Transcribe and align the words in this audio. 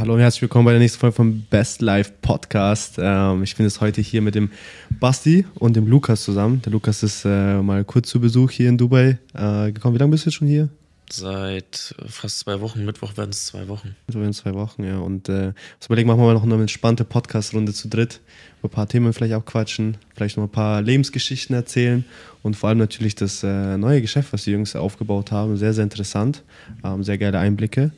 Hallo 0.00 0.14
und 0.14 0.20
herzlich 0.20 0.40
willkommen 0.40 0.64
bei 0.64 0.70
der 0.70 0.80
nächsten 0.80 0.98
Folge 0.98 1.14
vom 1.14 1.42
Best 1.50 1.82
Life 1.82 2.10
Podcast. 2.22 2.94
Ähm, 2.98 3.42
ich 3.42 3.54
bin 3.54 3.66
jetzt 3.66 3.82
heute 3.82 4.00
hier 4.00 4.22
mit 4.22 4.34
dem 4.34 4.50
Basti 4.98 5.44
und 5.56 5.76
dem 5.76 5.86
Lukas 5.86 6.24
zusammen. 6.24 6.62
Der 6.62 6.72
Lukas 6.72 7.02
ist 7.02 7.26
äh, 7.26 7.60
mal 7.60 7.84
kurz 7.84 8.08
zu 8.08 8.18
Besuch 8.18 8.50
hier 8.50 8.70
in 8.70 8.78
Dubai 8.78 9.18
äh, 9.34 9.72
gekommen. 9.72 9.94
Wie 9.94 9.98
lange 9.98 10.12
bist 10.12 10.24
du 10.24 10.30
jetzt 10.30 10.36
schon 10.36 10.48
hier? 10.48 10.70
Seit 11.10 11.94
fast 12.06 12.38
zwei 12.38 12.62
Wochen. 12.62 12.86
Mittwoch 12.86 13.14
werden 13.18 13.28
es 13.28 13.44
zwei 13.44 13.68
Wochen. 13.68 13.94
Mittwoch 14.06 14.22
werden 14.22 14.30
es 14.30 14.38
zwei 14.38 14.54
Wochen, 14.54 14.84
ja. 14.84 14.96
Und 15.00 15.28
äh, 15.28 15.52
was 15.78 15.86
überlegen, 15.86 16.08
machen 16.08 16.20
wir 16.20 16.28
mal 16.28 16.32
noch 16.32 16.44
eine 16.44 16.54
entspannte 16.54 17.04
Podcast-Runde 17.04 17.74
zu 17.74 17.88
dritt. 17.88 18.20
Über 18.60 18.70
ein 18.70 18.72
paar 18.72 18.88
Themen 18.88 19.12
vielleicht 19.12 19.34
abquatschen, 19.34 19.98
vielleicht 20.14 20.38
noch 20.38 20.44
ein 20.44 20.50
paar 20.50 20.80
Lebensgeschichten 20.80 21.54
erzählen 21.54 22.06
und 22.42 22.56
vor 22.56 22.70
allem 22.70 22.78
natürlich 22.78 23.16
das 23.16 23.42
äh, 23.42 23.76
neue 23.76 24.00
Geschäft, 24.00 24.32
was 24.32 24.44
die 24.44 24.52
Jungs 24.52 24.74
aufgebaut 24.74 25.30
haben. 25.30 25.58
Sehr, 25.58 25.74
sehr 25.74 25.84
interessant. 25.84 26.42
Ähm, 26.82 27.04
sehr 27.04 27.18
geile 27.18 27.38
Einblicke. 27.38 27.92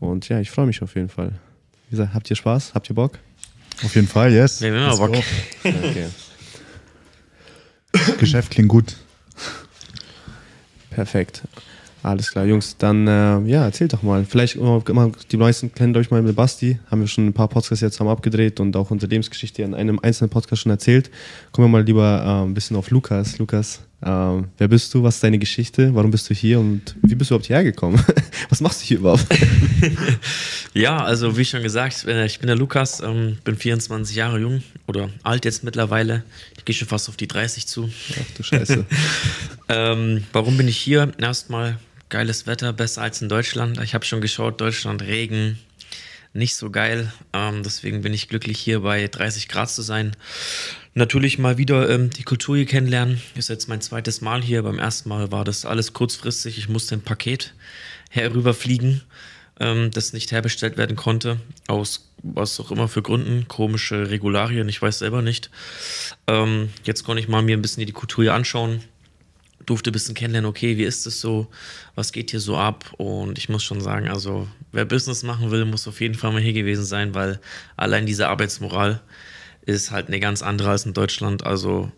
Und 0.00 0.28
ja, 0.28 0.40
ich 0.40 0.50
freue 0.50 0.66
mich 0.66 0.82
auf 0.82 0.94
jeden 0.96 1.08
Fall. 1.08 1.32
Wie 1.88 1.96
gesagt, 1.96 2.14
habt 2.14 2.28
ihr 2.30 2.36
Spaß? 2.36 2.74
Habt 2.74 2.90
ihr 2.90 2.94
Bock? 2.94 3.18
Auf 3.84 3.94
jeden 3.94 4.08
Fall, 4.08 4.32
yes. 4.32 4.60
Wir 4.60 4.74
haben 4.74 4.98
Bock. 4.98 5.22
Okay. 5.64 6.06
Geschäft 8.18 8.50
klingt 8.50 8.68
gut. 8.68 8.96
Perfekt. 10.90 11.42
Alles 12.02 12.30
klar, 12.30 12.46
Jungs. 12.46 12.76
Dann, 12.78 13.06
äh, 13.06 13.40
ja, 13.40 13.64
erzählt 13.64 13.92
doch 13.92 14.02
mal. 14.02 14.24
Vielleicht, 14.24 14.56
äh, 14.56 14.80
die 15.30 15.36
meisten 15.36 15.74
kennen 15.74 15.94
euch 15.96 16.10
mal 16.10 16.22
mit 16.22 16.34
Basti. 16.34 16.78
Haben 16.90 17.02
wir 17.02 17.08
schon 17.08 17.26
ein 17.26 17.32
paar 17.32 17.48
Podcasts 17.48 17.82
jetzt 17.82 18.00
haben 18.00 18.08
abgedreht 18.08 18.58
und 18.58 18.74
auch 18.76 18.90
unsere 18.90 19.10
Lebensgeschichte 19.10 19.62
in 19.62 19.74
einem 19.74 19.98
einzelnen 19.98 20.30
Podcast 20.30 20.62
schon 20.62 20.70
erzählt. 20.70 21.10
Kommen 21.52 21.66
wir 21.66 21.78
mal 21.78 21.84
lieber 21.84 22.22
äh, 22.24 22.46
ein 22.46 22.54
bisschen 22.54 22.76
auf 22.76 22.90
Lukas. 22.90 23.38
Lukas, 23.38 23.80
ähm, 24.02 24.48
wer 24.56 24.68
bist 24.68 24.94
du? 24.94 25.02
Was 25.02 25.16
ist 25.16 25.24
deine 25.24 25.38
Geschichte? 25.38 25.94
Warum 25.94 26.10
bist 26.10 26.30
du 26.30 26.34
hier? 26.34 26.58
Und 26.58 26.96
wie 27.02 27.14
bist 27.14 27.30
du 27.30 27.34
überhaupt 27.34 27.46
hierher 27.46 27.64
gekommen? 27.64 28.02
Was 28.48 28.60
machst 28.60 28.80
du 28.80 28.86
hier 28.86 28.98
überhaupt? 28.98 29.26
ja, 30.74 31.04
also 31.04 31.36
wie 31.36 31.44
schon 31.44 31.62
gesagt, 31.62 32.06
äh, 32.06 32.24
ich 32.24 32.38
bin 32.38 32.46
der 32.46 32.56
Lukas, 32.56 33.00
ähm, 33.00 33.36
bin 33.44 33.56
24 33.56 34.16
Jahre 34.16 34.38
jung 34.38 34.62
oder 34.86 35.10
alt 35.22 35.44
jetzt 35.44 35.64
mittlerweile. 35.64 36.24
Ich 36.56 36.64
gehe 36.64 36.74
schon 36.74 36.88
fast 36.88 37.10
auf 37.10 37.16
die 37.18 37.28
30 37.28 37.66
zu. 37.66 37.90
Ach 38.12 38.36
du 38.36 38.42
Scheiße. 38.42 38.86
ähm, 39.68 40.24
warum 40.32 40.56
bin 40.56 40.68
ich 40.68 40.78
hier? 40.78 41.12
Erstmal 41.18 41.78
geiles 42.08 42.46
Wetter, 42.46 42.72
besser 42.72 43.02
als 43.02 43.20
in 43.20 43.28
Deutschland. 43.28 43.78
Ich 43.82 43.94
habe 43.94 44.06
schon 44.06 44.22
geschaut, 44.22 44.60
Deutschland, 44.60 45.02
Regen, 45.02 45.58
nicht 46.32 46.56
so 46.56 46.70
geil. 46.70 47.12
Ähm, 47.32 47.62
deswegen 47.62 48.02
bin 48.02 48.14
ich 48.14 48.28
glücklich, 48.28 48.58
hier 48.58 48.80
bei 48.80 49.08
30 49.08 49.48
Grad 49.48 49.70
zu 49.70 49.82
sein. 49.82 50.16
Natürlich 50.94 51.38
mal 51.38 51.56
wieder 51.56 51.88
ähm, 51.88 52.10
die 52.10 52.24
Kultur 52.24 52.56
hier 52.56 52.66
kennenlernen. 52.66 53.20
Ist 53.36 53.48
jetzt 53.48 53.68
mein 53.68 53.80
zweites 53.80 54.20
Mal 54.20 54.42
hier. 54.42 54.62
Beim 54.62 54.78
ersten 54.78 55.08
Mal 55.08 55.30
war 55.30 55.44
das 55.44 55.64
alles 55.64 55.92
kurzfristig. 55.92 56.58
Ich 56.58 56.68
musste 56.68 56.96
ein 56.96 57.02
Paket 57.02 57.54
herüberfliegen, 58.10 59.02
ähm, 59.60 59.92
das 59.92 60.12
nicht 60.12 60.32
herbestellt 60.32 60.76
werden 60.76 60.96
konnte. 60.96 61.38
Aus 61.68 62.10
was 62.22 62.58
auch 62.58 62.72
immer 62.72 62.88
für 62.88 63.02
Gründen. 63.02 63.46
Komische 63.46 64.10
Regularien, 64.10 64.68
ich 64.68 64.82
weiß 64.82 64.98
selber 64.98 65.22
nicht. 65.22 65.50
Ähm, 66.26 66.70
jetzt 66.82 67.04
konnte 67.04 67.22
ich 67.22 67.28
mal 67.28 67.42
mir 67.42 67.56
ein 67.56 67.62
bisschen 67.62 67.86
die 67.86 67.92
Kultur 67.92 68.24
hier 68.24 68.34
anschauen 68.34 68.82
durfte 69.66 69.90
ein 69.90 69.92
bisschen 69.92 70.14
kennenlernen, 70.14 70.48
okay, 70.48 70.76
wie 70.78 70.84
ist 70.84 71.06
es 71.06 71.20
so, 71.20 71.46
was 71.94 72.12
geht 72.12 72.30
hier 72.30 72.40
so 72.40 72.56
ab? 72.56 72.92
Und 72.96 73.38
ich 73.38 73.48
muss 73.48 73.62
schon 73.62 73.80
sagen, 73.80 74.08
also 74.08 74.48
wer 74.72 74.84
Business 74.84 75.22
machen 75.22 75.50
will, 75.50 75.64
muss 75.64 75.86
auf 75.86 76.00
jeden 76.00 76.14
Fall 76.14 76.32
mal 76.32 76.40
hier 76.40 76.52
gewesen 76.52 76.84
sein, 76.84 77.14
weil 77.14 77.40
allein 77.76 78.04
diese 78.06 78.28
Arbeitsmoral 78.28 79.00
ist 79.62 79.90
halt 79.90 80.08
eine 80.08 80.20
ganz 80.20 80.42
andere 80.42 80.70
als 80.70 80.86
in 80.86 80.94
Deutschland. 80.94 81.44
Also 81.44 81.90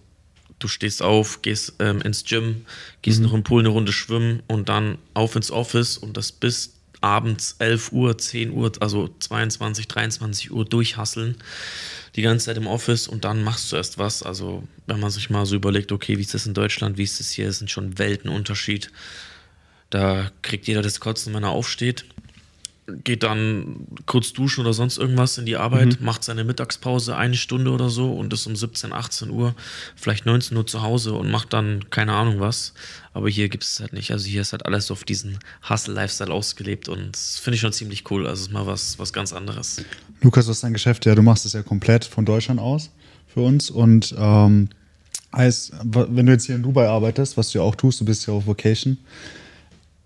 du 0.58 0.68
stehst 0.68 1.02
auf, 1.02 1.42
gehst 1.42 1.74
ähm, 1.78 2.00
ins 2.02 2.24
Gym, 2.24 2.66
gehst 3.02 3.18
mhm. 3.18 3.27
noch 3.27 3.34
im 3.34 3.42
Pool 3.42 3.62
eine 3.62 3.68
Runde 3.68 3.92
schwimmen 3.92 4.42
und 4.48 4.68
dann 4.68 4.98
auf 5.14 5.36
ins 5.36 5.50
Office 5.50 5.96
und 5.98 6.16
das 6.16 6.33
bis 6.33 6.74
abends 7.00 7.56
11 7.58 7.92
Uhr, 7.92 8.16
10 8.16 8.52
Uhr, 8.52 8.70
also 8.80 9.08
22, 9.18 9.88
23 9.88 10.52
Uhr 10.52 10.64
durchhasseln 10.64 11.36
die 12.14 12.22
ganze 12.22 12.46
Zeit 12.46 12.58
im 12.58 12.66
Office 12.66 13.08
und 13.08 13.24
dann 13.24 13.42
machst 13.42 13.72
du 13.72 13.77
erst 13.77 13.98
was. 13.98 14.22
Also, 14.22 14.62
wenn 14.86 15.00
man 15.00 15.10
sich 15.10 15.30
mal 15.30 15.46
so 15.46 15.56
überlegt, 15.56 15.92
okay, 15.92 16.18
wie 16.18 16.22
ist 16.22 16.34
das 16.34 16.46
in 16.46 16.55
Deutschland, 16.55 16.98
wie 16.98 17.05
ist 17.05 17.18
das 17.18 17.30
hier, 17.30 17.46
das 17.46 17.58
sind 17.58 17.70
schon 17.70 17.98
Weltenunterschied. 17.98 18.92
Da 19.90 20.30
kriegt 20.42 20.68
jeder 20.68 20.83
das 20.83 21.00
Kotzen, 21.00 21.34
wenn 21.34 21.42
er 21.42 21.50
aufsteht 21.50 22.05
geht 22.86 23.22
dann 23.22 23.86
kurz 24.06 24.32
duschen 24.32 24.62
oder 24.62 24.72
sonst 24.72 24.98
irgendwas 24.98 25.38
in 25.38 25.46
die 25.46 25.56
Arbeit, 25.56 26.00
mhm. 26.00 26.04
macht 26.04 26.24
seine 26.24 26.42
Mittagspause 26.42 27.16
eine 27.16 27.36
Stunde 27.36 27.70
oder 27.70 27.88
so 27.88 28.12
und 28.12 28.32
ist 28.32 28.46
um 28.46 28.56
17, 28.56 28.92
18 28.92 29.30
Uhr, 29.30 29.54
vielleicht 29.94 30.26
19 30.26 30.56
Uhr 30.56 30.66
zu 30.66 30.82
Hause 30.82 31.14
und 31.14 31.30
macht 31.30 31.52
dann 31.52 31.88
keine 31.90 32.12
Ahnung 32.12 32.40
was. 32.40 32.74
Aber 33.14 33.28
hier 33.28 33.48
gibt 33.48 33.62
es 33.62 33.78
halt 33.78 33.92
nicht. 33.92 34.10
Also 34.10 34.26
hier 34.26 34.40
ist 34.40 34.52
halt 34.52 34.66
alles 34.66 34.90
auf 34.90 35.04
diesen 35.04 35.38
Hustle-Lifestyle 35.68 36.32
ausgelebt 36.32 36.88
und 36.88 37.12
das 37.12 37.38
finde 37.38 37.54
ich 37.54 37.60
schon 37.60 37.72
ziemlich 37.72 38.10
cool. 38.10 38.26
Also 38.26 38.40
es 38.40 38.48
ist 38.48 38.52
mal 38.52 38.66
was, 38.66 38.98
was 38.98 39.12
ganz 39.12 39.32
anderes. 39.32 39.84
Lukas, 40.20 40.48
was 40.48 40.56
ist 40.56 40.64
dein 40.64 40.72
Geschäft? 40.72 41.06
Ja, 41.06 41.14
du 41.14 41.22
machst 41.22 41.46
es 41.46 41.52
ja 41.52 41.62
komplett 41.62 42.04
von 42.04 42.24
Deutschland 42.24 42.58
aus 42.58 42.90
für 43.28 43.40
uns 43.40 43.70
und 43.70 44.14
ähm, 44.18 44.68
heißt, 45.34 45.72
wenn 45.84 46.26
du 46.26 46.32
jetzt 46.32 46.46
hier 46.46 46.56
in 46.56 46.62
Dubai 46.62 46.88
arbeitest, 46.88 47.36
was 47.36 47.50
du 47.50 47.58
ja 47.58 47.64
auch 47.64 47.76
tust, 47.76 48.00
du 48.00 48.04
bist 48.04 48.26
ja 48.26 48.34
auf 48.34 48.46
Vacation, 48.46 48.98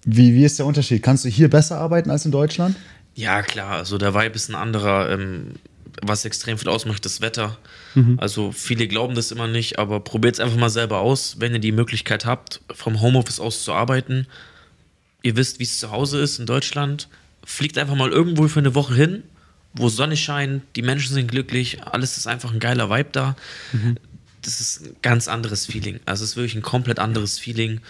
wie, 0.06 0.34
wie 0.34 0.44
ist 0.44 0.58
der 0.58 0.66
Unterschied? 0.66 1.02
Kannst 1.02 1.24
du 1.24 1.28
hier 1.28 1.50
besser 1.50 1.78
arbeiten 1.78 2.10
als 2.10 2.24
in 2.24 2.30
Deutschland? 2.32 2.76
Ja, 3.14 3.42
klar. 3.42 3.72
Also 3.72 3.98
der 3.98 4.14
Vibe 4.14 4.36
ist 4.36 4.48
ein 4.48 4.54
anderer. 4.54 5.10
Ähm, 5.10 5.54
was 6.02 6.24
extrem 6.24 6.58
viel 6.58 6.68
ausmacht, 6.68 7.04
das 7.04 7.20
Wetter. 7.20 7.56
Mhm. 7.94 8.18
Also 8.20 8.52
viele 8.52 8.86
glauben 8.86 9.14
das 9.14 9.32
immer 9.32 9.46
nicht, 9.46 9.78
aber 9.78 10.00
probiert 10.00 10.34
es 10.34 10.40
einfach 10.40 10.58
mal 10.58 10.70
selber 10.70 10.98
aus, 10.98 11.36
wenn 11.38 11.54
ihr 11.54 11.58
die 11.58 11.72
Möglichkeit 11.72 12.26
habt, 12.26 12.60
vom 12.70 13.00
Homeoffice 13.00 13.40
aus 13.40 13.64
zu 13.64 13.72
arbeiten. 13.72 14.26
Ihr 15.22 15.36
wisst, 15.36 15.58
wie 15.58 15.64
es 15.64 15.78
zu 15.78 15.90
Hause 15.90 16.20
ist 16.20 16.38
in 16.38 16.44
Deutschland. 16.44 17.08
Fliegt 17.44 17.78
einfach 17.78 17.94
mal 17.94 18.10
irgendwo 18.10 18.46
für 18.48 18.60
eine 18.60 18.74
Woche 18.74 18.94
hin, 18.94 19.22
wo 19.72 19.88
Sonne 19.88 20.18
scheint, 20.18 20.62
die 20.76 20.82
Menschen 20.82 21.14
sind 21.14 21.30
glücklich, 21.30 21.82
alles 21.82 22.18
ist 22.18 22.26
einfach 22.26 22.52
ein 22.52 22.60
geiler 22.60 22.90
Vibe 22.90 23.10
da. 23.12 23.36
Mhm 23.72 23.96
das 24.46 24.60
ist 24.60 24.86
ein 24.86 24.96
ganz 25.02 25.28
anderes 25.28 25.66
Feeling. 25.66 26.00
Also 26.06 26.24
es 26.24 26.30
ist 26.30 26.36
wirklich 26.36 26.54
ein 26.54 26.62
komplett 26.62 26.98
anderes 26.98 27.38
Feeling. 27.38 27.80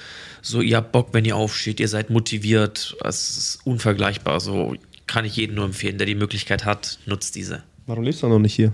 So, 0.42 0.60
ihr 0.60 0.78
habt 0.78 0.92
Bock, 0.92 1.08
wenn 1.12 1.24
ihr 1.24 1.36
aufsteht, 1.36 1.80
ihr 1.80 1.88
seid 1.88 2.10
motiviert. 2.10 2.96
Es 3.04 3.36
ist 3.36 3.58
unvergleichbar. 3.64 4.40
So 4.40 4.74
kann 5.06 5.24
ich 5.24 5.36
jedem 5.36 5.56
nur 5.56 5.66
empfehlen, 5.66 5.98
der 5.98 6.06
die 6.06 6.14
Möglichkeit 6.14 6.64
hat, 6.64 6.98
nutzt 7.06 7.34
diese. 7.34 7.62
Warum 7.86 8.04
lebst 8.04 8.22
du 8.22 8.28
noch 8.28 8.38
nicht 8.38 8.54
hier? 8.54 8.72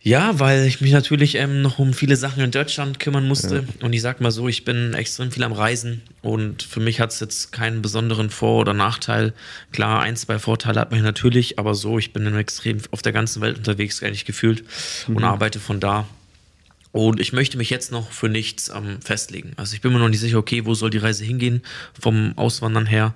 Ja, 0.00 0.38
weil 0.38 0.66
ich 0.66 0.82
mich 0.82 0.92
natürlich 0.92 1.36
ähm, 1.36 1.62
noch 1.62 1.78
um 1.78 1.94
viele 1.94 2.16
Sachen 2.16 2.44
in 2.44 2.50
Deutschland 2.50 3.00
kümmern 3.00 3.26
musste. 3.26 3.56
Ja. 3.56 3.86
Und 3.86 3.94
ich 3.94 4.02
sag 4.02 4.20
mal 4.20 4.30
so, 4.30 4.48
ich 4.48 4.66
bin 4.66 4.92
extrem 4.92 5.32
viel 5.32 5.42
am 5.44 5.52
Reisen 5.52 6.02
und 6.20 6.62
für 6.62 6.80
mich 6.80 7.00
hat 7.00 7.10
es 7.10 7.20
jetzt 7.20 7.52
keinen 7.52 7.80
besonderen 7.80 8.28
Vor- 8.28 8.60
oder 8.60 8.74
Nachteil. 8.74 9.32
Klar, 9.72 10.02
ein, 10.02 10.14
zwei 10.16 10.38
Vorteile 10.38 10.78
hat 10.78 10.90
man 10.90 11.00
natürlich, 11.00 11.58
aber 11.58 11.74
so, 11.74 11.98
ich 11.98 12.12
bin 12.12 12.26
extrem 12.36 12.80
auf 12.90 13.00
der 13.00 13.12
ganzen 13.12 13.40
Welt 13.40 13.56
unterwegs, 13.56 14.02
eigentlich 14.02 14.26
gefühlt 14.26 14.64
mhm. 15.08 15.16
und 15.16 15.24
arbeite 15.24 15.58
von 15.58 15.80
da. 15.80 16.06
Und 16.94 17.18
ich 17.18 17.32
möchte 17.32 17.58
mich 17.58 17.70
jetzt 17.70 17.90
noch 17.90 18.12
für 18.12 18.28
nichts 18.28 18.70
ähm, 18.72 19.00
festlegen. 19.00 19.50
Also 19.56 19.74
ich 19.74 19.80
bin 19.80 19.92
mir 19.92 19.98
noch 19.98 20.08
nicht 20.08 20.20
sicher, 20.20 20.38
okay, 20.38 20.64
wo 20.64 20.74
soll 20.74 20.90
die 20.90 20.98
Reise 20.98 21.24
hingehen 21.24 21.60
vom 22.00 22.34
Auswandern 22.36 22.86
her. 22.86 23.14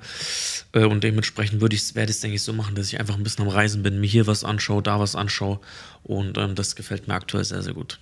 Äh, 0.73 0.83
und 0.83 1.05
dementsprechend 1.05 1.61
würde 1.61 1.77
ich 1.77 1.95
werde 1.95 2.11
es, 2.11 2.19
denke 2.19 2.35
ich, 2.35 2.43
so 2.43 2.53
machen, 2.53 2.75
dass 2.75 2.89
ich 2.89 2.99
einfach 2.99 3.17
ein 3.17 3.23
bisschen 3.23 3.45
am 3.45 3.51
Reisen 3.51 3.85
bin, 3.85 4.01
mir 4.01 4.09
hier 4.09 4.27
was 4.27 4.43
anschaue, 4.43 4.83
da 4.83 4.99
was 4.99 5.15
anschaue. 5.15 5.61
Und 6.03 6.39
ähm, 6.39 6.57
das 6.57 6.75
gefällt 6.75 7.07
mir 7.07 7.15
aktuell 7.15 7.45
sehr, 7.45 7.63
sehr 7.63 7.73
gut. 7.73 8.01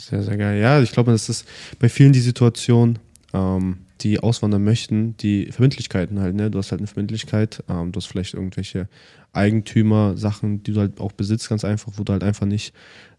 Sehr, 0.00 0.22
sehr 0.22 0.38
geil. 0.38 0.58
Ja, 0.58 0.80
ich 0.80 0.92
glaube, 0.92 1.12
das 1.12 1.28
ist 1.28 1.46
bei 1.78 1.90
vielen 1.90 2.14
die 2.14 2.20
Situation, 2.20 2.98
ähm, 3.34 3.80
die 4.00 4.20
auswandern 4.20 4.64
möchten, 4.64 5.18
die 5.18 5.52
Verbindlichkeiten 5.52 6.18
halt, 6.18 6.34
ne? 6.34 6.50
Du 6.50 6.58
hast 6.58 6.70
halt 6.70 6.80
eine 6.80 6.86
Verbindlichkeit, 6.86 7.62
ähm, 7.68 7.92
du 7.92 7.98
hast 7.98 8.06
vielleicht 8.06 8.32
irgendwelche 8.32 8.88
Eigentümer, 9.34 10.16
Sachen, 10.16 10.62
die 10.62 10.72
du 10.72 10.80
halt 10.80 10.98
auch 10.98 11.12
besitzt, 11.12 11.50
ganz 11.50 11.62
einfach, 11.62 11.92
wo 11.96 12.04
du 12.04 12.12
halt 12.14 12.24
einfach 12.24 12.46
nicht 12.46 12.72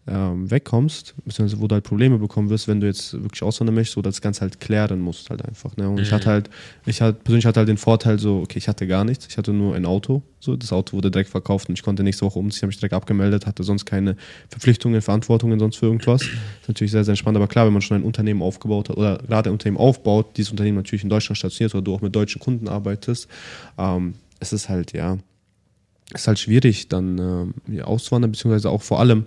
ähm, 0.08 0.50
wegkommst, 0.50 1.14
beziehungsweise 1.24 1.60
wo 1.60 1.66
du 1.66 1.74
halt 1.74 1.84
Probleme 1.84 2.18
bekommen 2.18 2.48
wirst, 2.48 2.68
wenn 2.68 2.80
du 2.80 2.86
jetzt 2.86 3.12
wirklich 3.14 3.42
auswandern 3.42 3.74
möchtest, 3.74 3.96
du 3.96 4.02
das 4.02 4.20
Ganze 4.20 4.42
halt 4.42 4.60
klären 4.60 5.00
musst 5.00 5.30
halt 5.30 5.44
einfach. 5.44 5.76
Ne? 5.76 5.88
Und 5.88 5.96
mhm. 5.96 6.02
ich 6.02 6.12
hatte 6.12 6.30
halt, 6.30 6.50
ich 6.84 7.00
halt, 7.00 7.24
persönlich 7.24 7.44
hatte 7.46 7.58
halt 7.58 7.68
den 7.68 7.76
Vorteil 7.76 8.18
so, 8.18 8.40
okay, 8.40 8.58
ich 8.58 8.68
hatte 8.68 8.86
gar 8.86 9.04
nichts, 9.04 9.26
ich 9.28 9.36
hatte 9.36 9.52
nur 9.52 9.74
ein 9.74 9.84
Auto, 9.84 10.22
so, 10.38 10.54
das 10.54 10.72
Auto 10.72 10.96
wurde 10.96 11.10
direkt 11.10 11.30
verkauft 11.30 11.68
und 11.68 11.76
ich 11.76 11.82
konnte 11.82 12.04
nächste 12.04 12.24
Woche 12.24 12.38
umziehen, 12.38 12.62
habe 12.62 12.68
mich 12.68 12.76
direkt 12.76 12.94
abgemeldet, 12.94 13.46
hatte 13.46 13.64
sonst 13.64 13.84
keine 13.84 14.16
Verpflichtungen, 14.48 15.02
Verantwortungen 15.02 15.58
sonst 15.58 15.76
für 15.76 15.86
irgendwas. 15.86 16.20
Das 16.20 16.30
ist 16.30 16.68
natürlich 16.68 16.92
sehr, 16.92 17.04
sehr 17.04 17.12
entspannt, 17.12 17.36
aber 17.36 17.48
klar, 17.48 17.66
wenn 17.66 17.72
man 17.72 17.82
schon 17.82 17.96
ein 17.96 18.04
Unternehmen 18.04 18.42
aufgebaut 18.42 18.88
hat 18.88 18.96
oder 18.96 19.18
gerade 19.26 19.50
ein 19.50 19.54
Unternehmen 19.54 19.78
aufbaut, 19.78 20.36
dieses 20.36 20.52
Unternehmen 20.52 20.76
natürlich 20.76 21.02
in 21.02 21.10
Deutschland 21.10 21.38
stationiert 21.38 21.74
oder 21.74 21.82
du 21.82 21.94
auch 21.94 22.00
mit 22.00 22.14
deutschen 22.14 22.40
Kunden 22.40 22.68
arbeitest, 22.68 23.28
ähm, 23.76 24.14
es 24.38 24.52
ist 24.52 24.68
halt, 24.68 24.92
ja, 24.92 25.18
es 26.12 26.22
ist 26.22 26.28
halt 26.28 26.38
schwierig, 26.38 26.88
dann 26.88 27.54
äh, 27.68 27.82
auszuwandern, 27.82 28.30
beziehungsweise 28.30 28.70
auch 28.70 28.82
vor 28.82 29.00
allem, 29.00 29.24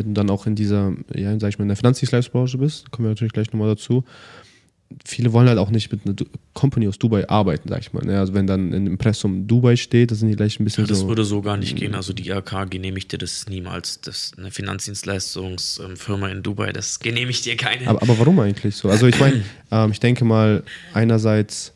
wenn 0.00 0.14
du 0.14 0.20
dann 0.20 0.30
auch 0.30 0.46
in 0.46 0.54
dieser, 0.54 0.92
ja, 1.14 1.38
sag 1.38 1.48
ich 1.48 1.58
mal, 1.58 1.64
in 1.64 1.68
der 1.68 1.76
Finanzdienstleistungsbranche 1.76 2.58
bist, 2.58 2.90
kommen 2.90 3.06
wir 3.06 3.10
natürlich 3.10 3.32
gleich 3.32 3.52
nochmal 3.52 3.68
dazu. 3.68 4.04
Viele 5.04 5.32
wollen 5.32 5.48
halt 5.48 5.58
auch 5.58 5.70
nicht 5.70 5.92
mit 5.92 6.04
einer 6.04 6.16
Company 6.52 6.88
aus 6.88 6.98
Dubai 6.98 7.28
arbeiten, 7.28 7.68
sag 7.68 7.80
ich 7.80 7.92
mal. 7.92 8.04
Ne? 8.04 8.18
Also 8.18 8.34
wenn 8.34 8.48
dann 8.48 8.72
im 8.72 8.88
Impressum 8.88 9.46
Dubai 9.46 9.76
steht, 9.76 10.10
das 10.10 10.18
sind 10.18 10.30
die 10.30 10.34
gleich 10.34 10.58
ein 10.58 10.64
bisschen 10.64 10.84
ja, 10.84 10.88
das 10.88 11.00
so. 11.00 11.08
Würde 11.08 11.24
so 11.24 11.42
gar 11.42 11.56
nicht 11.56 11.76
gehen. 11.76 11.94
Also 11.94 12.12
die 12.12 12.28
IHK 12.28 12.68
genehmigt 12.68 13.12
dir 13.12 13.18
das 13.18 13.46
niemals. 13.48 14.00
Das 14.00 14.32
eine 14.36 14.50
Finanzdienstleistungsfirma 14.50 16.28
in 16.30 16.42
Dubai, 16.42 16.72
das 16.72 16.98
genehmigt 16.98 17.44
dir 17.44 17.56
keine. 17.56 17.86
Aber, 17.86 18.02
aber 18.02 18.18
warum 18.18 18.40
eigentlich 18.40 18.74
so? 18.74 18.88
Also 18.88 19.06
ich 19.06 19.20
meine, 19.20 19.44
ähm, 19.70 19.92
ich 19.92 20.00
denke 20.00 20.24
mal, 20.24 20.64
einerseits 20.92 21.72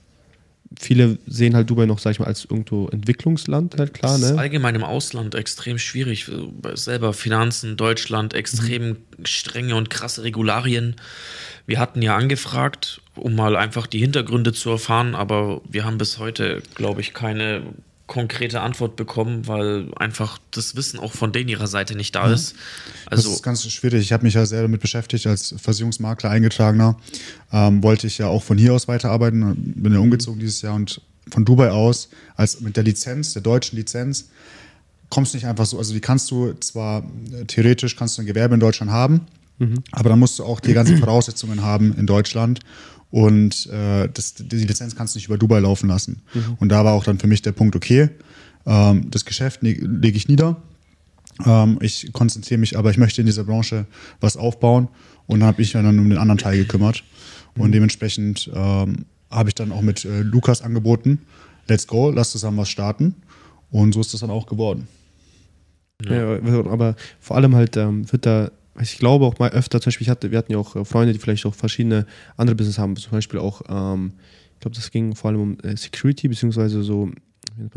viele 0.79 1.19
sehen 1.26 1.55
halt 1.55 1.71
Dubai 1.71 1.87
noch, 1.87 1.99
sag 1.99 2.12
ich 2.12 2.19
mal, 2.21 2.26
als 2.26 2.44
irgendwo 2.44 2.88
Entwicklungsland 2.88 3.76
halt 3.79 3.94
klar, 3.94 4.12
Das 4.19 4.23
ist 4.23 4.32
ne? 4.35 4.38
allgemein 4.38 4.75
im 4.75 4.85
Ausland 4.85 5.35
extrem 5.35 5.79
schwierig. 5.79 6.31
Selber 6.75 7.12
Finanzen, 7.12 7.76
Deutschland, 7.76 8.35
extrem 8.35 8.88
Mhm. 8.88 8.97
strenge 9.25 9.76
und 9.76 9.91
krasse 9.91 10.23
Regularien. 10.25 10.97
Wir 11.67 11.79
hatten 11.79 12.03
ja 12.03 12.17
angefragt, 12.17 13.00
um 13.17 13.35
mal 13.35 13.56
einfach 13.56 13.87
die 13.87 13.99
Hintergründe 14.00 14.53
zu 14.53 14.71
erfahren, 14.71 15.15
aber 15.15 15.61
wir 15.69 15.85
haben 15.85 15.99
bis 15.99 16.19
heute, 16.19 16.62
glaube 16.75 17.00
ich, 17.00 17.15
keine 17.15 17.62
konkrete 18.06 18.61
Antwort 18.61 18.97
bekommen, 18.97 19.47
weil 19.47 19.91
einfach 19.97 20.39
das 20.51 20.77
Wissen 20.77 20.99
auch 20.99 21.12
von 21.12 21.33
denen 21.33 21.49
ihrer 21.49 21.67
Seite 21.67 21.97
nicht 21.97 22.15
da 22.15 22.31
ist. 22.31 22.55
Also 23.06 23.29
das 23.29 23.37
ist 23.37 23.43
ganz 23.43 23.67
schwierig. 23.71 24.03
Ich 24.03 24.12
habe 24.12 24.25
mich 24.25 24.35
ja 24.35 24.45
sehr 24.45 24.62
damit 24.62 24.81
beschäftigt, 24.81 25.27
als 25.27 25.55
Versicherungsmakler 25.56 26.29
eingetragener. 26.29 26.99
Ähm, 27.51 27.83
wollte 27.83 28.06
ich 28.06 28.19
ja 28.19 28.27
auch 28.27 28.43
von 28.43 28.59
hier 28.59 28.75
aus 28.75 28.89
weiterarbeiten. 28.89 29.75
Bin 29.77 29.93
ja 29.93 30.01
umgezogen 30.01 30.39
dieses 30.39 30.61
Jahr 30.61 30.75
und 30.75 31.01
von 31.31 31.47
Dubai 31.47 31.71
aus, 31.71 32.11
als 32.37 32.61
mit 32.61 32.77
der 32.77 32.85
Lizenz, 32.85 33.33
der 33.33 33.41
deutschen 33.41 33.77
Lizenz, 33.77 34.29
kommst 35.09 35.33
du 35.33 35.39
nicht 35.39 35.47
einfach 35.47 35.65
so. 35.65 35.79
Also 35.79 35.95
die 35.95 36.01
kannst 36.01 36.31
du 36.31 36.53
zwar 36.55 37.05
äh, 37.33 37.47
theoretisch 37.47 37.97
kannst 37.97 38.19
du 38.19 38.23
ein 38.23 38.27
Gewerbe 38.27 38.55
in 38.55 38.61
Deutschland 38.61 38.93
haben, 38.93 39.23
aber 39.93 40.11
dann 40.11 40.19
musst 40.19 40.39
du 40.39 40.45
auch 40.45 40.61
die 40.61 40.75
ganzen 40.75 40.99
Voraussetzungen 40.99 41.62
haben 41.62 41.95
in 41.97 42.06
Deutschland. 42.06 42.61
Und 43.14 43.66
äh, 43.66 44.08
das, 44.12 44.34
die 44.34 44.56
Lizenz 44.56 44.96
kannst 44.96 45.14
du 45.14 45.19
nicht 45.19 45.26
über 45.26 45.38
Dubai 45.38 45.61
laufen 45.61 45.88
lassen. 45.88 46.22
Und 46.58 46.70
da 46.70 46.84
war 46.84 46.94
auch 46.94 47.05
dann 47.05 47.20
für 47.20 47.28
mich 47.28 47.43
der 47.43 47.52
Punkt, 47.52 47.76
okay, 47.76 48.08
ähm, 48.66 49.08
das 49.08 49.25
Geschäft 49.25 49.62
ne- 49.62 49.75
lege 49.75 50.16
ich 50.16 50.26
nieder. 50.26 50.56
Ähm, 51.46 51.78
ich 51.81 52.12
konzentriere 52.12 52.58
mich, 52.58 52.76
aber 52.76 52.90
ich 52.90 52.99
möchte 52.99 53.20
in 53.20 53.26
dieser 53.26 53.44
Branche 53.44 53.87
was 54.20 54.37
aufbauen. 54.37 54.88
Und 55.28 55.44
habe 55.44 55.62
ich 55.62 55.72
mich 55.72 55.84
dann 55.84 55.96
um 55.96 56.11
den 56.11 56.19
anderen 56.19 56.38
Teil 56.38 56.58
gekümmert. 56.58 57.05
Und 57.56 57.70
dementsprechend 57.70 58.50
ähm, 58.52 59.05
habe 59.31 59.49
ich 59.49 59.55
dann 59.55 59.70
auch 59.70 59.82
mit 59.82 60.05
äh, 60.05 60.22
Lukas 60.22 60.60
angeboten, 60.60 61.20
let's 61.69 61.87
go, 61.87 62.10
lass 62.10 62.32
zusammen 62.32 62.58
was 62.58 62.69
starten. 62.69 63.14
Und 63.70 63.94
so 63.94 64.00
ist 64.00 64.12
das 64.12 64.22
dann 64.22 64.31
auch 64.31 64.46
geworden. 64.46 64.88
Ja. 66.05 66.37
aber 66.69 66.96
vor 67.20 67.37
allem 67.37 67.55
halt 67.55 67.76
ähm, 67.76 68.10
wird 68.10 68.26
da, 68.26 68.50
ich 68.81 68.99
glaube 68.99 69.25
auch 69.25 69.38
mal 69.38 69.50
öfter, 69.50 69.81
zum 69.81 69.88
Beispiel, 69.88 70.06
ich 70.06 70.11
hatte, 70.11 70.31
wir 70.31 70.38
hatten 70.38 70.53
ja 70.53 70.59
auch 70.59 70.76
äh, 70.76 70.85
Freunde, 70.85 71.12
die 71.12 71.19
vielleicht 71.19 71.47
auch 71.47 71.55
verschiedene 71.55 72.06
andere 72.37 72.56
Business 72.56 72.79
haben, 72.79 72.97
zum 72.97 73.12
Beispiel 73.12 73.41
auch, 73.41 73.62
ähm, 73.69 74.15
ich 74.55 74.61
glaube, 74.61 74.76
das 74.76 74.91
ging 74.91 75.15
vor 75.15 75.31
allem 75.31 75.41
um 75.41 75.59
äh, 75.61 75.76
Security, 75.76 76.29
beziehungsweise 76.29 76.82
so, 76.82 77.11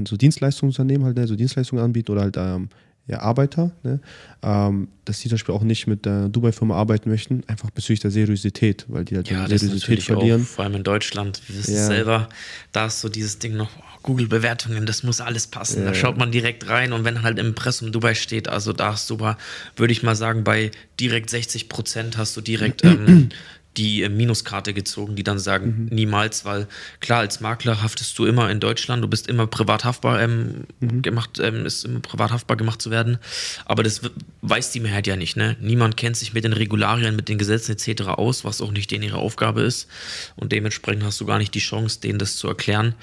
so 0.05 0.17
Dienstleistungsunternehmen 0.17 1.05
halt, 1.05 1.17
ne, 1.17 1.27
so 1.27 1.35
Dienstleistungen 1.35 1.83
anbieten 1.83 2.11
oder 2.11 2.21
halt 2.21 2.37
ähm, 2.37 2.69
ja, 3.07 3.19
Arbeiter, 3.19 3.71
ne, 3.83 3.99
ähm, 4.43 4.89
dass 5.05 5.19
die 5.19 5.29
zum 5.29 5.35
Beispiel 5.35 5.55
auch 5.55 5.63
nicht 5.63 5.87
mit 5.87 6.05
der 6.05 6.27
Dubai-Firma 6.27 6.75
arbeiten 6.75 7.09
möchten, 7.09 7.43
einfach 7.47 7.69
bezüglich 7.69 8.01
der 8.01 8.11
Seriosität, 8.11 8.85
weil 8.89 9.05
die 9.05 9.15
halt 9.15 9.29
Ja, 9.29 9.45
ist 9.45 9.61
Seriosität 9.61 10.03
verlieren. 10.03 10.41
auch, 10.41 10.45
vor 10.45 10.65
allem 10.65 10.75
in 10.75 10.83
Deutschland, 10.83 11.41
wir 11.47 11.57
wissen 11.57 11.73
Ja. 11.75 11.81
es 11.81 11.87
selber, 11.87 12.29
da 12.73 12.87
ist 12.87 12.99
so 13.01 13.07
dieses 13.09 13.39
Ding 13.39 13.55
noch, 13.55 13.69
oh, 13.77 13.83
Google-Bewertungen, 14.03 14.85
das 14.85 15.03
muss 15.03 15.21
alles 15.21 15.47
passen. 15.47 15.83
Da 15.85 15.91
Ja. 15.91 15.93
schaut 15.95 16.17
man 16.17 16.31
direkt 16.31 16.67
rein 16.69 16.91
und 16.93 17.03
wenn 17.05 17.23
halt 17.23 17.39
im 17.39 17.47
Impressum 17.47 17.91
Dubai 17.91 18.13
steht, 18.13 18.47
also 18.49 18.73
da 18.73 18.91
hast 18.93 19.09
du, 19.09 19.17
würde 19.19 19.91
ich 19.93 20.03
mal 20.03 20.15
sagen, 20.15 20.43
bei 20.43 20.71
direkt 20.99 21.29
60 21.29 21.69
Prozent 21.69 22.17
hast 22.17 22.35
du 22.35 22.41
direkt 22.41 22.83
ähm, 22.85 23.29
die 23.77 24.03
äh, 24.03 24.09
Minuskarte 24.09 24.73
gezogen, 24.73 25.15
die 25.15 25.23
dann 25.23 25.39
sagen, 25.39 25.87
niemals, 25.91 26.45
weil 26.45 26.67
klar, 26.99 27.19
als 27.19 27.39
Makler 27.39 27.81
haftest 27.81 28.17
du 28.17 28.25
immer 28.25 28.49
in 28.49 28.59
Deutschland, 28.59 29.03
du 29.03 29.07
bist 29.07 29.27
immer 29.27 29.47
privat 29.47 29.85
haftbar 29.85 30.21
ähm, 30.21 30.65
gemacht, 30.79 31.39
ähm, 31.39 31.65
ist 31.65 31.85
immer 31.85 31.99
privat 31.99 32.31
haftbar 32.31 32.57
gemacht 32.57 32.81
zu 32.81 32.91
werden, 32.91 33.17
aber 33.65 33.83
das 33.83 34.01
weiß 34.41 34.71
die 34.71 34.79
Mehrheit 34.79 35.07
ja 35.07 35.15
nicht, 35.15 35.37
ne? 35.37 35.55
Niemand 35.61 35.97
kennt 35.97 36.17
sich 36.17 36.33
mit 36.33 36.43
den 36.43 36.53
Regularien, 36.53 37.15
mit 37.15 37.29
den 37.29 37.37
Gesetzen 37.37 37.73
etc. 37.73 38.03
aus, 38.03 38.43
was 38.43 38.61
auch 38.61 38.71
nicht 38.71 38.91
denen 38.91 39.03
ihre 39.03 39.17
Aufgabe 39.17 39.61
ist 39.61 39.87
und 40.35 40.51
dementsprechend 40.51 41.03
hast 41.03 41.21
du 41.21 41.25
gar 41.25 41.37
nicht 41.37 41.53
die 41.53 41.59
Chance, 41.59 42.01
denen 42.01 42.19
das 42.19 42.37
zu 42.37 42.47
erklären. 42.47 42.95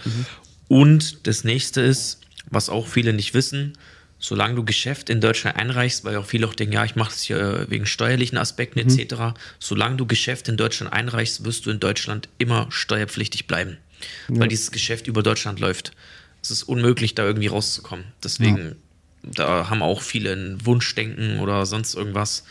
Und 0.68 1.26
das 1.26 1.44
nächste 1.44 1.80
ist, 1.80 2.20
was 2.50 2.68
auch 2.68 2.86
viele 2.86 3.12
nicht 3.12 3.34
wissen, 3.34 3.74
solange 4.24 4.54
du 4.54 4.64
Geschäft 4.64 5.10
in 5.10 5.20
Deutschland 5.20 5.58
einreichst, 5.58 6.02
weil 6.04 6.16
auch 6.16 6.24
viele 6.24 6.48
auch 6.48 6.54
denken, 6.54 6.72
ja, 6.72 6.84
ich 6.86 6.96
mache 6.96 7.10
das 7.10 7.20
hier 7.20 7.38
äh, 7.38 7.70
wegen 7.70 7.84
steuerlichen 7.84 8.38
Aspekten 8.38 8.78
etc., 8.78 9.36
solange 9.58 9.96
du 9.96 10.06
Geschäft 10.06 10.48
in 10.48 10.56
Deutschland 10.56 10.94
einreichst, 10.94 11.44
wirst 11.44 11.66
du 11.66 11.70
in 11.70 11.78
Deutschland 11.78 12.30
immer 12.38 12.66
steuerpflichtig 12.70 13.46
bleiben, 13.46 13.76
weil 14.28 14.48
dieses 14.48 14.70
Geschäft 14.70 15.08
über 15.08 15.22
Deutschland 15.22 15.60
läuft. 15.60 15.92
Es 16.40 16.50
ist 16.50 16.62
unmöglich, 16.62 17.14
da 17.14 17.24
irgendwie 17.26 17.48
rauszukommen. 17.48 18.06
Deswegen, 18.22 18.76
da 19.22 19.68
haben 19.68 19.82
auch 19.82 20.00
viele 20.00 20.32
ein 20.32 20.64
Wunschdenken 20.64 21.40
oder 21.40 21.66
sonst 21.66 21.94
irgendwas, 21.94 22.44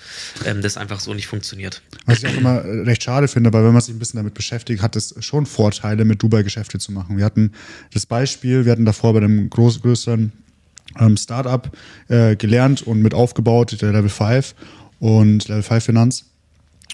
ähm, 0.46 0.62
das 0.62 0.78
einfach 0.78 1.00
so 1.00 1.16
nicht 1.16 1.26
funktioniert. 1.26 1.82
Was 2.06 2.22
ich 2.22 2.30
auch 2.30 2.38
immer 2.38 2.64
äh, 2.64 2.82
recht 2.84 3.02
schade 3.02 3.28
finde, 3.28 3.52
weil 3.52 3.64
wenn 3.64 3.74
man 3.74 3.82
sich 3.82 3.96
ein 3.96 4.00
bisschen 4.00 4.18
damit 4.18 4.36
beschäftigt, 4.36 4.84
hat 4.84 4.96
es 4.96 5.16
schon 5.22 5.48
Vorteile, 5.48 6.06
mit 6.06 6.22
Dubai 6.22 6.44
Geschäfte 6.44 6.78
zu 6.78 6.92
machen. 6.92 7.18
Wir 7.18 7.26
hatten 7.26 7.52
das 7.94 8.06
Beispiel, 8.06 8.66
wir 8.66 8.72
hatten 8.72 8.86
davor 8.86 9.14
bei 9.14 9.20
einem 9.20 9.50
groß, 9.50 9.82
größeren 9.82 10.32
ähm, 11.00 11.18
Startup 11.18 11.70
äh, 12.08 12.36
gelernt 12.36 12.82
und 12.82 13.02
mit 13.02 13.14
aufgebaut, 13.14 13.82
der 13.82 13.92
Level 13.92 14.10
5 14.10 14.56
und 15.00 15.48
Level 15.48 15.64
5 15.64 15.84
Finanz. 15.84 16.26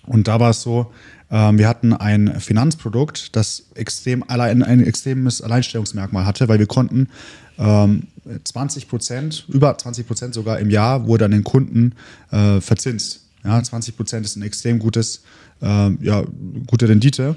Und 0.06 0.28
da 0.28 0.40
war 0.40 0.52
es 0.52 0.62
so, 0.62 0.92
ähm, 1.32 1.58
wir 1.58 1.68
hatten 1.68 1.94
ein 1.94 2.40
Finanzprodukt, 2.40 3.36
das 3.36 3.68
extrem 3.76 4.28
allein, 4.28 4.64
ein 4.64 4.84
extremes 4.84 5.42
Alleinstellungsmerkmal 5.42 6.26
hatte, 6.26 6.48
weil 6.48 6.60
wir 6.60 6.68
konnten 6.68 7.10
ähm, 7.58 8.08
20 8.44 8.88
Prozent, 8.88 9.46
über 9.50 9.78
20 9.78 10.08
Prozent 10.08 10.34
sogar 10.34 10.60
im 10.60 10.70
Jahr 10.70 11.06
wurde 11.08 11.26
an 11.26 11.32
den 11.32 11.44
Kunden 11.44 11.94
äh, 12.32 12.62
verzinst. 12.62 13.22
Ja, 13.44 13.62
20 13.62 13.96
Prozent 13.96 14.26
ist 14.26 14.36
ein 14.36 14.42
extrem 14.42 14.80
gutes, 14.80 15.24
ähm, 15.62 15.98
ja, 16.02 16.24
gute 16.68 16.90
Rendite. 16.90 17.36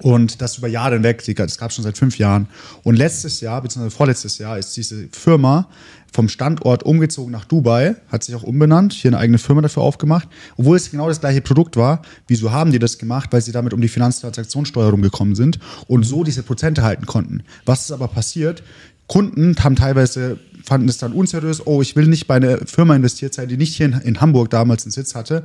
Und 0.00 0.40
das 0.42 0.58
über 0.58 0.68
Jahre 0.68 0.94
hinweg, 0.94 1.22
das 1.36 1.58
gab 1.58 1.70
es 1.70 1.76
schon 1.76 1.84
seit 1.84 1.96
fünf 1.96 2.18
Jahren. 2.18 2.48
Und 2.82 2.96
letztes 2.96 3.40
Jahr, 3.40 3.62
beziehungsweise 3.62 3.96
vorletztes 3.96 4.38
Jahr, 4.38 4.58
ist 4.58 4.76
diese 4.76 5.08
Firma 5.12 5.68
vom 6.12 6.28
Standort 6.28 6.84
umgezogen 6.84 7.32
nach 7.32 7.44
Dubai, 7.44 7.96
hat 8.08 8.22
sich 8.22 8.36
auch 8.36 8.44
umbenannt, 8.44 8.92
hier 8.92 9.10
eine 9.10 9.18
eigene 9.18 9.38
Firma 9.38 9.62
dafür 9.62 9.82
aufgemacht, 9.82 10.28
obwohl 10.56 10.76
es 10.76 10.90
genau 10.90 11.08
das 11.08 11.20
gleiche 11.20 11.40
Produkt 11.40 11.76
war. 11.76 12.02
Wieso 12.28 12.52
haben 12.52 12.70
die 12.70 12.78
das 12.78 12.98
gemacht? 12.98 13.32
Weil 13.32 13.40
sie 13.40 13.50
damit 13.50 13.74
um 13.74 13.80
die 13.80 13.88
Finanztransaktionssteuer 13.88 14.90
rumgekommen 14.90 15.34
sind 15.34 15.58
und 15.88 16.04
so 16.04 16.22
diese 16.22 16.44
Prozente 16.44 16.82
halten 16.82 17.06
konnten. 17.06 17.42
Was 17.64 17.82
ist 17.82 17.90
aber 17.90 18.06
passiert? 18.06 18.62
Kunden 19.06 19.54
haben 19.62 19.76
teilweise 19.76 20.38
fanden 20.64 20.88
es 20.88 20.96
dann 20.98 21.12
unseriös, 21.12 21.66
oh, 21.66 21.82
ich 21.82 21.94
will 21.94 22.06
nicht 22.06 22.26
bei 22.26 22.36
einer 22.36 22.58
Firma 22.66 22.96
investiert 22.96 23.34
sein, 23.34 23.48
die 23.48 23.56
nicht 23.56 23.76
hier 23.76 23.86
in, 23.86 23.92
in 24.00 24.20
Hamburg 24.20 24.48
damals 24.50 24.84
einen 24.84 24.92
Sitz 24.92 25.14
hatte, 25.14 25.44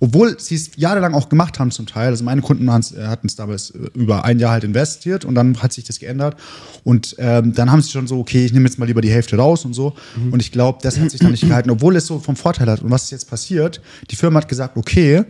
obwohl 0.00 0.38
sie 0.40 0.56
es 0.56 0.70
jahrelang 0.76 1.14
auch 1.14 1.28
gemacht 1.28 1.58
haben 1.60 1.70
zum 1.70 1.86
Teil. 1.86 2.08
Also 2.08 2.24
meine 2.24 2.42
Kunden 2.42 2.66
äh, 2.66 2.70
hatten 3.06 3.28
es 3.28 3.36
damals 3.36 3.70
äh, 3.70 3.78
über 3.94 4.24
ein 4.24 4.40
Jahr 4.40 4.50
halt 4.50 4.64
investiert 4.64 5.24
und 5.24 5.36
dann 5.36 5.62
hat 5.62 5.72
sich 5.72 5.84
das 5.84 6.00
geändert 6.00 6.36
und 6.82 7.14
ähm, 7.18 7.52
dann 7.52 7.70
haben 7.70 7.80
sie 7.80 7.90
schon 7.90 8.08
so, 8.08 8.18
okay, 8.18 8.44
ich 8.44 8.52
nehme 8.52 8.66
jetzt 8.66 8.78
mal 8.78 8.86
lieber 8.86 9.00
die 9.00 9.10
Hälfte 9.10 9.36
raus 9.36 9.64
und 9.64 9.72
so 9.72 9.94
und 10.32 10.40
ich 10.40 10.50
glaube, 10.50 10.80
das 10.82 10.98
hat 10.98 11.10
sich 11.10 11.20
dann 11.20 11.30
nicht 11.30 11.40
gehalten, 11.48 11.70
obwohl 11.70 11.94
es 11.94 12.06
so 12.06 12.18
vom 12.18 12.34
Vorteil 12.34 12.68
hat. 12.68 12.82
Und 12.82 12.90
was 12.90 13.04
ist 13.04 13.12
jetzt 13.12 13.30
passiert? 13.30 13.80
Die 14.10 14.16
Firma 14.16 14.40
hat 14.40 14.48
gesagt, 14.48 14.76
okay, 14.76 15.24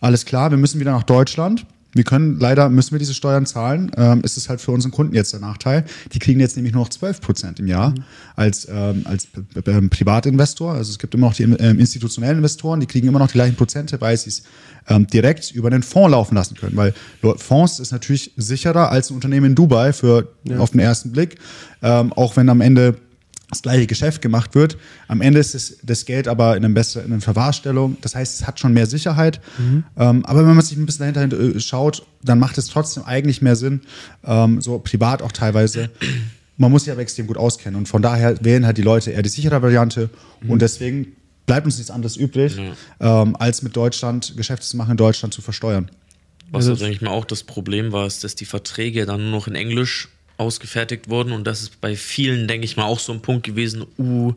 alles 0.00 0.24
klar, 0.24 0.50
wir 0.50 0.58
müssen 0.58 0.78
wieder 0.78 0.92
nach 0.92 1.02
Deutschland. 1.02 1.66
Wir 1.94 2.04
können, 2.04 2.38
leider 2.38 2.68
müssen 2.68 2.92
wir 2.92 2.98
diese 2.98 3.14
Steuern 3.14 3.46
zahlen. 3.46 3.90
Ähm, 3.96 4.20
es 4.24 4.36
ist 4.36 4.48
halt 4.48 4.60
für 4.60 4.72
unseren 4.72 4.90
Kunden 4.90 5.14
jetzt 5.14 5.32
der 5.32 5.40
Nachteil. 5.40 5.84
Die 6.12 6.18
kriegen 6.18 6.40
jetzt 6.40 6.56
nämlich 6.56 6.74
nur 6.74 6.82
noch 6.82 6.90
12 6.90 7.20
Prozent 7.20 7.60
im 7.60 7.66
Jahr 7.66 7.94
als, 8.36 8.68
ähm, 8.70 9.02
als 9.04 9.28
ähm, 9.66 9.90
Privatinvestor. 9.90 10.74
Also 10.74 10.90
es 10.90 10.98
gibt 10.98 11.14
immer 11.14 11.28
noch 11.28 11.34
die 11.34 11.44
ähm, 11.44 11.78
institutionellen 11.78 12.38
Investoren, 12.38 12.80
die 12.80 12.86
kriegen 12.86 13.08
immer 13.08 13.20
noch 13.20 13.28
die 13.28 13.34
gleichen 13.34 13.56
Prozente, 13.56 14.00
weil 14.00 14.16
sie 14.16 14.30
es 14.30 14.42
ähm, 14.88 15.06
direkt 15.06 15.52
über 15.52 15.70
den 15.70 15.82
Fonds 15.82 16.10
laufen 16.10 16.34
lassen 16.34 16.56
können. 16.56 16.76
Weil 16.76 16.94
Fonds 17.36 17.78
ist 17.78 17.92
natürlich 17.92 18.32
sicherer 18.36 18.90
als 18.90 19.10
ein 19.10 19.14
Unternehmen 19.14 19.46
in 19.46 19.54
Dubai 19.54 19.92
für 19.92 20.28
auf 20.58 20.70
den 20.70 20.80
ersten 20.80 21.12
Blick. 21.12 21.38
Auch 21.80 22.36
wenn 22.36 22.48
am 22.48 22.60
Ende 22.60 22.96
das 23.54 23.62
gleiche 23.62 23.86
Geschäft 23.86 24.20
gemacht 24.22 24.54
wird. 24.54 24.76
Am 25.08 25.20
Ende 25.20 25.40
ist 25.40 25.54
es, 25.54 25.78
das 25.82 26.04
Geld 26.04 26.28
aber 26.28 26.56
in, 26.56 26.64
einem 26.64 26.74
besseren, 26.74 27.06
in 27.06 27.12
einer 27.12 27.22
Verwahrstellung. 27.22 27.96
Das 28.00 28.14
heißt, 28.14 28.40
es 28.40 28.46
hat 28.46 28.60
schon 28.60 28.72
mehr 28.72 28.86
Sicherheit. 28.86 29.40
Ähm, 29.96 30.24
aber 30.26 30.46
wenn 30.46 30.54
man 30.54 30.64
sich 30.64 30.76
ein 30.76 30.86
bisschen 30.86 31.12
dahinter 31.14 31.38
äh, 31.38 31.60
schaut, 31.60 32.04
dann 32.22 32.38
macht 32.38 32.58
es 32.58 32.66
trotzdem 32.66 33.04
eigentlich 33.04 33.42
mehr 33.42 33.56
Sinn, 33.56 33.80
ähm, 34.24 34.60
so 34.60 34.78
privat 34.78 35.22
auch 35.22 35.32
teilweise. 35.32 35.90
Man 36.56 36.70
muss 36.70 36.84
sich 36.84 36.92
aber 36.92 37.00
extrem 37.02 37.26
gut 37.26 37.36
auskennen. 37.36 37.76
Und 37.78 37.88
von 37.88 38.02
daher 38.02 38.42
wählen 38.44 38.64
halt 38.66 38.78
die 38.78 38.82
Leute 38.82 39.10
eher 39.10 39.22
die 39.22 39.28
sichere 39.28 39.60
Variante. 39.62 40.10
Und 40.46 40.62
deswegen 40.62 41.16
bleibt 41.46 41.66
uns 41.66 41.76
nichts 41.76 41.90
anderes 41.90 42.16
übrig, 42.16 42.56
ähm, 43.00 43.36
als 43.36 43.62
mit 43.62 43.76
Deutschland 43.76 44.34
Geschäfte 44.36 44.66
zu 44.66 44.76
machen, 44.76 44.92
in 44.92 44.96
Deutschland 44.96 45.34
zu 45.34 45.42
versteuern. 45.42 45.90
Was 46.50 46.60
Also- 46.66 46.70
also, 46.72 46.84
denke 46.84 46.96
ich 46.96 47.02
mal 47.02 47.10
auch 47.10 47.24
das 47.24 47.42
Problem 47.42 47.92
war, 47.92 48.06
ist, 48.06 48.22
dass 48.24 48.34
die 48.34 48.44
Verträge 48.44 49.06
dann 49.06 49.22
nur 49.22 49.30
noch 49.30 49.46
in 49.48 49.54
Englisch 49.54 50.08
ausgefertigt 50.36 51.08
wurden 51.08 51.32
und 51.32 51.46
das 51.46 51.62
ist 51.62 51.80
bei 51.80 51.96
vielen, 51.96 52.48
denke 52.48 52.64
ich 52.64 52.76
mal, 52.76 52.84
auch 52.84 53.00
so 53.00 53.12
ein 53.12 53.20
Punkt 53.20 53.44
gewesen, 53.44 53.84
uh, 53.98 54.34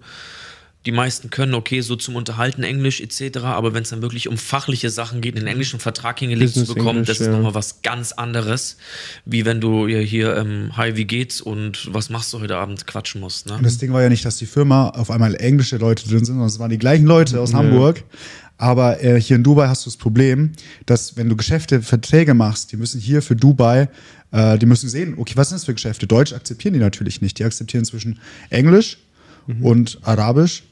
die 0.87 0.93
meisten 0.93 1.29
können, 1.29 1.53
okay, 1.53 1.81
so 1.81 1.97
zum 1.97 2.15
Unterhalten 2.15 2.63
Englisch 2.63 3.01
etc., 3.01 3.39
aber 3.39 3.73
wenn 3.73 3.83
es 3.83 3.89
dann 3.89 4.01
wirklich 4.01 4.29
um 4.29 4.37
fachliche 4.37 4.89
Sachen 4.89 5.19
geht, 5.19 5.35
einen 5.35 5.47
englischen 5.47 5.81
Vertrag 5.81 6.17
hingelegt 6.19 6.53
zu 6.53 6.61
Business 6.61 6.75
bekommen, 6.75 6.99
English, 6.99 7.17
das 7.17 7.19
ist 7.19 7.27
ja. 7.27 7.33
nochmal 7.33 7.53
was 7.53 7.81
ganz 7.81 8.13
anderes, 8.13 8.77
wie 9.25 9.43
wenn 9.43 9.59
du 9.59 9.87
ja 9.87 9.99
hier, 9.99 10.37
ähm, 10.37 10.71
hi, 10.77 10.95
wie 10.95 11.03
geht's 11.03 11.41
und 11.41 11.93
was 11.93 12.09
machst 12.09 12.31
du 12.31 12.39
heute 12.39 12.55
Abend 12.55 12.87
quatschen 12.87 13.19
musst. 13.19 13.47
Ne? 13.47 13.55
Und 13.55 13.65
das 13.65 13.77
Ding 13.77 13.91
war 13.91 14.01
ja 14.01 14.07
nicht, 14.07 14.23
dass 14.23 14.37
die 14.37 14.45
Firma 14.45 14.89
auf 14.89 15.11
einmal 15.11 15.35
englische 15.35 15.75
Leute 15.75 16.07
drin 16.07 16.19
sind, 16.19 16.35
sondern 16.35 16.47
es 16.47 16.57
waren 16.57 16.69
die 16.69 16.77
gleichen 16.77 17.05
Leute 17.05 17.41
aus 17.41 17.53
Hamburg. 17.53 18.03
Aber 18.57 19.03
äh, 19.03 19.21
hier 19.21 19.35
in 19.35 19.43
Dubai 19.43 19.67
hast 19.67 19.85
du 19.85 19.89
das 19.89 19.97
Problem, 19.97 20.53
dass 20.87 21.15
wenn 21.15 21.29
du 21.29 21.35
Geschäfte, 21.35 21.81
Verträge 21.81 22.33
machst, 22.33 22.71
die 22.71 22.77
müssen 22.77 22.99
hier 22.99 23.21
für 23.21 23.35
Dubai, 23.35 23.87
äh, 24.31 24.57
die 24.57 24.65
müssen 24.65 24.89
sehen, 24.89 25.15
okay, 25.17 25.33
was 25.35 25.49
sind 25.49 25.55
das 25.57 25.65
für 25.65 25.73
Geschäfte? 25.73 26.07
Deutsch 26.07 26.33
akzeptieren 26.33 26.73
die 26.73 26.79
natürlich 26.79 27.21
nicht. 27.21 27.39
Die 27.39 27.43
akzeptieren 27.45 27.85
zwischen 27.85 28.19
Englisch 28.49 28.97
und 29.61 29.99
Arabisch. 30.03 30.63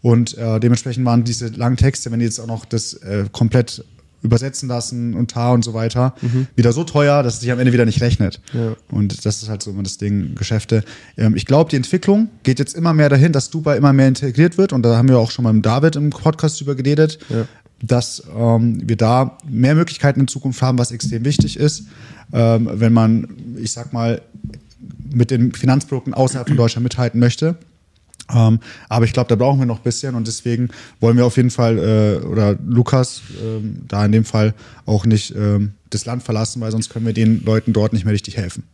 Und 0.00 0.36
äh, 0.38 0.58
dementsprechend 0.60 1.04
waren 1.04 1.24
diese 1.24 1.48
langen 1.48 1.76
Texte, 1.76 2.10
wenn 2.10 2.18
die 2.20 2.24
jetzt 2.24 2.38
auch 2.38 2.46
noch 2.46 2.64
das 2.64 2.94
äh, 2.94 3.24
komplett 3.32 3.84
übersetzen 4.22 4.70
lassen 4.70 5.12
und 5.12 5.30
tar 5.32 5.52
und 5.52 5.62
so 5.62 5.74
weiter, 5.74 6.14
wieder 6.56 6.72
so 6.72 6.82
teuer, 6.84 7.22
dass 7.22 7.34
es 7.34 7.40
sich 7.40 7.52
am 7.52 7.58
Ende 7.58 7.74
wieder 7.74 7.84
nicht 7.84 8.00
rechnet. 8.00 8.40
Ja. 8.54 8.74
Und 8.90 9.26
das 9.26 9.42
ist 9.42 9.50
halt 9.50 9.62
so 9.62 9.70
immer 9.70 9.82
das 9.82 9.98
Ding, 9.98 10.34
Geschäfte. 10.34 10.82
Ähm, 11.18 11.36
ich 11.36 11.44
glaube, 11.44 11.68
die 11.68 11.76
Entwicklung 11.76 12.30
geht 12.42 12.58
jetzt 12.58 12.74
immer 12.74 12.94
mehr 12.94 13.10
dahin, 13.10 13.32
dass 13.32 13.50
Dubai 13.50 13.76
immer 13.76 13.92
mehr 13.92 14.08
integriert 14.08 14.56
wird. 14.56 14.72
Und 14.72 14.82
da 14.82 14.96
haben 14.96 15.08
wir 15.10 15.18
auch 15.18 15.30
schon 15.30 15.42
mal 15.42 15.52
mit 15.52 15.66
David 15.66 15.96
im 15.96 16.08
Podcast 16.08 16.58
über 16.62 16.74
geredet, 16.74 17.18
Ja. 17.28 17.46
dass 17.82 18.22
ähm, 18.34 18.80
wir 18.88 18.96
da 18.96 19.36
mehr 19.46 19.74
Möglichkeiten 19.74 20.20
in 20.20 20.28
Zukunft 20.28 20.62
haben, 20.62 20.78
was 20.78 20.90
extrem 20.90 21.26
wichtig 21.26 21.58
ist. 21.58 21.82
Ähm, 22.32 22.68
wenn 22.72 22.92
man, 22.92 23.28
ich 23.58 23.72
sag 23.72 23.92
mal, 23.92 24.22
mit 25.12 25.30
den 25.30 25.52
Finanzprodukten 25.52 26.14
außerhalb 26.14 26.48
von 26.48 26.56
Deutschland 26.56 26.82
mithalten 26.82 27.20
möchte. 27.20 27.56
Ähm, 28.32 28.58
aber 28.88 29.04
ich 29.04 29.12
glaube, 29.12 29.28
da 29.28 29.36
brauchen 29.36 29.58
wir 29.58 29.66
noch 29.66 29.78
ein 29.78 29.82
bisschen 29.82 30.14
und 30.14 30.26
deswegen 30.26 30.70
wollen 31.00 31.16
wir 31.16 31.26
auf 31.26 31.36
jeden 31.36 31.50
Fall, 31.50 31.78
äh, 31.78 32.26
oder 32.26 32.56
Lukas, 32.66 33.20
ähm, 33.42 33.82
da 33.86 34.04
in 34.04 34.12
dem 34.12 34.24
Fall 34.24 34.54
auch 34.86 35.04
nicht 35.04 35.34
ähm, 35.36 35.72
das 35.90 36.06
Land 36.06 36.22
verlassen, 36.22 36.60
weil 36.60 36.72
sonst 36.72 36.88
können 36.88 37.04
wir 37.04 37.12
den 37.12 37.44
Leuten 37.44 37.72
dort 37.72 37.92
nicht 37.92 38.04
mehr 38.04 38.14
richtig 38.14 38.36
helfen. 38.36 38.64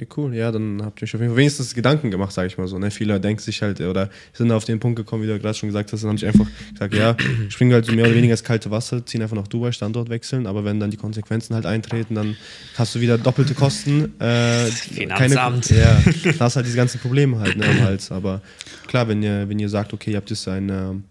Okay, 0.00 0.08
cool. 0.16 0.34
Ja, 0.34 0.50
dann 0.50 0.82
habt 0.82 1.00
ihr 1.00 1.04
euch 1.04 1.14
auf 1.14 1.20
jeden 1.20 1.32
Fall 1.32 1.38
wenigstens 1.38 1.74
Gedanken 1.74 2.10
gemacht, 2.10 2.32
sage 2.32 2.46
ich 2.46 2.56
mal 2.56 2.66
so. 2.66 2.78
Ne? 2.78 2.90
Viele 2.90 3.20
denken 3.20 3.42
sich 3.42 3.60
halt, 3.60 3.80
oder 3.82 4.08
sind 4.32 4.48
da 4.48 4.56
auf 4.56 4.64
den 4.64 4.80
Punkt 4.80 4.96
gekommen, 4.96 5.22
wie 5.22 5.26
du 5.26 5.38
gerade 5.38 5.54
schon 5.54 5.68
gesagt 5.68 5.92
hast, 5.92 6.02
dann 6.02 6.10
haben 6.10 6.18
sich 6.18 6.26
einfach 6.26 6.46
gesagt, 6.72 6.94
ja, 6.94 7.16
springen 7.50 7.74
halt 7.74 7.84
so 7.84 7.92
mehr 7.92 8.06
oder 8.06 8.14
weniger 8.14 8.32
ins 8.32 8.42
kalte 8.42 8.70
Wasser, 8.70 9.04
ziehen 9.04 9.20
einfach 9.20 9.36
nach 9.36 9.48
Dubai, 9.48 9.72
Standort 9.72 10.08
wechseln, 10.08 10.46
aber 10.46 10.64
wenn 10.64 10.80
dann 10.80 10.90
die 10.90 10.96
Konsequenzen 10.96 11.54
halt 11.54 11.66
eintreten, 11.66 12.14
dann 12.14 12.36
hast 12.76 12.94
du 12.94 13.00
wieder 13.00 13.18
doppelte 13.18 13.52
Kosten. 13.52 14.18
Äh, 14.20 14.66
Finanzamt. 14.66 15.68
Keine, 15.68 15.80
ja, 15.80 16.02
da 16.38 16.46
hast 16.46 16.56
halt 16.56 16.66
diese 16.66 16.76
ganzen 16.76 16.98
Probleme 17.00 17.38
halt 17.38 17.58
ne, 17.58 17.66
am 17.66 17.80
Hals. 17.80 18.10
Aber 18.10 18.40
klar, 18.86 19.06
wenn 19.08 19.22
ihr, 19.22 19.48
wenn 19.50 19.58
ihr 19.58 19.68
sagt, 19.68 19.92
okay, 19.92 20.12
ihr 20.12 20.16
habt 20.16 20.30
jetzt 20.30 20.48
eine, 20.48 21.02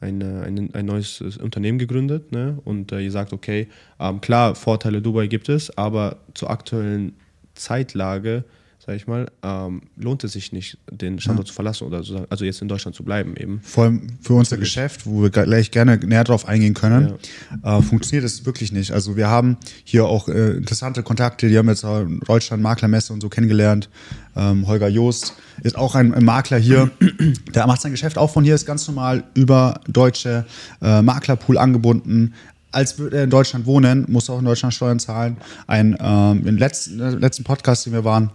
eine, 0.00 0.42
ein, 0.42 0.70
ein 0.74 0.84
neues 0.84 1.22
äh, 1.22 1.42
Unternehmen 1.42 1.78
gegründet 1.78 2.30
ne? 2.30 2.58
und 2.64 2.92
äh, 2.92 3.00
ihr 3.00 3.10
sagt, 3.10 3.32
okay, 3.32 3.68
ähm, 3.98 4.20
klar, 4.20 4.54
Vorteile 4.54 5.00
Dubai 5.00 5.28
gibt 5.28 5.48
es, 5.48 5.76
aber 5.78 6.18
zur 6.34 6.50
aktuellen 6.50 7.14
Zeitlage, 7.54 8.44
sag 8.84 8.96
ich 8.96 9.06
mal, 9.06 9.26
ähm, 9.42 9.82
lohnt 9.96 10.24
es 10.24 10.32
sich 10.32 10.52
nicht, 10.52 10.76
den 10.90 11.18
Standort 11.18 11.48
zu 11.48 11.54
verlassen 11.54 11.86
oder 11.86 12.02
so, 12.02 12.26
also 12.28 12.44
jetzt 12.44 12.60
in 12.60 12.68
Deutschland 12.68 12.94
zu 12.94 13.02
bleiben 13.02 13.34
eben. 13.36 13.60
Vor 13.62 13.84
allem 13.84 14.08
für 14.20 14.34
unser 14.34 14.58
Geschäft, 14.58 15.06
wo 15.06 15.22
wir 15.22 15.30
gleich 15.30 15.70
gerne 15.70 15.96
näher 15.96 16.24
drauf 16.24 16.46
eingehen 16.46 16.74
können, 16.74 17.14
äh, 17.62 17.80
funktioniert 17.80 18.24
es 18.24 18.44
wirklich 18.44 18.72
nicht. 18.72 18.92
Also 18.92 19.16
wir 19.16 19.28
haben 19.28 19.56
hier 19.84 20.04
auch 20.04 20.28
äh, 20.28 20.50
interessante 20.52 21.02
Kontakte, 21.02 21.48
die 21.48 21.56
haben 21.56 21.68
jetzt 21.68 21.84
in 21.84 22.20
Deutschland 22.26 22.62
Maklermesse 22.62 23.12
und 23.12 23.22
so 23.22 23.30
kennengelernt. 23.30 23.88
Ähm, 24.36 24.66
Holger 24.66 24.88
Joost 24.88 25.34
ist 25.62 25.78
auch 25.78 25.94
ein, 25.94 26.12
ein 26.12 26.24
Makler 26.24 26.58
hier, 26.58 26.90
der 27.54 27.66
macht 27.66 27.80
sein 27.80 27.92
Geschäft 27.92 28.18
auch 28.18 28.30
von 28.30 28.44
hier, 28.44 28.54
ist 28.54 28.66
ganz 28.66 28.86
normal 28.86 29.24
über 29.34 29.80
deutsche 29.88 30.44
äh, 30.82 31.00
Maklerpool 31.00 31.56
angebunden. 31.56 32.34
Als 32.74 32.98
würde 32.98 33.18
er 33.18 33.24
in 33.24 33.30
Deutschland 33.30 33.66
wohnen, 33.66 34.04
muss 34.08 34.28
er 34.28 34.34
auch 34.34 34.40
in 34.40 34.44
Deutschland 34.44 34.74
Steuern 34.74 34.98
zahlen. 34.98 35.36
Ein 35.66 35.96
ähm, 36.00 36.46
im 36.46 36.56
letzten, 36.56 37.00
äh, 37.00 37.10
letzten 37.10 37.44
Podcast, 37.44 37.86
den 37.86 37.92
wir 37.92 38.04
waren, 38.04 38.30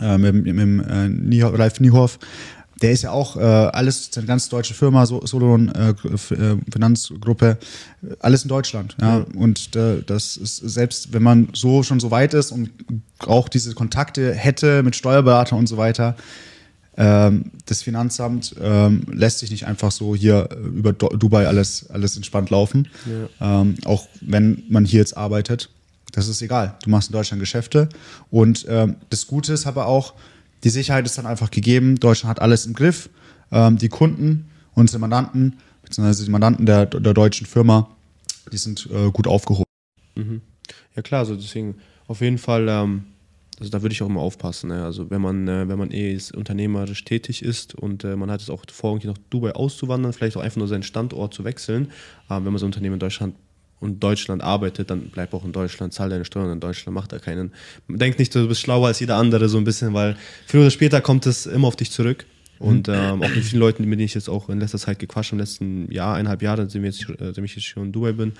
äh, 0.00 0.18
mit, 0.18 0.34
mit, 0.44 0.54
mit 0.54 0.86
äh, 0.86 1.08
Niehoff, 1.08 1.58
Ralf 1.58 1.80
Niehoff, 1.80 2.18
der 2.82 2.90
ist 2.90 3.02
ja 3.02 3.12
auch 3.12 3.36
äh, 3.36 3.40
alles, 3.40 4.10
eine 4.16 4.26
ganz 4.26 4.48
deutsche 4.48 4.74
Firma, 4.74 5.06
so, 5.06 5.24
Solon 5.24 5.68
äh, 5.68 5.90
äh, 5.90 6.56
Finanzgruppe, 6.70 7.58
alles 8.18 8.42
in 8.42 8.48
Deutschland. 8.48 8.96
Ja. 9.00 9.24
Und 9.36 9.74
äh, 9.76 10.02
das 10.04 10.36
ist, 10.36 10.56
selbst 10.56 11.12
wenn 11.12 11.22
man 11.22 11.48
so 11.52 11.82
schon 11.82 12.00
so 12.00 12.10
weit 12.10 12.34
ist 12.34 12.50
und 12.50 12.70
auch 13.20 13.48
diese 13.48 13.74
Kontakte 13.74 14.34
hätte 14.34 14.82
mit 14.82 14.96
Steuerberatern 14.96 15.58
und 15.58 15.68
so 15.68 15.76
weiter, 15.76 16.16
das 16.94 17.82
Finanzamt 17.82 18.54
ähm, 18.60 19.06
lässt 19.10 19.38
sich 19.38 19.50
nicht 19.50 19.66
einfach 19.66 19.90
so 19.90 20.14
hier 20.14 20.48
äh, 20.50 20.56
über 20.56 20.92
Dubai 20.92 21.46
alles, 21.46 21.88
alles 21.90 22.16
entspannt 22.16 22.50
laufen. 22.50 22.88
Ähm, 23.40 23.76
auch 23.84 24.08
wenn 24.20 24.62
man 24.68 24.84
hier 24.84 25.00
jetzt 25.00 25.16
arbeitet. 25.16 25.70
Das 26.12 26.28
ist 26.28 26.42
egal. 26.42 26.76
Du 26.84 26.90
machst 26.90 27.08
in 27.08 27.14
Deutschland 27.14 27.40
Geschäfte. 27.40 27.88
Und 28.30 28.66
ähm, 28.68 28.96
das 29.08 29.26
Gute 29.26 29.54
ist 29.54 29.66
aber 29.66 29.86
auch, 29.86 30.12
die 30.64 30.68
Sicherheit 30.68 31.06
ist 31.06 31.16
dann 31.16 31.24
einfach 31.26 31.50
gegeben. 31.50 31.98
Deutschland 31.98 32.28
hat 32.36 32.42
alles 32.42 32.66
im 32.66 32.74
Griff. 32.74 33.08
Ähm, 33.50 33.78
die 33.78 33.88
Kunden, 33.88 34.50
unsere 34.74 34.98
Mandanten, 34.98 35.56
beziehungsweise 35.82 36.26
die 36.26 36.30
Mandanten 36.30 36.66
der, 36.66 36.84
der 36.86 37.14
deutschen 37.14 37.46
Firma, 37.46 37.88
die 38.52 38.58
sind 38.58 38.88
äh, 38.92 39.10
gut 39.10 39.26
aufgehoben. 39.26 39.64
Ja 40.94 41.02
klar, 41.02 41.20
also 41.20 41.34
deswegen 41.36 41.76
auf 42.06 42.20
jeden 42.20 42.38
Fall, 42.38 42.68
ähm, 42.68 43.04
also 43.58 43.70
da 43.70 43.82
würde 43.82 43.92
ich 43.92 44.02
auch 44.02 44.08
immer 44.08 44.20
aufpassen. 44.20 44.68
Ne? 44.68 44.84
Also 44.84 45.10
wenn 45.10 45.20
man, 45.20 45.46
äh, 45.46 45.68
wenn 45.68 45.78
man 45.78 45.90
eh 45.92 46.18
unternehmerisch 46.34 47.04
tätig 47.04 47.42
ist 47.42 47.74
und 47.74 48.04
äh, 48.04 48.16
man 48.16 48.30
hat 48.30 48.40
es 48.40 48.50
auch 48.50 48.64
vor, 48.70 48.92
irgendwie 48.92 49.08
nach 49.08 49.18
Dubai 49.30 49.52
auszuwandern, 49.52 50.12
vielleicht 50.12 50.36
auch 50.36 50.42
einfach 50.42 50.58
nur 50.58 50.68
seinen 50.68 50.82
Standort 50.82 51.34
zu 51.34 51.44
wechseln, 51.44 51.90
aber 52.28 52.44
wenn 52.44 52.52
man 52.52 52.58
so 52.58 52.66
ein 52.66 52.68
Unternehmen 52.68 52.94
in 52.94 53.00
Deutschland 53.00 53.34
und 53.80 54.00
Deutschland 54.00 54.42
arbeitet, 54.42 54.90
dann 54.90 55.10
bleib 55.10 55.34
auch 55.34 55.44
in 55.44 55.52
Deutschland, 55.52 55.92
zahl 55.92 56.08
deine 56.08 56.24
Steuern 56.24 56.52
in 56.52 56.60
Deutschland, 56.60 56.94
macht 56.94 57.12
da 57.12 57.18
keinen. 57.18 57.52
Denk 57.88 58.18
nicht, 58.18 58.34
du 58.34 58.46
bist 58.46 58.60
schlauer 58.60 58.86
als 58.86 59.00
jeder 59.00 59.16
andere, 59.16 59.48
so 59.48 59.58
ein 59.58 59.64
bisschen, 59.64 59.92
weil 59.92 60.16
früher 60.46 60.62
oder 60.62 60.70
später 60.70 61.00
kommt 61.00 61.26
es 61.26 61.46
immer 61.46 61.66
auf 61.66 61.76
dich 61.76 61.90
zurück. 61.90 62.24
Und 62.60 62.88
ähm, 62.88 63.22
auch 63.24 63.28
mit 63.28 63.44
vielen 63.44 63.58
Leuten, 63.58 63.82
mit 63.82 63.98
denen 63.98 64.06
ich 64.06 64.14
jetzt 64.14 64.28
auch 64.28 64.48
in 64.48 64.60
letzter 64.60 64.78
Zeit 64.78 65.00
gequatscht 65.00 65.32
habe, 65.32 65.38
im 65.38 65.40
letzten 65.40 65.90
Jahr, 65.90 66.14
eineinhalb 66.14 66.42
Jahre, 66.42 66.62
seitdem, 66.62 66.82
wir 66.82 66.90
jetzt, 66.90 67.02
äh, 67.08 67.16
seitdem 67.18 67.44
ich 67.44 67.56
jetzt 67.56 67.64
schon 67.64 67.86
in 67.86 67.92
Dubai 67.92 68.12
bin, 68.12 68.34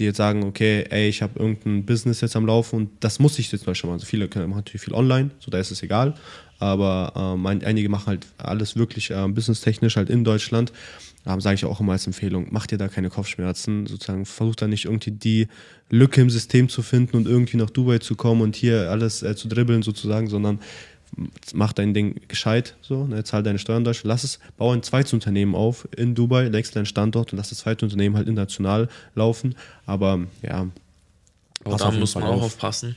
die 0.00 0.04
jetzt 0.04 0.16
sagen, 0.16 0.42
okay, 0.42 0.84
ey, 0.90 1.08
ich 1.08 1.22
habe 1.22 1.38
irgendein 1.38 1.84
Business 1.84 2.20
jetzt 2.20 2.34
am 2.34 2.46
Laufen 2.46 2.76
und 2.76 2.90
das 3.00 3.18
muss 3.18 3.38
ich 3.38 3.52
jetzt 3.52 3.66
mal 3.66 3.74
schon 3.74 3.90
mal. 3.90 3.94
Also 3.94 4.06
viele 4.06 4.26
können, 4.28 4.48
machen 4.48 4.60
natürlich 4.60 4.82
viel 4.82 4.94
online, 4.94 5.30
so 5.38 5.50
da 5.50 5.58
ist 5.58 5.70
es 5.70 5.82
egal. 5.82 6.14
Aber 6.58 7.12
ähm, 7.16 7.46
ein, 7.46 7.64
einige 7.64 7.88
machen 7.88 8.06
halt 8.06 8.26
alles 8.36 8.76
wirklich 8.76 9.10
ähm, 9.10 9.34
businesstechnisch 9.34 9.96
halt 9.96 10.10
in 10.10 10.24
Deutschland. 10.24 10.72
Ähm, 11.26 11.40
Sage 11.40 11.54
ich 11.54 11.64
auch 11.64 11.80
immer 11.80 11.92
als 11.92 12.06
Empfehlung, 12.06 12.48
mach 12.50 12.66
dir 12.66 12.78
da 12.78 12.88
keine 12.88 13.10
Kopfschmerzen. 13.10 13.86
Sozusagen 13.86 14.26
versuch 14.26 14.56
da 14.56 14.66
nicht 14.66 14.86
irgendwie 14.86 15.10
die 15.10 15.48
Lücke 15.90 16.20
im 16.20 16.30
System 16.30 16.68
zu 16.68 16.82
finden 16.82 17.16
und 17.16 17.26
irgendwie 17.26 17.56
nach 17.56 17.70
Dubai 17.70 17.98
zu 17.98 18.14
kommen 18.14 18.40
und 18.40 18.56
hier 18.56 18.90
alles 18.90 19.22
äh, 19.22 19.34
zu 19.36 19.48
dribbeln 19.48 19.82
sozusagen, 19.82 20.28
sondern 20.28 20.60
mach 21.52 21.72
dein 21.72 21.92
Ding 21.94 22.20
gescheit, 22.28 22.76
so, 22.82 23.04
ne, 23.06 23.24
zahl 23.24 23.42
deine 23.42 23.58
Steuern 23.58 23.78
in 23.78 23.84
Deutschland, 23.84 24.08
lass 24.08 24.24
es, 24.24 24.38
bau 24.56 24.72
ein 24.72 24.82
zweites 24.82 25.12
Unternehmen 25.12 25.54
auf 25.54 25.88
in 25.96 26.14
Dubai, 26.14 26.52
wechsel 26.52 26.74
deinen 26.74 26.86
Standort 26.86 27.32
und 27.32 27.38
lass 27.38 27.50
das 27.50 27.58
zweite 27.58 27.84
Unternehmen 27.84 28.16
halt 28.16 28.28
international 28.28 28.88
laufen. 29.14 29.54
Aber 29.86 30.20
ja, 30.42 30.68
Aber 31.64 31.76
da 31.76 31.90
muss 31.90 32.14
man 32.14 32.24
Fall 32.24 32.32
auch 32.32 32.36
auf. 32.36 32.42
aufpassen. 32.44 32.96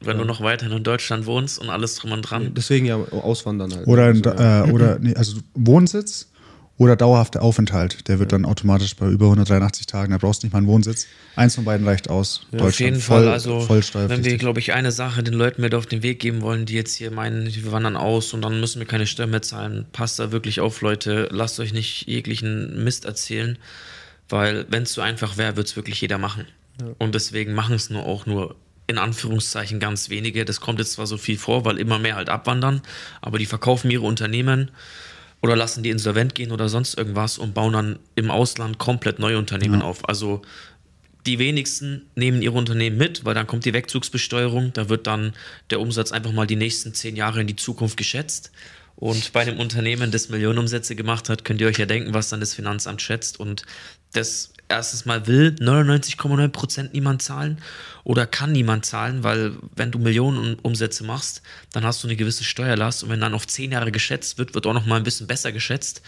Wenn 0.00 0.18
du 0.18 0.24
noch 0.24 0.40
weiterhin 0.40 0.76
in 0.76 0.82
Deutschland 0.82 1.26
wohnst 1.26 1.60
und 1.60 1.70
alles 1.70 1.94
drum 1.94 2.10
und 2.10 2.22
dran. 2.22 2.52
deswegen 2.54 2.86
ja 2.86 2.96
auswandern 2.96 3.72
halt. 3.72 3.86
Oder, 3.86 4.10
in, 4.10 4.26
Also, 4.26 4.42
ja. 4.42 4.64
äh, 4.66 4.72
oder 4.72 4.98
nee, 4.98 5.14
also 5.14 5.38
Wohnsitz 5.54 6.28
oder 6.78 6.96
dauerhafter 6.96 7.42
Aufenthalt. 7.42 8.08
Der 8.08 8.18
wird 8.18 8.32
dann 8.32 8.44
automatisch 8.44 8.96
bei 8.96 9.06
über 9.08 9.26
183 9.26 9.86
Tagen, 9.86 10.12
da 10.12 10.18
brauchst 10.18 10.42
du 10.42 10.46
nicht 10.46 10.52
mal 10.52 10.58
einen 10.58 10.66
Wohnsitz. 10.66 11.06
Eins 11.36 11.54
von 11.54 11.64
beiden 11.64 11.86
reicht 11.86 12.10
aus. 12.10 12.46
Auf 12.58 12.80
jeden 12.80 13.00
voll, 13.00 13.24
Fall, 13.24 13.32
also 13.32 13.60
voll 13.60 13.82
wenn 14.08 14.24
wir, 14.24 14.36
glaube 14.38 14.60
ich, 14.60 14.72
eine 14.72 14.92
Sache 14.92 15.22
den 15.22 15.34
Leuten 15.34 15.62
mit 15.62 15.74
auf 15.74 15.86
den 15.86 16.02
Weg 16.02 16.20
geben 16.20 16.42
wollen, 16.42 16.66
die 16.66 16.74
jetzt 16.74 16.94
hier 16.94 17.10
meinen, 17.10 17.46
wir 17.54 17.72
wandern 17.72 17.96
aus 17.96 18.32
und 18.32 18.42
dann 18.42 18.60
müssen 18.60 18.80
wir 18.80 18.86
keine 18.86 19.06
Steuern 19.06 19.30
mehr 19.30 19.42
zahlen, 19.42 19.86
passt 19.92 20.18
da 20.18 20.32
wirklich 20.32 20.60
auf, 20.60 20.80
Leute. 20.80 21.28
Lasst 21.30 21.60
euch 21.60 21.72
nicht 21.72 22.06
jeglichen 22.06 22.82
Mist 22.84 23.04
erzählen, 23.04 23.58
weil 24.28 24.66
wenn 24.70 24.82
es 24.82 24.92
so 24.92 25.00
einfach 25.00 25.36
wäre, 25.36 25.56
würde 25.56 25.68
es 25.68 25.76
wirklich 25.76 26.00
jeder 26.00 26.18
machen. 26.18 26.46
Und 26.98 27.14
deswegen 27.14 27.54
machen 27.54 27.74
es 27.74 27.90
nur 27.90 28.06
auch 28.06 28.26
nur 28.26 28.56
in 28.86 28.98
Anführungszeichen 28.98 29.78
ganz 29.78 30.10
wenige. 30.10 30.44
Das 30.44 30.60
kommt 30.60 30.78
jetzt 30.78 30.92
zwar 30.92 31.06
so 31.06 31.16
viel 31.16 31.38
vor, 31.38 31.64
weil 31.64 31.78
immer 31.78 31.98
mehr 31.98 32.16
halt 32.16 32.28
abwandern, 32.28 32.82
aber 33.20 33.38
die 33.38 33.46
verkaufen 33.46 33.90
ihre 33.90 34.04
Unternehmen 34.04 34.70
oder 35.42 35.56
lassen 35.56 35.82
die 35.82 35.90
insolvent 35.90 36.34
gehen 36.34 36.52
oder 36.52 36.68
sonst 36.68 36.96
irgendwas 36.96 37.36
und 37.36 37.52
bauen 37.52 37.72
dann 37.72 37.98
im 38.14 38.30
Ausland 38.30 38.78
komplett 38.78 39.18
neue 39.18 39.38
Unternehmen 39.38 39.82
auf. 39.82 40.08
Also 40.08 40.42
die 41.26 41.38
wenigsten 41.38 42.06
nehmen 42.14 42.42
ihre 42.42 42.56
Unternehmen 42.56 42.96
mit, 42.96 43.24
weil 43.24 43.34
dann 43.34 43.46
kommt 43.46 43.64
die 43.64 43.72
Wegzugsbesteuerung, 43.72 44.72
da 44.72 44.88
wird 44.88 45.06
dann 45.06 45.34
der 45.70 45.80
Umsatz 45.80 46.12
einfach 46.12 46.32
mal 46.32 46.46
die 46.46 46.56
nächsten 46.56 46.94
zehn 46.94 47.16
Jahre 47.16 47.40
in 47.40 47.46
die 47.46 47.56
Zukunft 47.56 47.96
geschätzt. 47.96 48.50
Und 48.96 49.32
bei 49.32 49.40
einem 49.40 49.58
Unternehmen, 49.58 50.10
das 50.10 50.28
Millionenumsätze 50.28 50.94
gemacht 50.94 51.28
hat, 51.28 51.44
könnt 51.44 51.60
ihr 51.60 51.66
euch 51.66 51.78
ja 51.78 51.86
denken, 51.86 52.14
was 52.14 52.28
dann 52.28 52.40
das 52.40 52.54
Finanzamt 52.54 53.02
schätzt. 53.02 53.40
Und 53.40 53.64
das 54.12 54.51
erstens 54.72 55.04
mal 55.04 55.26
will 55.26 55.56
99,9% 55.60 56.90
niemand 56.92 57.22
zahlen 57.22 57.58
oder 58.04 58.26
kann 58.26 58.52
niemand 58.52 58.84
zahlen, 58.84 59.22
weil 59.22 59.52
wenn 59.76 59.90
du 59.90 59.98
Millionen 59.98 60.56
Umsätze 60.56 61.04
machst, 61.04 61.42
dann 61.72 61.84
hast 61.84 62.02
du 62.02 62.08
eine 62.08 62.16
gewisse 62.16 62.44
Steuerlast 62.44 63.04
und 63.04 63.10
wenn 63.10 63.20
dann 63.20 63.34
auf 63.34 63.46
zehn 63.46 63.72
Jahre 63.72 63.92
geschätzt 63.92 64.38
wird, 64.38 64.54
wird 64.54 64.66
auch 64.66 64.74
noch 64.74 64.86
mal 64.86 64.96
ein 64.96 65.04
bisschen 65.04 65.26
besser 65.26 65.52
geschätzt. 65.52 66.02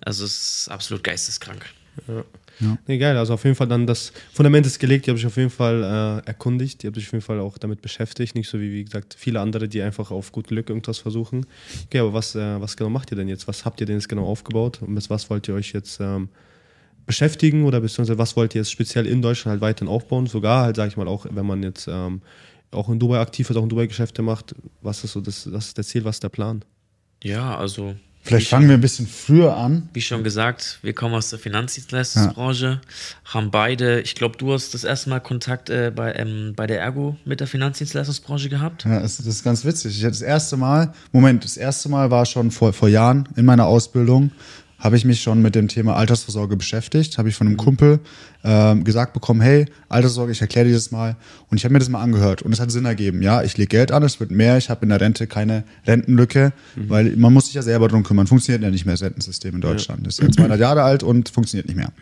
Also 0.00 0.24
es 0.24 0.60
ist 0.60 0.68
absolut 0.70 1.04
geisteskrank. 1.04 1.66
Ja. 2.06 2.24
Ja. 2.60 2.76
Nee, 2.86 2.98
geil. 2.98 3.16
Also 3.16 3.34
auf 3.34 3.44
jeden 3.44 3.54
Fall 3.54 3.68
dann 3.68 3.86
das 3.86 4.12
Fundament 4.32 4.66
ist 4.66 4.78
gelegt, 4.78 5.06
ihr 5.06 5.12
habt 5.12 5.20
euch 5.20 5.26
auf 5.26 5.36
jeden 5.36 5.50
Fall 5.50 6.22
äh, 6.24 6.26
erkundigt, 6.26 6.82
ihr 6.82 6.88
habt 6.88 6.98
euch 6.98 7.06
auf 7.06 7.12
jeden 7.12 7.24
Fall 7.24 7.40
auch 7.40 7.56
damit 7.58 7.82
beschäftigt, 7.82 8.34
nicht 8.34 8.48
so 8.48 8.58
wie, 8.58 8.72
wie 8.72 8.84
gesagt, 8.84 9.14
viele 9.16 9.40
andere, 9.40 9.68
die 9.68 9.80
einfach 9.80 10.10
auf 10.10 10.32
gut 10.32 10.48
Glück 10.48 10.68
irgendwas 10.68 10.98
versuchen. 10.98 11.46
Okay, 11.86 12.00
aber 12.00 12.12
was, 12.14 12.34
äh, 12.34 12.60
was 12.60 12.76
genau 12.76 12.90
macht 12.90 13.12
ihr 13.12 13.16
denn 13.16 13.28
jetzt? 13.28 13.46
Was 13.46 13.64
habt 13.64 13.80
ihr 13.80 13.86
denn 13.86 13.96
jetzt 13.96 14.08
genau 14.08 14.26
aufgebaut 14.26 14.82
und 14.82 14.90
mit 14.90 15.08
was 15.08 15.30
wollt 15.30 15.46
ihr 15.46 15.54
euch 15.54 15.72
jetzt 15.72 16.00
ähm, 16.00 16.28
beschäftigen 17.08 17.64
oder 17.64 17.80
beziehungsweise 17.80 18.18
was 18.18 18.36
wollt 18.36 18.54
ihr 18.54 18.60
jetzt 18.60 18.70
speziell 18.70 19.06
in 19.06 19.20
Deutschland 19.20 19.54
halt 19.54 19.60
weiterhin 19.60 19.88
aufbauen? 19.88 20.26
Sogar 20.26 20.62
halt, 20.62 20.76
sage 20.76 20.90
ich 20.90 20.96
mal, 20.96 21.08
auch 21.08 21.26
wenn 21.28 21.46
man 21.46 21.64
jetzt 21.64 21.88
ähm, 21.88 22.22
auch 22.70 22.88
in 22.88 23.00
Dubai 23.00 23.18
aktiv 23.18 23.50
ist, 23.50 23.56
auch 23.56 23.64
in 23.64 23.68
Dubai 23.68 23.88
Geschäfte 23.88 24.22
macht, 24.22 24.54
was 24.82 25.02
ist 25.02 25.12
so 25.12 25.20
das, 25.20 25.50
was 25.52 25.68
ist 25.68 25.76
der 25.76 25.84
Ziel, 25.84 26.04
was 26.04 26.16
ist 26.16 26.22
der 26.22 26.28
Plan? 26.28 26.64
Ja, 27.24 27.56
also 27.56 27.96
Vielleicht 28.28 28.48
fangen 28.48 28.68
wir 28.68 28.74
ein 28.74 28.80
bisschen 28.80 29.06
früher 29.06 29.56
an. 29.56 29.88
Wie 29.94 30.02
schon 30.02 30.22
gesagt, 30.22 30.80
wir 30.82 30.92
kommen 30.92 31.14
aus 31.14 31.30
der 31.30 31.38
Finanzdienstleistungsbranche, 31.38 32.66
ja. 32.66 33.32
haben 33.32 33.50
beide, 33.50 34.02
ich 34.02 34.14
glaube, 34.14 34.36
du 34.36 34.52
hast 34.52 34.74
das 34.74 34.84
erste 34.84 35.08
Mal 35.08 35.20
Kontakt 35.20 35.70
äh, 35.70 35.90
bei, 35.94 36.12
ähm, 36.14 36.52
bei 36.54 36.66
der 36.66 36.80
Ergo 36.80 37.16
mit 37.24 37.40
der 37.40 37.46
Finanzdienstleistungsbranche 37.46 38.50
gehabt. 38.50 38.84
Ja, 38.84 39.00
das, 39.00 39.16
das, 39.16 39.26
ist 39.26 39.44
ganz 39.44 39.64
witzig. 39.64 39.96
Ich 39.96 40.04
hatte 40.04 40.10
das 40.10 40.20
erste 40.20 40.58
Mal, 40.58 40.92
Moment, 41.10 41.42
das 41.44 41.56
erste 41.56 41.88
Mal 41.88 42.10
war 42.10 42.26
schon 42.26 42.50
vor, 42.50 42.74
vor 42.74 42.88
Jahren 42.88 43.26
in 43.36 43.46
meiner 43.46 43.64
Ausbildung, 43.64 44.30
habe 44.78 44.96
ich 44.96 45.04
mich 45.04 45.20
schon 45.20 45.42
mit 45.42 45.54
dem 45.54 45.68
Thema 45.68 45.96
Altersvorsorge 45.96 46.56
beschäftigt. 46.56 47.18
Habe 47.18 47.28
ich 47.28 47.34
von 47.34 47.46
einem 47.46 47.56
Kumpel 47.56 47.98
ähm, 48.44 48.84
gesagt 48.84 49.12
bekommen, 49.12 49.40
hey, 49.40 49.66
Altersvorsorge, 49.88 50.32
ich 50.32 50.40
erkläre 50.40 50.68
dir 50.68 50.74
das 50.74 50.90
mal. 50.90 51.16
Und 51.50 51.56
ich 51.56 51.64
habe 51.64 51.72
mir 51.72 51.80
das 51.80 51.88
mal 51.88 52.00
angehört 52.00 52.42
und 52.42 52.52
es 52.52 52.60
hat 52.60 52.70
Sinn 52.70 52.84
ergeben. 52.84 53.20
Ja, 53.22 53.42
ich 53.42 53.56
lege 53.56 53.68
Geld 53.68 53.90
an, 53.90 54.02
es 54.04 54.20
wird 54.20 54.30
mehr, 54.30 54.56
ich 54.56 54.70
habe 54.70 54.82
in 54.84 54.90
der 54.90 55.00
Rente 55.00 55.26
keine 55.26 55.64
Rentenlücke, 55.86 56.52
mhm. 56.76 56.88
weil 56.88 57.16
man 57.16 57.32
muss 57.32 57.46
sich 57.46 57.54
ja 57.54 57.62
selber 57.62 57.88
drum 57.88 58.04
kümmern. 58.04 58.26
Funktioniert 58.26 58.62
ja 58.62 58.70
nicht 58.70 58.86
mehr 58.86 58.94
das 58.94 59.02
Rentensystem 59.02 59.54
in 59.54 59.60
Deutschland. 59.60 60.02
Ja. 60.02 60.08
Ist 60.08 60.22
ja 60.22 60.30
200 60.30 60.60
Jahre 60.60 60.82
alt 60.82 61.02
und 61.02 61.28
funktioniert 61.28 61.66
nicht 61.66 61.76
mehr 61.76 61.92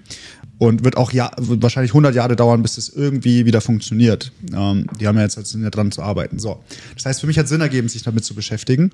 und 0.58 0.84
wird 0.84 0.96
auch 0.96 1.12
ja, 1.12 1.30
wird 1.36 1.62
wahrscheinlich 1.62 1.90
100 1.90 2.14
Jahre 2.14 2.36
dauern, 2.36 2.62
bis 2.62 2.78
es 2.78 2.88
irgendwie 2.88 3.44
wieder 3.44 3.60
funktioniert. 3.60 4.32
Ähm, 4.54 4.86
die 4.98 5.06
haben 5.06 5.16
ja 5.16 5.22
jetzt 5.22 5.36
halt 5.36 5.46
sind 5.46 5.62
ja 5.62 5.70
dran 5.70 5.92
zu 5.92 6.02
arbeiten. 6.02 6.38
So, 6.38 6.62
das 6.94 7.04
heißt, 7.04 7.20
für 7.20 7.26
mich 7.26 7.38
hat 7.38 7.48
Sinn 7.48 7.60
ergeben, 7.60 7.88
sich 7.88 8.02
damit 8.02 8.24
zu 8.24 8.34
beschäftigen. 8.34 8.90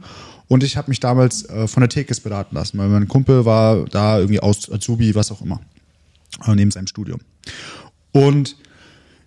Und 0.49 0.65
ich 0.65 0.77
habe 0.77 0.91
mich 0.91 1.01
damals 1.01 1.49
äh, 1.49 1.69
von 1.69 1.81
der 1.81 1.89
Tekes 1.89 2.21
beraten 2.21 2.57
lassen, 2.57 2.79
weil 2.79 2.89
mein 2.89 3.09
Kumpel 3.09 3.45
war 3.45 3.85
da 3.87 4.19
irgendwie 4.19 4.41
aus 4.41 4.71
Azubi, 4.71 5.15
was 5.15 5.31
auch 5.31 5.41
immer, 5.41 5.61
äh, 6.47 6.55
neben 6.55 6.71
seinem 6.71 6.89
Studium. 6.89 7.21
Und 8.11 8.57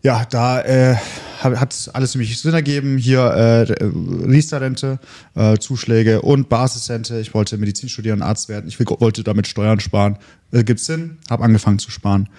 ja, 0.05 0.23
da 0.23 0.61
äh, 0.61 0.95
hat 1.41 1.89
alles 1.93 2.11
für 2.11 2.19
mich 2.19 2.39
Sinn 2.39 2.53
ergeben. 2.53 2.99
Hier 2.99 3.21
äh, 3.21 3.61
Riester-Rente, 3.83 4.99
äh, 5.33 5.57
Zuschläge 5.57 6.21
und 6.21 6.47
Basisrente. 6.47 7.19
Ich 7.19 7.33
wollte 7.33 7.57
Medizin 7.57 7.89
studieren, 7.89 8.21
Arzt 8.21 8.47
werden. 8.47 8.67
Ich 8.67 8.79
wollte 8.79 9.23
damit 9.23 9.47
Steuern 9.47 9.79
sparen. 9.79 10.19
Äh, 10.51 10.63
gibt 10.63 10.79
Sinn, 10.79 11.17
habe 11.27 11.43
angefangen 11.43 11.79
zu 11.79 11.89
sparen. 11.89 12.29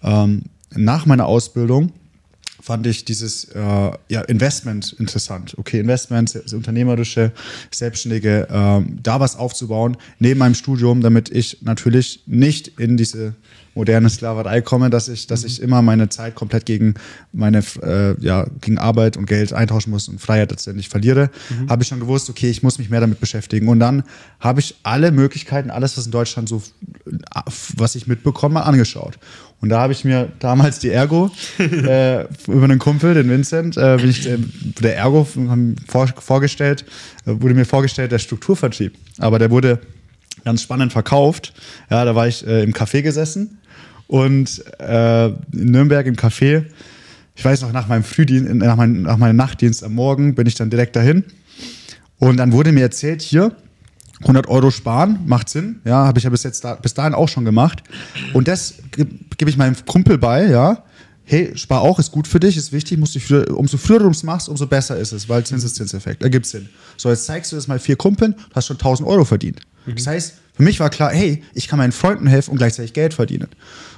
Ähm, 0.00 0.44
nach 0.76 1.06
meiner 1.06 1.26
Ausbildung 1.26 1.92
fand 2.60 2.86
ich 2.86 3.04
dieses 3.04 3.46
äh, 3.46 3.90
ja, 4.08 4.20
Investment 4.28 4.92
interessant. 4.92 5.56
Okay, 5.58 5.80
Investment, 5.80 6.36
das 6.36 6.52
unternehmerische, 6.52 7.32
selbstständige, 7.72 8.46
ähm, 8.48 9.00
da 9.02 9.18
was 9.18 9.34
aufzubauen 9.34 9.96
neben 10.20 10.38
meinem 10.38 10.54
Studium, 10.54 11.00
damit 11.00 11.30
ich 11.30 11.62
natürlich 11.62 12.22
nicht 12.26 12.78
in 12.78 12.96
diese 12.96 13.34
moderne 13.78 14.10
Sklaverei 14.10 14.60
komme, 14.60 14.90
dass 14.90 15.08
ich, 15.08 15.28
dass 15.28 15.44
ich 15.44 15.62
immer 15.62 15.82
meine 15.82 16.08
Zeit 16.08 16.34
komplett 16.34 16.66
gegen 16.66 16.94
meine, 17.32 17.62
äh, 17.82 18.20
ja, 18.20 18.44
gegen 18.60 18.76
Arbeit 18.76 19.16
und 19.16 19.26
Geld 19.26 19.52
eintauschen 19.52 19.90
muss 19.90 20.08
und 20.08 20.20
Freiheit 20.20 20.50
letztendlich 20.50 20.88
verliere, 20.88 21.30
mhm. 21.48 21.70
habe 21.70 21.82
ich 21.82 21.88
schon 21.88 22.00
gewusst, 22.00 22.28
okay, 22.28 22.50
ich 22.50 22.64
muss 22.64 22.78
mich 22.78 22.90
mehr 22.90 23.00
damit 23.00 23.20
beschäftigen. 23.20 23.68
Und 23.68 23.78
dann 23.78 24.02
habe 24.40 24.58
ich 24.58 24.74
alle 24.82 25.12
Möglichkeiten, 25.12 25.70
alles, 25.70 25.96
was 25.96 26.06
in 26.06 26.12
Deutschland 26.12 26.48
so, 26.48 26.60
was 27.76 27.94
ich 27.94 28.08
mitbekomme, 28.08 28.64
angeschaut. 28.64 29.18
Und 29.60 29.68
da 29.68 29.80
habe 29.80 29.92
ich 29.92 30.04
mir 30.04 30.28
damals 30.40 30.80
die 30.80 30.90
Ergo 30.90 31.30
äh, 31.58 32.24
über 32.48 32.64
einen 32.64 32.80
Kumpel, 32.80 33.14
den 33.14 33.30
Vincent, 33.30 33.76
äh, 33.76 33.96
bin 33.96 34.10
ich 34.10 34.28
äh, 34.28 34.38
der 34.82 34.96
Ergo 34.96 35.26
vor, 35.86 36.08
vorgestellt, 36.18 36.84
äh, 37.26 37.40
wurde 37.40 37.54
mir 37.54 37.64
vorgestellt 37.64 38.10
der 38.10 38.18
Strukturvertrieb. 38.18 38.94
Aber 39.18 39.38
der 39.38 39.52
wurde 39.52 39.78
ganz 40.44 40.62
spannend 40.62 40.92
verkauft. 40.92 41.52
Ja, 41.90 42.04
da 42.04 42.16
war 42.16 42.26
ich 42.26 42.44
äh, 42.44 42.64
im 42.64 42.72
Café 42.72 43.02
gesessen 43.02 43.57
und 44.08 44.64
äh, 44.80 45.26
in 45.26 45.70
Nürnberg 45.70 46.06
im 46.06 46.16
Café, 46.16 46.64
ich 47.36 47.44
weiß 47.44 47.62
noch, 47.62 47.72
nach 47.72 47.86
meinem 47.86 48.02
Frühdienst, 48.02 48.52
nach, 48.52 48.74
mein, 48.74 49.02
nach 49.02 49.16
meinem 49.16 49.36
Nachtdienst 49.36 49.84
am 49.84 49.94
Morgen 49.94 50.34
bin 50.34 50.46
ich 50.48 50.56
dann 50.56 50.70
direkt 50.70 50.96
dahin. 50.96 51.22
Und 52.18 52.38
dann 52.38 52.52
wurde 52.52 52.72
mir 52.72 52.80
erzählt, 52.80 53.22
hier, 53.22 53.54
100 54.22 54.48
Euro 54.48 54.70
sparen, 54.72 55.20
macht 55.26 55.48
Sinn. 55.48 55.80
Ja, 55.84 56.06
habe 56.06 56.18
ich 56.18 56.24
ja 56.24 56.30
bis 56.30 56.42
jetzt 56.42 56.64
da, 56.64 56.74
bis 56.74 56.94
dahin 56.94 57.14
auch 57.14 57.28
schon 57.28 57.44
gemacht. 57.44 57.84
Und 58.32 58.48
das 58.48 58.74
gebe 59.36 59.50
ich 59.50 59.56
meinem 59.56 59.76
Kumpel 59.86 60.18
bei, 60.18 60.46
ja. 60.46 60.82
Hey, 61.22 61.52
spar 61.56 61.82
auch, 61.82 61.98
ist 61.98 62.10
gut 62.10 62.26
für 62.26 62.40
dich, 62.40 62.56
ist 62.56 62.72
wichtig, 62.72 62.98
musst 62.98 63.14
du 63.14 63.20
früher, 63.20 63.56
umso 63.56 63.76
früher 63.76 63.98
du 63.98 64.08
es 64.08 64.22
machst, 64.22 64.48
umso 64.48 64.66
besser 64.66 64.96
ist 64.96 65.12
es, 65.12 65.28
weil 65.28 65.44
Zinseszinseffekt, 65.44 66.22
ergibt 66.22 66.46
Sinn. 66.46 66.70
So, 66.96 67.10
jetzt 67.10 67.26
zeigst 67.26 67.52
du 67.52 67.56
das 67.56 67.68
mal 67.68 67.78
vier 67.78 67.96
Kumpeln, 67.96 68.32
du 68.32 68.54
hast 68.54 68.66
schon 68.66 68.76
1000 68.78 69.06
Euro 69.06 69.26
verdient. 69.26 69.60
Mhm. 69.84 69.94
Das 69.94 70.06
heißt, 70.06 70.34
für 70.58 70.64
mich 70.64 70.80
war 70.80 70.90
klar, 70.90 71.12
hey, 71.12 71.44
ich 71.54 71.68
kann 71.68 71.78
meinen 71.78 71.92
Freunden 71.92 72.26
helfen 72.26 72.50
und 72.50 72.56
gleichzeitig 72.56 72.92
Geld 72.92 73.14
verdienen. 73.14 73.46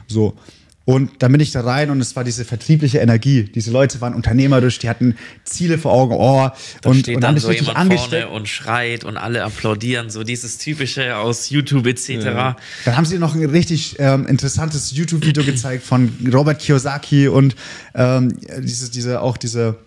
So. 0.07 0.37
Und 0.85 1.23
dann 1.23 1.33
bin 1.33 1.41
ich 1.41 1.53
da 1.53 1.63
rein 1.63 1.89
und 1.89 2.01
es 2.03 2.17
war 2.17 2.23
diese 2.23 2.45
vertriebliche 2.45 2.99
Energie. 2.99 3.45
Diese 3.45 3.71
Leute 3.71 4.03
waren 4.03 4.13
unternehmerisch, 4.13 4.79
die 4.79 4.91
hatten 4.91 5.17
Ziele 5.45 5.79
vor 5.79 5.93
Augen. 5.93 6.15
Oh, 6.15 6.51
da 6.83 6.91
und, 6.91 6.99
steht 6.99 7.15
und 7.17 7.23
dann, 7.23 7.37
dann 7.37 7.41
so 7.43 7.51
jemand 7.51 7.79
angestellt. 7.79 8.25
vorne 8.25 8.37
und 8.37 8.47
schreit 8.47 9.05
und 9.05 9.17
alle 9.17 9.43
applaudieren. 9.43 10.11
So 10.11 10.23
dieses 10.23 10.59
typische 10.59 11.17
aus 11.17 11.49
YouTube 11.49 11.87
etc. 11.87 12.09
Ja. 12.09 12.57
Dann 12.85 12.97
haben 12.97 13.07
sie 13.07 13.19
noch 13.19 13.35
ein 13.35 13.45
richtig 13.47 13.97
ähm, 13.99 14.27
interessantes 14.27 14.93
YouTube-Video 14.93 15.45
gezeigt 15.45 15.83
von 15.83 16.13
Robert 16.31 16.59
Kiyosaki 16.59 17.29
und 17.29 17.57
ähm, 17.95 18.37
diese, 18.61 18.91
diese, 18.91 19.23
auch 19.23 19.39
diese 19.39 19.79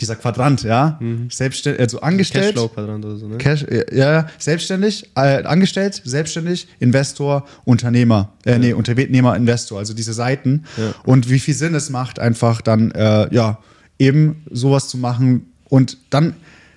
dieser 0.00 0.16
Quadrant, 0.16 0.62
ja, 0.62 0.98
mhm. 1.00 1.28
selbstständig, 1.30 1.80
also 1.80 2.00
angestellt, 2.00 2.54
Cashflow-Quadrant 2.54 3.04
oder 3.04 3.16
so, 3.16 3.28
ne? 3.28 3.38
Cash, 3.38 3.66
ja, 3.92 4.28
selbstständig, 4.38 5.10
äh, 5.14 5.42
angestellt, 5.44 6.02
selbstständig, 6.04 6.68
Investor, 6.78 7.46
Unternehmer, 7.64 8.32
äh, 8.44 8.52
ja. 8.52 8.58
nee, 8.58 8.72
Unternehmer, 8.72 9.36
Investor, 9.36 9.78
also 9.78 9.94
diese 9.94 10.12
Seiten 10.12 10.64
ja. 10.76 10.94
und 11.04 11.30
wie 11.30 11.38
viel 11.38 11.54
Sinn 11.54 11.74
es 11.74 11.90
macht, 11.90 12.18
einfach 12.18 12.60
dann, 12.60 12.90
äh, 12.92 13.34
ja, 13.34 13.58
eben 13.98 14.42
sowas 14.50 14.88
zu 14.88 14.98
machen 14.98 15.52
und 15.68 15.98
dann 16.10 16.34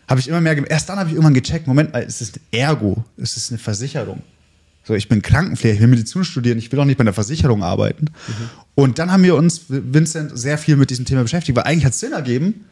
habe 0.08 0.20
ich 0.20 0.28
immer 0.28 0.42
mehr, 0.42 0.58
erst 0.70 0.90
dann 0.90 0.98
habe 0.98 1.10
ich 1.10 1.16
irgendwann 1.16 1.36
gecheckt, 1.36 1.68
Moment 1.68 1.94
mal, 1.94 2.04
es 2.04 2.20
ist 2.20 2.38
ein 2.38 2.42
Ergo, 2.52 3.04
es 3.18 3.38
ist 3.38 3.52
eine 3.52 3.60
Versicherung. 3.60 4.24
So, 4.84 4.96
ich 4.96 5.08
bin 5.08 5.22
Krankenpfleger, 5.22 5.76
ich 5.76 5.82
will 5.82 5.88
Medizin 5.88 6.24
studieren, 6.24 6.58
ich 6.58 6.72
will 6.72 6.80
auch 6.80 6.86
nicht 6.86 6.98
bei 6.98 7.04
einer 7.04 7.14
Versicherung 7.14 7.62
arbeiten. 7.62 8.06
Mhm. 8.06 8.50
Und 8.74 8.98
dann 8.98 9.12
haben 9.12 9.22
wir 9.22 9.36
uns, 9.36 9.66
Vincent, 9.68 10.32
sehr 10.34 10.58
viel 10.58 10.78
mit 10.78 10.90
diesem 10.90 11.06
Thema 11.06 11.22
beschäftigt, 11.22 11.56
weil 11.56 11.66
eigentlich 11.66 11.86
hat 11.86 11.94
es 11.94 12.00
Sinn 12.00 12.14
ergeben, 12.14 12.66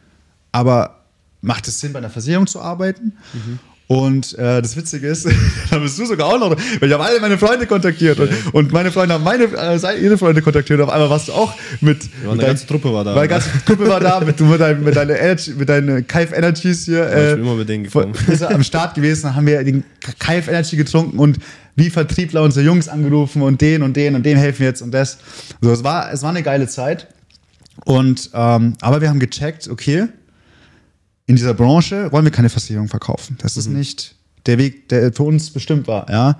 aber 0.58 1.04
macht 1.40 1.68
es 1.68 1.78
Sinn, 1.78 1.92
bei 1.92 2.00
einer 2.00 2.10
Versicherung 2.10 2.46
zu 2.46 2.60
arbeiten? 2.60 3.12
Mhm. 3.32 3.58
Und 3.86 4.36
äh, 4.36 4.60
das 4.60 4.76
Witzige 4.76 5.06
ist, 5.08 5.26
da 5.70 5.78
bist 5.78 5.98
du 5.98 6.04
sogar 6.04 6.26
auch 6.26 6.38
noch, 6.38 6.50
weil 6.50 6.88
ich 6.88 6.92
habe 6.92 7.02
alle 7.02 7.20
meine 7.20 7.38
Freunde 7.38 7.66
kontaktiert 7.66 8.20
und, 8.20 8.30
und 8.52 8.70
meine 8.70 8.92
Freunde 8.92 9.14
haben 9.14 9.24
meine 9.24 9.44
äh, 9.44 10.04
ihre 10.04 10.18
Freunde 10.18 10.42
kontaktiert. 10.42 10.78
Und 10.78 10.86
auf 10.86 10.92
einmal 10.92 11.08
warst 11.08 11.28
du 11.28 11.32
auch 11.32 11.54
mit. 11.80 12.04
Ja, 12.22 12.32
eine 12.32 12.42
ganze 12.42 12.66
Truppe 12.66 12.92
war 12.92 13.02
da. 13.02 13.14
Meine 13.14 13.28
ganze 13.28 13.48
Truppe 13.64 13.88
war 13.88 13.98
da, 13.98 14.20
mit, 14.20 14.38
mit, 14.38 14.60
dein, 14.60 14.84
mit, 14.84 14.94
deinen 14.94 15.16
Energy, 15.16 15.54
mit 15.54 15.70
deinen 15.70 16.06
Kaif 16.06 16.32
Energies 16.34 16.84
hier. 16.84 17.08
Äh, 17.08 17.28
ich 17.28 17.36
bin 17.36 17.44
immer 17.46 17.54
mit 17.54 17.68
denen 17.68 17.84
gekommen. 17.84 18.12
Ist 18.26 18.42
am 18.42 18.62
Start 18.62 18.94
gewesen, 18.94 19.34
haben 19.34 19.46
wir 19.46 19.64
den 19.64 19.84
Kaif 20.18 20.48
Energy 20.48 20.76
getrunken 20.76 21.18
und 21.18 21.38
wie 21.74 21.88
Vertriebler 21.88 22.42
unsere 22.42 22.66
Jungs 22.66 22.88
angerufen 22.88 23.40
und 23.40 23.62
den 23.62 23.82
und 23.82 23.96
den 23.96 24.16
und 24.16 24.26
dem 24.26 24.36
helfen 24.36 24.64
jetzt 24.64 24.82
und 24.82 24.90
das. 24.90 25.16
So, 25.62 25.72
es 25.72 25.82
war, 25.82 26.12
es 26.12 26.22
war 26.22 26.30
eine 26.30 26.42
geile 26.42 26.68
Zeit. 26.68 27.06
Und 27.86 28.30
ähm, 28.34 28.74
aber 28.82 29.00
wir 29.00 29.08
haben 29.08 29.20
gecheckt, 29.20 29.68
okay, 29.68 30.08
in 31.28 31.36
dieser 31.36 31.54
Branche 31.54 32.10
wollen 32.10 32.24
wir 32.24 32.32
keine 32.32 32.48
Versicherung 32.48 32.88
verkaufen. 32.88 33.36
Das 33.40 33.56
ist 33.56 33.68
mhm. 33.68 33.78
nicht 33.78 34.16
der 34.46 34.58
Weg, 34.58 34.88
der 34.88 35.12
für 35.12 35.24
uns 35.24 35.50
bestimmt 35.50 35.86
war. 35.86 36.10
Ja? 36.10 36.38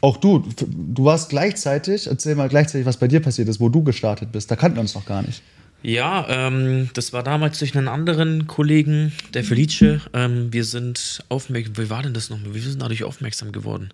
Auch 0.00 0.16
du, 0.16 0.44
du 0.58 1.04
warst 1.04 1.30
gleichzeitig, 1.30 2.08
erzähl 2.08 2.34
mal 2.34 2.48
gleichzeitig, 2.48 2.84
was 2.84 2.96
bei 2.96 3.06
dir 3.06 3.20
passiert 3.20 3.48
ist, 3.48 3.60
wo 3.60 3.68
du 3.68 3.84
gestartet 3.84 4.32
bist. 4.32 4.50
Da 4.50 4.56
kannten 4.56 4.76
wir 4.76 4.80
uns 4.80 4.94
noch 4.96 5.06
gar 5.06 5.22
nicht. 5.22 5.40
Ja, 5.82 6.26
ähm, 6.28 6.90
das 6.94 7.12
war 7.12 7.22
damals 7.22 7.60
durch 7.60 7.76
einen 7.76 7.86
anderen 7.86 8.48
Kollegen, 8.48 9.12
der 9.34 9.44
Felice. 9.44 10.00
Ähm, 10.12 10.52
wir 10.52 10.64
sind 10.64 11.24
aufmerksam, 11.28 11.76
wie 11.76 11.88
war 11.88 12.02
denn 12.02 12.14
das 12.14 12.28
nochmal? 12.28 12.54
Wir 12.54 12.62
sind 12.62 12.82
dadurch 12.82 13.04
aufmerksam 13.04 13.52
geworden. 13.52 13.90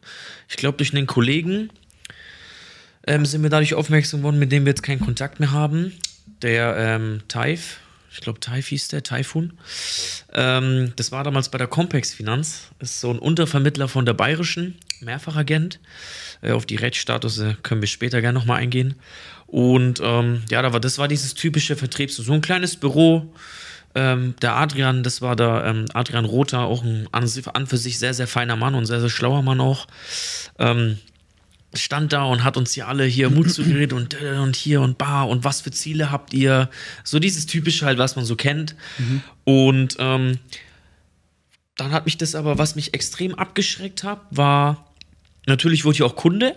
Ich 0.48 0.56
glaube, 0.56 0.78
durch 0.78 0.94
einen 0.94 1.06
Kollegen 1.06 1.68
ähm, 3.06 3.26
sind 3.26 3.42
wir 3.42 3.50
dadurch 3.50 3.74
aufmerksam 3.74 4.20
geworden, 4.20 4.38
mit 4.38 4.50
dem 4.50 4.64
wir 4.64 4.70
jetzt 4.70 4.82
keinen 4.82 5.00
Kontakt 5.00 5.40
mehr 5.40 5.52
haben. 5.52 5.92
Der 6.40 6.74
ähm, 6.78 7.20
Taif, 7.28 7.80
ich 8.14 8.20
glaube 8.20 8.38
Taif 8.38 8.68
hieß 8.68 8.88
der, 8.88 9.02
Taifun. 9.02 9.54
Ähm, 10.32 10.92
das 10.94 11.10
war 11.10 11.24
damals 11.24 11.48
bei 11.48 11.58
der 11.58 11.66
Compex 11.66 12.14
Finanz, 12.14 12.68
ist 12.78 13.00
so 13.00 13.10
ein 13.10 13.18
Untervermittler 13.18 13.88
von 13.88 14.06
der 14.06 14.14
Bayerischen, 14.14 14.76
Mehrfachagent. 15.00 15.80
Äh, 16.40 16.52
auf 16.52 16.64
die 16.64 16.76
Rechtsstatus 16.76 17.42
können 17.64 17.80
wir 17.80 17.88
später 17.88 18.20
gerne 18.20 18.38
nochmal 18.38 18.60
eingehen. 18.60 18.94
Und 19.48 20.00
ähm, 20.02 20.42
ja, 20.48 20.62
da 20.62 20.72
war, 20.72 20.78
das 20.78 20.98
war 20.98 21.08
dieses 21.08 21.34
typische 21.34 21.74
Vertriebs, 21.74 22.14
so 22.14 22.32
ein 22.32 22.40
kleines 22.40 22.76
Büro. 22.76 23.34
Ähm, 23.96 24.34
der 24.40 24.56
Adrian, 24.56 25.02
das 25.02 25.20
war 25.20 25.34
der 25.34 25.64
ähm, 25.66 25.86
Adrian 25.92 26.24
Rother, 26.24 26.60
auch 26.60 26.84
ein 26.84 27.08
an, 27.10 27.28
an, 27.52 27.66
für 27.66 27.76
sich 27.76 27.98
sehr, 27.98 28.14
sehr 28.14 28.28
feiner 28.28 28.56
Mann 28.56 28.76
und 28.76 28.86
sehr, 28.86 29.00
sehr 29.00 29.10
schlauer 29.10 29.42
Mann 29.42 29.60
auch. 29.60 29.88
Ähm, 30.58 30.98
stand 31.78 32.12
da 32.12 32.24
und 32.24 32.44
hat 32.44 32.56
uns 32.56 32.72
hier 32.72 32.88
alle 32.88 33.04
hier 33.04 33.30
Mut 33.30 33.50
zugeredet 33.50 33.92
und, 33.92 34.20
äh, 34.20 34.38
und 34.38 34.56
hier 34.56 34.80
und 34.80 34.98
bar 34.98 35.28
und 35.28 35.44
was 35.44 35.60
für 35.60 35.70
Ziele 35.70 36.10
habt 36.10 36.32
ihr? 36.34 36.70
So 37.02 37.18
dieses 37.18 37.46
typische 37.46 37.86
halt, 37.86 37.98
was 37.98 38.16
man 38.16 38.24
so 38.24 38.36
kennt. 38.36 38.74
Mhm. 38.98 39.22
Und 39.44 39.96
ähm, 39.98 40.38
dann 41.76 41.92
hat 41.92 42.04
mich 42.04 42.16
das 42.16 42.34
aber, 42.34 42.58
was 42.58 42.76
mich 42.76 42.94
extrem 42.94 43.34
abgeschreckt 43.34 44.04
hat, 44.04 44.20
war, 44.30 44.92
natürlich 45.46 45.84
wurde 45.84 45.96
ich 45.96 46.02
auch 46.02 46.16
Kunde. 46.16 46.56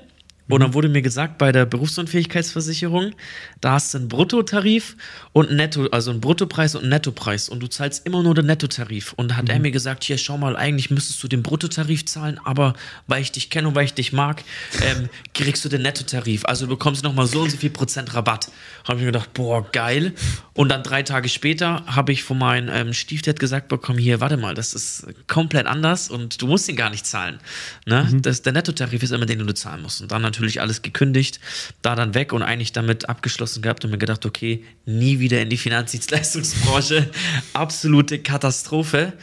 Und 0.50 0.62
dann 0.62 0.74
wurde 0.74 0.88
mir 0.90 1.02
gesagt, 1.02 1.38
bei 1.38 1.52
der 1.52 1.66
Berufsunfähigkeitsversicherung, 1.66 3.14
da 3.60 3.74
hast 3.74 3.94
du 3.94 4.00
einen 4.00 4.08
Bruttotarif 4.08 4.96
und 5.34 5.50
einen 5.50 5.58
Netto, 5.58 5.88
also 5.88 6.12
einen 6.12 6.22
Bruttopreis 6.22 6.76
und 6.76 6.82
einen 6.82 6.90
Nettopreis. 6.90 7.50
Und 7.50 7.60
du 7.60 7.68
zahlst 7.68 8.06
immer 8.06 8.24
nur 8.24 8.34
den 8.34 8.46
Nettotarif. 8.46 9.14
Und 9.14 9.32
da 9.32 9.36
hat 9.36 9.46
mhm. 9.46 9.52
er 9.52 9.60
mir 9.60 9.72
gesagt, 9.72 10.04
hier, 10.06 10.18
schau 10.18 10.38
mal, 10.38 10.56
eigentlich 10.56 10.90
müsstest 10.90 11.22
du 11.22 11.28
den 11.28 11.44
Bruttotarif 11.44 12.06
zahlen, 12.06 12.40
aber 12.44 12.76
weil 13.08 13.22
ich 13.22 13.32
dich 13.32 13.50
kenne 13.50 13.68
und 13.68 13.76
weil 13.76 13.86
ich 13.86 13.94
dich 13.94 14.14
mag, 14.14 14.44
ähm, 14.82 15.10
kriegst 15.34 15.66
du 15.66 15.70
den 15.70 15.82
Nettotarif. 15.82 16.46
Also 16.46 16.66
du 16.66 16.70
bekommst 16.70 17.04
nochmal 17.04 17.28
so 17.28 17.42
und 17.42 17.50
so 17.50 17.58
viel 17.58 17.70
Prozent 17.70 18.14
Rabatt. 18.14 18.50
Habe 18.86 19.00
ich 19.00 19.02
mir 19.02 19.12
gedacht, 19.12 19.34
boah, 19.34 19.70
geil. 19.72 20.14
Und 20.54 20.70
dann 20.70 20.82
drei 20.84 21.04
Tage 21.04 21.28
später 21.28 21.84
habe 21.88 22.14
ich 22.14 22.24
von 22.24 22.38
meinem 22.38 22.70
ähm, 22.70 22.94
Stiefdad 22.94 23.40
gesagt 23.40 23.68
bekommen, 23.68 24.00
hier, 24.00 24.22
warte 24.22 24.38
mal, 24.38 24.56
das 24.56 24.74
ist 24.74 25.08
komplett 25.28 25.68
anders 25.68 26.10
und 26.10 26.42
du 26.42 26.48
musst 26.48 26.70
ihn 26.70 26.78
gar 26.78 26.90
nicht 26.90 27.06
zahlen. 27.06 27.40
Ne? 27.86 28.08
Mhm. 28.10 28.22
Das, 28.22 28.44
der 28.44 28.54
Nettotarif 28.54 29.04
ist 29.04 29.12
immer 29.12 29.26
den, 29.26 29.40
den 29.40 29.48
du 29.48 29.54
zahlen 29.54 29.82
musst. 29.82 30.02
Und 30.02 30.12
dann 30.12 30.22
natürlich 30.22 30.37
natürlich 30.38 30.62
alles 30.62 30.82
gekündigt, 30.82 31.40
da 31.82 31.96
dann 31.96 32.14
weg 32.14 32.34
und 32.34 32.44
eigentlich 32.44 32.72
damit 32.72 33.10
abgeschlossen 33.10 33.62
gehabt 33.62 33.84
und 33.84 33.92
mir 33.92 33.98
gedacht, 33.98 34.26
okay, 34.26 34.64
nie 34.86 35.20
wieder 35.20 35.42
in 35.42 35.50
die 35.50 35.58
Finanzdienstleistungsbranche. 35.58 37.10
Absolute 37.54 38.20
Katastrophe. 38.20 39.14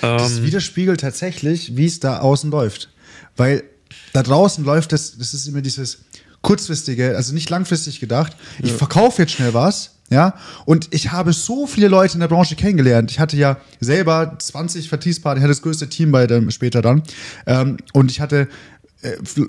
Das 0.00 0.38
ähm, 0.38 0.44
widerspiegelt 0.44 1.00
tatsächlich, 1.00 1.76
wie 1.76 1.86
es 1.86 2.00
da 2.00 2.18
außen 2.18 2.50
läuft. 2.50 2.90
Weil 3.36 3.64
da 4.12 4.22
draußen 4.22 4.64
läuft 4.64 4.92
das, 4.92 5.16
das 5.16 5.34
ist 5.34 5.46
immer 5.46 5.62
dieses 5.62 6.04
kurzfristige, 6.42 7.16
also 7.16 7.32
nicht 7.34 7.50
langfristig 7.50 8.00
gedacht. 8.00 8.36
Ich 8.62 8.72
verkaufe 8.72 9.22
jetzt 9.22 9.32
schnell 9.32 9.54
was, 9.54 9.96
ja, 10.08 10.34
und 10.64 10.94
ich 10.94 11.10
habe 11.10 11.32
so 11.32 11.66
viele 11.66 11.88
Leute 11.88 12.14
in 12.14 12.20
der 12.20 12.28
Branche 12.28 12.54
kennengelernt. 12.54 13.10
Ich 13.10 13.18
hatte 13.18 13.36
ja 13.36 13.56
selber 13.80 14.36
20 14.38 14.88
Vertriebspartner, 14.88 15.38
ich 15.38 15.42
hatte 15.42 15.52
das 15.52 15.62
größte 15.62 15.88
Team 15.88 16.12
bei 16.12 16.28
dem 16.28 16.50
später 16.52 16.80
dann. 16.80 17.02
Ähm, 17.46 17.78
und 17.92 18.12
ich 18.12 18.20
hatte 18.20 18.48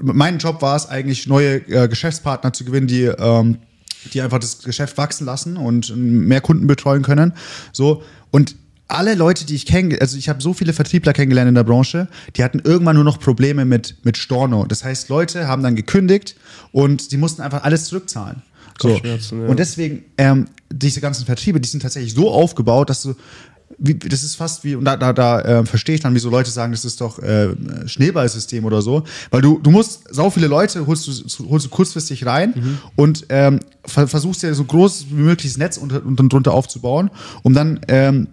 mein 0.01 0.37
Job 0.37 0.61
war 0.61 0.75
es 0.75 0.87
eigentlich, 0.87 1.27
neue 1.27 1.55
äh, 1.69 1.87
Geschäftspartner 1.87 2.53
zu 2.53 2.65
gewinnen, 2.65 2.87
die, 2.87 3.03
ähm, 3.03 3.57
die 4.13 4.21
einfach 4.21 4.39
das 4.39 4.59
Geschäft 4.59 4.97
wachsen 4.97 5.25
lassen 5.25 5.57
und 5.57 5.95
mehr 5.95 6.41
Kunden 6.41 6.67
betreuen 6.67 7.03
können. 7.03 7.33
So 7.71 8.03
und 8.31 8.55
alle 8.87 9.15
Leute, 9.15 9.45
die 9.45 9.55
ich 9.55 9.65
kenne, 9.65 9.99
also 9.99 10.17
ich 10.17 10.29
habe 10.29 10.41
so 10.41 10.53
viele 10.53 10.71
Vertriebler 10.71 11.13
kennengelernt 11.13 11.49
in 11.49 11.55
der 11.55 11.63
Branche, 11.63 12.07
die 12.35 12.43
hatten 12.43 12.59
irgendwann 12.59 12.95
nur 12.95 13.03
noch 13.03 13.19
Probleme 13.19 13.65
mit, 13.65 13.97
mit 14.03 14.17
Storno. 14.17 14.65
Das 14.65 14.83
heißt, 14.83 15.09
Leute 15.09 15.47
haben 15.47 15.61
dann 15.61 15.75
gekündigt 15.75 16.35
und 16.71 17.01
sie 17.01 17.17
mussten 17.17 17.41
einfach 17.41 17.63
alles 17.63 17.85
zurückzahlen. 17.85 18.43
So. 18.81 18.89
Ja. 18.89 19.17
Und 19.47 19.59
deswegen, 19.59 20.05
ähm, 20.17 20.45
diese 20.71 21.01
ganzen 21.01 21.25
Vertriebe, 21.25 21.59
die 21.59 21.67
sind 21.67 21.81
tatsächlich 21.81 22.13
so 22.13 22.31
aufgebaut, 22.31 22.89
dass 22.89 23.01
du 23.01 23.15
wie, 23.77 23.95
das 23.95 24.23
ist 24.23 24.35
fast 24.35 24.63
wie, 24.63 24.75
und 24.75 24.85
da, 24.85 24.97
da, 24.97 25.13
da 25.13 25.41
äh, 25.41 25.65
verstehe 25.65 25.95
ich 25.95 26.01
dann, 26.01 26.15
wie 26.15 26.19
so 26.19 26.29
Leute 26.29 26.49
sagen, 26.49 26.71
das 26.71 26.85
ist 26.85 26.99
doch 26.99 27.19
äh, 27.19 27.49
Schneeballsystem 27.85 28.65
oder 28.65 28.81
so. 28.81 29.03
Weil 29.29 29.41
du, 29.41 29.59
du 29.59 29.71
musst, 29.71 30.03
sau 30.09 30.29
viele 30.29 30.47
Leute 30.47 30.85
holst 30.87 31.07
du, 31.07 31.45
holst 31.49 31.65
du 31.65 31.69
kurzfristig 31.69 32.25
rein 32.25 32.53
mhm. 32.55 32.77
und 32.95 33.25
ähm, 33.29 33.59
versuchst 33.85 34.43
ja 34.43 34.53
so 34.53 34.63
groß 34.63 35.07
wie 35.09 35.21
möglich 35.21 35.51
das 35.51 35.57
Netz 35.57 35.77
unter, 35.77 36.05
unter, 36.05 36.23
drunter 36.27 36.53
aufzubauen, 36.53 37.11
um 37.43 37.53
dann 37.53 37.79
ähm, 37.87 38.27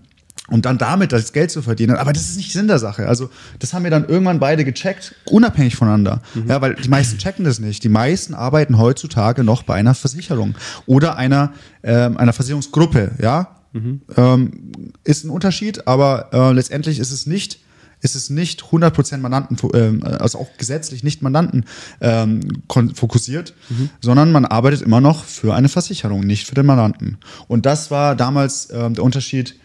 um 0.51 0.61
dann 0.61 0.77
damit 0.77 1.13
das 1.13 1.33
Geld 1.33 1.51
zu 1.51 1.63
verdienen. 1.63 1.97
Aber 1.97 2.13
das 2.13 2.29
ist 2.29 2.37
nicht 2.37 2.53
Sinn 2.53 2.69
der 2.69 2.79
Sache. 2.79 3.09
Also, 3.09 3.31
das 3.61 3.73
haben 3.73 3.85
wir 3.85 3.91
dann 3.91 4.07
irgendwann 4.07 4.41
beide 4.41 4.65
gecheckt, 4.65 5.15
unabhängig 5.31 5.75
voneinander. 5.75 6.21
Mhm. 6.35 6.49
Ja, 6.49 6.61
weil 6.61 6.75
die 6.75 6.89
meisten 6.89 7.17
checken 7.17 7.47
das 7.47 7.61
nicht. 7.61 7.83
Die 7.83 7.89
meisten 7.89 8.35
arbeiten 8.35 8.77
heutzutage 8.77 9.43
noch 9.43 9.63
bei 9.63 9.75
einer 9.75 9.95
Versicherung 9.95 10.55
oder 10.85 11.17
einer, 11.17 11.53
ähm, 11.83 12.19
einer 12.19 12.35
Versicherungsgruppe, 12.35 13.13
ja. 13.23 13.64
Mhm. 13.75 14.01
Ähm, 14.17 14.93
ist 15.05 15.25
ein 15.25 15.31
Unterschied, 15.31 15.87
aber 15.87 16.31
äh, 16.33 16.53
letztendlich 16.53 16.99
ist 16.99 17.11
es 17.11 17.27
nicht 17.27 17.61
ist 18.01 18.17
es 18.17 18.29
nicht 18.29 18.65
100% 18.65 19.17
Mandanten, 19.17 19.57
äh, 19.73 20.05
also 20.19 20.39
auch 20.39 20.59
gesetzlich 20.59 21.03
nicht 21.05 21.23
Mandanten 21.23 21.65
ähm, 22.03 22.63
fokussiert, 22.69 23.55
mhm. 23.71 23.89
sondern 24.03 24.31
man 24.31 24.45
arbeitet 24.45 24.83
immer 24.83 25.01
noch 25.01 25.25
für 25.25 25.55
eine 25.55 25.71
Versicherung, 25.71 26.21
nicht 26.21 26.47
für 26.47 26.55
den 26.55 26.67
Mandanten. 26.67 27.17
Und 27.49 27.65
das 27.65 27.91
war 27.91 28.15
damals 28.15 28.67
äh, 28.67 28.91
der 28.91 29.03
Unterschied 29.03 29.57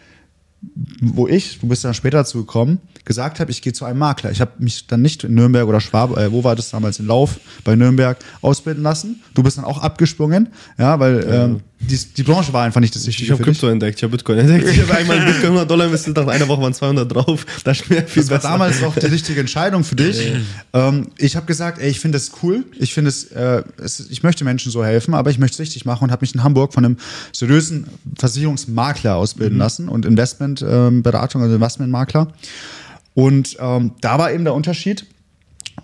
wo 1.00 1.26
ich, 1.26 1.58
du 1.58 1.68
bist 1.68 1.84
dann 1.84 1.94
später 1.94 2.18
dazu 2.18 2.38
gekommen, 2.38 2.80
gesagt 3.04 3.40
habe, 3.40 3.50
ich 3.50 3.62
gehe 3.62 3.72
zu 3.72 3.84
einem 3.84 3.98
Makler. 3.98 4.30
Ich 4.30 4.40
habe 4.40 4.52
mich 4.58 4.86
dann 4.86 5.00
nicht 5.00 5.24
in 5.24 5.34
Nürnberg 5.34 5.66
oder 5.66 5.80
Schwab, 5.80 6.16
äh, 6.16 6.30
wo 6.30 6.44
war 6.44 6.54
das 6.54 6.70
damals 6.70 6.98
in 6.98 7.06
Lauf 7.06 7.40
bei 7.64 7.76
Nürnberg 7.76 8.18
ausbilden 8.42 8.82
lassen. 8.82 9.22
Du 9.34 9.42
bist 9.42 9.56
dann 9.56 9.64
auch 9.64 9.78
abgesprungen, 9.82 10.48
ja, 10.78 11.00
weil 11.00 11.26
ähm, 11.28 11.60
die, 11.82 11.98
die 12.16 12.22
Branche 12.22 12.52
war 12.52 12.64
einfach 12.64 12.80
nicht 12.80 12.94
das 12.94 13.06
Richtige. 13.06 13.24
Ich 13.24 13.30
habe 13.32 13.42
Krypto 13.42 13.66
entdeckt, 13.68 13.98
ich 13.98 14.02
habe 14.02 14.10
Bitcoin 14.10 14.38
entdeckt. 14.38 14.68
Ich 14.70 14.82
habe 14.82 14.94
einmal 14.94 15.18
Bitcoin 15.20 15.46
100 15.46 15.70
Dollar 15.70 15.86
investiert, 15.86 16.16
nach 16.16 16.26
einer 16.26 16.46
Woche 16.46 16.60
waren 16.60 16.74
200 16.74 17.10
drauf. 17.10 17.46
Das, 17.64 17.78
viel 17.78 18.04
das 18.04 18.30
war 18.30 18.38
damals 18.38 18.82
auch 18.82 18.94
die 18.94 19.06
richtige 19.06 19.40
Entscheidung 19.40 19.82
für 19.82 19.96
dich. 19.96 20.32
ähm, 20.74 21.08
ich 21.16 21.36
habe 21.36 21.46
gesagt, 21.46 21.78
ey, 21.80 21.88
ich 21.88 21.98
finde 21.98 22.18
es 22.18 22.32
cool. 22.42 22.64
Ich 22.78 22.92
finde 22.92 23.08
es, 23.08 23.24
äh, 23.32 23.62
es, 23.82 24.00
ich 24.10 24.22
möchte 24.22 24.44
Menschen 24.44 24.70
so 24.70 24.84
helfen, 24.84 25.14
aber 25.14 25.30
ich 25.30 25.38
möchte 25.38 25.54
es 25.54 25.60
richtig 25.60 25.86
machen 25.86 26.04
und 26.04 26.10
habe 26.10 26.22
mich 26.22 26.34
in 26.34 26.44
Hamburg 26.44 26.74
von 26.74 26.84
einem 26.84 26.96
seriösen 27.32 27.86
Versicherungsmakler 28.18 29.16
ausbilden 29.16 29.54
mhm. 29.54 29.60
lassen 29.60 29.88
und 29.88 30.04
Investmentberatung, 30.04 31.40
ähm, 31.40 31.44
also 31.44 31.54
Investmentmakler. 31.54 32.28
Und 33.14 33.56
ähm, 33.58 33.92
da 34.00 34.18
war 34.18 34.32
eben 34.32 34.44
der 34.44 34.54
Unterschied, 34.54 35.06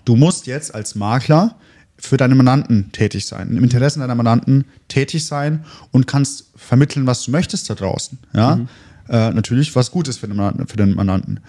du 0.05 0.15
musst 0.15 0.47
jetzt 0.47 0.75
als 0.75 0.95
Makler 0.95 1.57
für 1.99 2.17
deine 2.17 2.35
Mandanten 2.35 2.93
tätig 2.93 3.27
sein, 3.27 3.57
im 3.57 3.65
Interesse 3.65 3.99
deiner 3.99 4.15
Mandanten 4.15 4.65
tätig 4.89 5.27
sein 5.27 5.65
und 5.93 6.07
kannst 6.07 6.47
vermitteln, 6.55 7.07
was 7.07 7.25
du 7.25 7.31
möchtest 7.31 7.71
da 7.71 7.75
draußen. 7.75 8.19
Ja? 8.35 8.57
Mhm. 8.57 8.69
Äh, 9.09 9.31
natürlich 9.31 9.75
was 9.75 9.91
Gutes 9.91 10.19
für 10.19 10.27
den, 10.27 10.37
Mandanten, 10.37 10.67
für 10.67 10.77
den 10.77 10.95
Mandanten. 10.95 11.41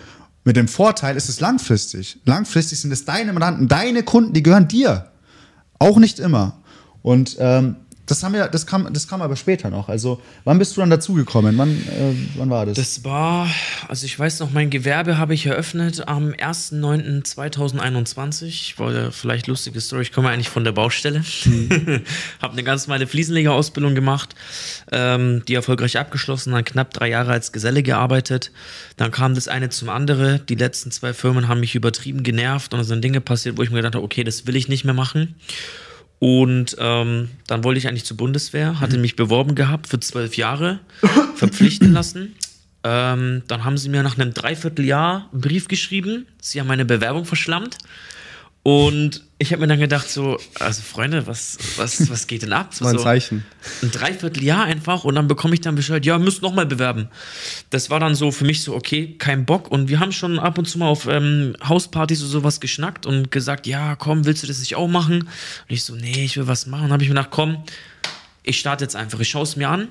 Mit 0.43 0.55
dem 0.55 0.67
Vorteil 0.67 1.17
ist 1.17 1.27
es 1.27 1.41
langfristig. 1.41 2.19
Langfristig 2.23 2.79
sind 2.79 2.91
es 2.91 3.03
deine 3.03 3.33
Mandanten, 3.33 3.67
deine 3.67 4.03
Kunden, 4.03 4.33
die 4.33 4.43
gehören 4.43 4.67
dir. 4.67 5.11
Auch 5.79 5.97
nicht 5.97 6.19
immer. 6.19 6.59
Und 7.01 7.35
ähm, 7.39 7.75
das, 8.07 8.23
haben 8.23 8.33
wir, 8.33 8.47
das, 8.47 8.65
kam, 8.65 8.91
das 8.93 9.07
kam 9.07 9.21
aber 9.21 9.35
später 9.35 9.69
noch. 9.69 9.87
Also, 9.89 10.19
wann 10.45 10.57
bist 10.57 10.75
du 10.75 10.81
dann 10.81 10.89
dazugekommen? 10.89 11.55
Wann, 11.57 11.69
äh, 11.69 12.15
wann 12.37 12.49
war 12.49 12.65
das? 12.65 12.77
Das 12.77 13.03
war, 13.03 13.47
also 13.87 14.05
ich 14.05 14.17
weiß 14.17 14.39
noch, 14.39 14.51
mein 14.51 14.69
Gewerbe 14.69 15.17
habe 15.17 15.33
ich 15.33 15.45
eröffnet 15.45 16.07
am 16.07 16.29
1.9.2021. 16.29 18.79
War 18.79 19.11
vielleicht 19.11 19.47
lustige 19.47 19.81
Story. 19.81 20.03
Ich 20.03 20.13
komme 20.13 20.29
eigentlich 20.29 20.47
von 20.49 20.63
der 20.63 20.71
Baustelle. 20.71 21.25
Mhm. 21.45 22.03
habe 22.41 22.53
eine 22.53 22.63
ganz 22.63 22.87
normale 22.87 23.07
Fliesenlegerausbildung 23.07 23.93
gemacht, 23.93 24.35
ähm, 24.91 25.43
die 25.47 25.55
erfolgreich 25.55 25.97
abgeschlossen, 25.97 26.53
dann 26.53 26.63
knapp 26.63 26.93
drei 26.93 27.09
Jahre 27.09 27.33
als 27.33 27.51
Geselle 27.51 27.83
gearbeitet. 27.83 28.53
Dann 28.95 29.11
kam 29.11 29.35
das 29.35 29.49
eine 29.49 29.67
zum 29.69 29.89
anderen. 29.89 30.45
Die 30.47 30.55
letzten 30.55 30.91
zwei 30.91 31.13
Firmen 31.13 31.49
haben 31.49 31.59
mich 31.59 31.75
übertrieben 31.75 32.23
genervt 32.23 32.73
und 32.73 32.79
es 32.79 32.87
sind 32.87 33.03
Dinge 33.03 33.19
passiert, 33.19 33.57
wo 33.57 33.63
ich 33.63 33.69
mir 33.69 33.75
gedacht 33.77 33.95
habe, 33.95 34.05
okay, 34.05 34.23
das 34.23 34.47
will 34.47 34.55
ich 34.55 34.69
nicht 34.69 34.85
mehr 34.85 34.93
machen. 34.93 35.35
Und 36.19 36.75
ähm, 36.79 37.29
dann 37.45 37.63
wollte 37.63 37.77
ich 37.77 37.87
eigentlich 37.87 38.05
zur 38.05 38.17
Bundeswehr, 38.17 38.79
hatte 38.79 38.97
mich 38.97 39.15
beworben 39.15 39.53
gehabt 39.53 39.87
für 39.87 39.99
zwölf 39.99 40.35
Jahre, 40.35 40.79
verpflichten 41.35 41.93
lassen. 41.93 42.35
Ähm, 42.83 43.43
dann 43.47 43.65
haben 43.65 43.77
sie 43.77 43.89
mir 43.89 44.01
nach 44.01 44.17
einem 44.17 44.33
Dreivierteljahr 44.33 45.29
einen 45.31 45.41
Brief 45.41 45.67
geschrieben. 45.67 46.25
Sie 46.41 46.59
haben 46.59 46.67
meine 46.67 46.85
Bewerbung 46.85 47.25
verschlammt. 47.25 47.77
Und 48.67 49.23
ich 49.37 49.53
habe 49.53 49.61
mir 49.61 49.67
dann 49.67 49.79
gedacht, 49.79 50.09
so, 50.09 50.37
also 50.59 50.81
Freunde, 50.81 51.25
was, 51.25 51.57
was, 51.77 52.09
was 52.09 52.27
geht 52.27 52.41
denn 52.41 52.51
ab? 52.51 52.71
Das 52.71 52.81
war 52.81 52.91
ein 52.91 52.99
Zeichen. 52.99 53.45
ein 53.81 53.91
Dreivierteljahr 53.91 54.65
einfach 54.65 55.05
und 55.05 55.15
dann 55.15 55.29
bekomme 55.29 55.53
ich 55.53 55.61
dann 55.61 55.75
Bescheid, 55.75 56.05
ja, 56.05 56.17
müsst 56.19 56.41
nochmal 56.41 56.65
bewerben. 56.65 57.07
Das 57.69 57.89
war 57.89 58.01
dann 58.01 58.13
so 58.13 58.29
für 58.31 58.43
mich 58.43 58.63
so, 58.63 58.75
okay, 58.75 59.15
kein 59.17 59.45
Bock. 59.45 59.71
Und 59.71 59.87
wir 59.87 60.01
haben 60.01 60.11
schon 60.11 60.37
ab 60.37 60.57
und 60.57 60.65
zu 60.65 60.79
mal 60.79 60.89
auf 60.89 61.07
ähm, 61.07 61.55
Hauspartys 61.65 62.19
oder 62.19 62.29
sowas 62.29 62.59
geschnackt 62.59 63.05
und 63.05 63.31
gesagt, 63.31 63.67
ja, 63.67 63.95
komm, 63.95 64.25
willst 64.25 64.43
du 64.43 64.47
das 64.47 64.59
nicht 64.59 64.75
auch 64.75 64.89
machen? 64.89 65.21
Und 65.21 65.29
ich 65.69 65.85
so, 65.85 65.95
nee, 65.95 66.25
ich 66.25 66.35
will 66.35 66.47
was 66.47 66.67
machen. 66.67 66.87
Und 66.87 66.91
habe 66.91 67.03
ich 67.03 67.07
mir 67.07 67.15
gedacht, 67.15 67.31
komm, 67.31 67.63
ich 68.43 68.59
starte 68.59 68.83
jetzt 68.83 68.97
einfach, 68.97 69.21
ich 69.21 69.29
schaue 69.29 69.43
es 69.43 69.55
mir 69.55 69.69
an. 69.69 69.87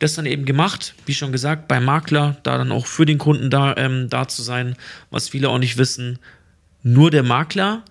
Das 0.00 0.14
dann 0.14 0.26
eben 0.26 0.44
gemacht, 0.44 0.94
wie 1.06 1.14
schon 1.14 1.30
gesagt, 1.30 1.68
beim 1.68 1.84
Makler, 1.84 2.36
da 2.42 2.58
dann 2.58 2.72
auch 2.72 2.86
für 2.86 3.06
den 3.06 3.18
Kunden 3.18 3.48
da, 3.48 3.76
ähm, 3.76 4.08
da 4.10 4.26
zu 4.26 4.42
sein, 4.42 4.74
was 5.10 5.28
viele 5.28 5.50
auch 5.50 5.58
nicht 5.58 5.78
wissen. 5.78 6.18
Nur 6.82 7.12
der 7.12 7.22
Makler 7.22 7.84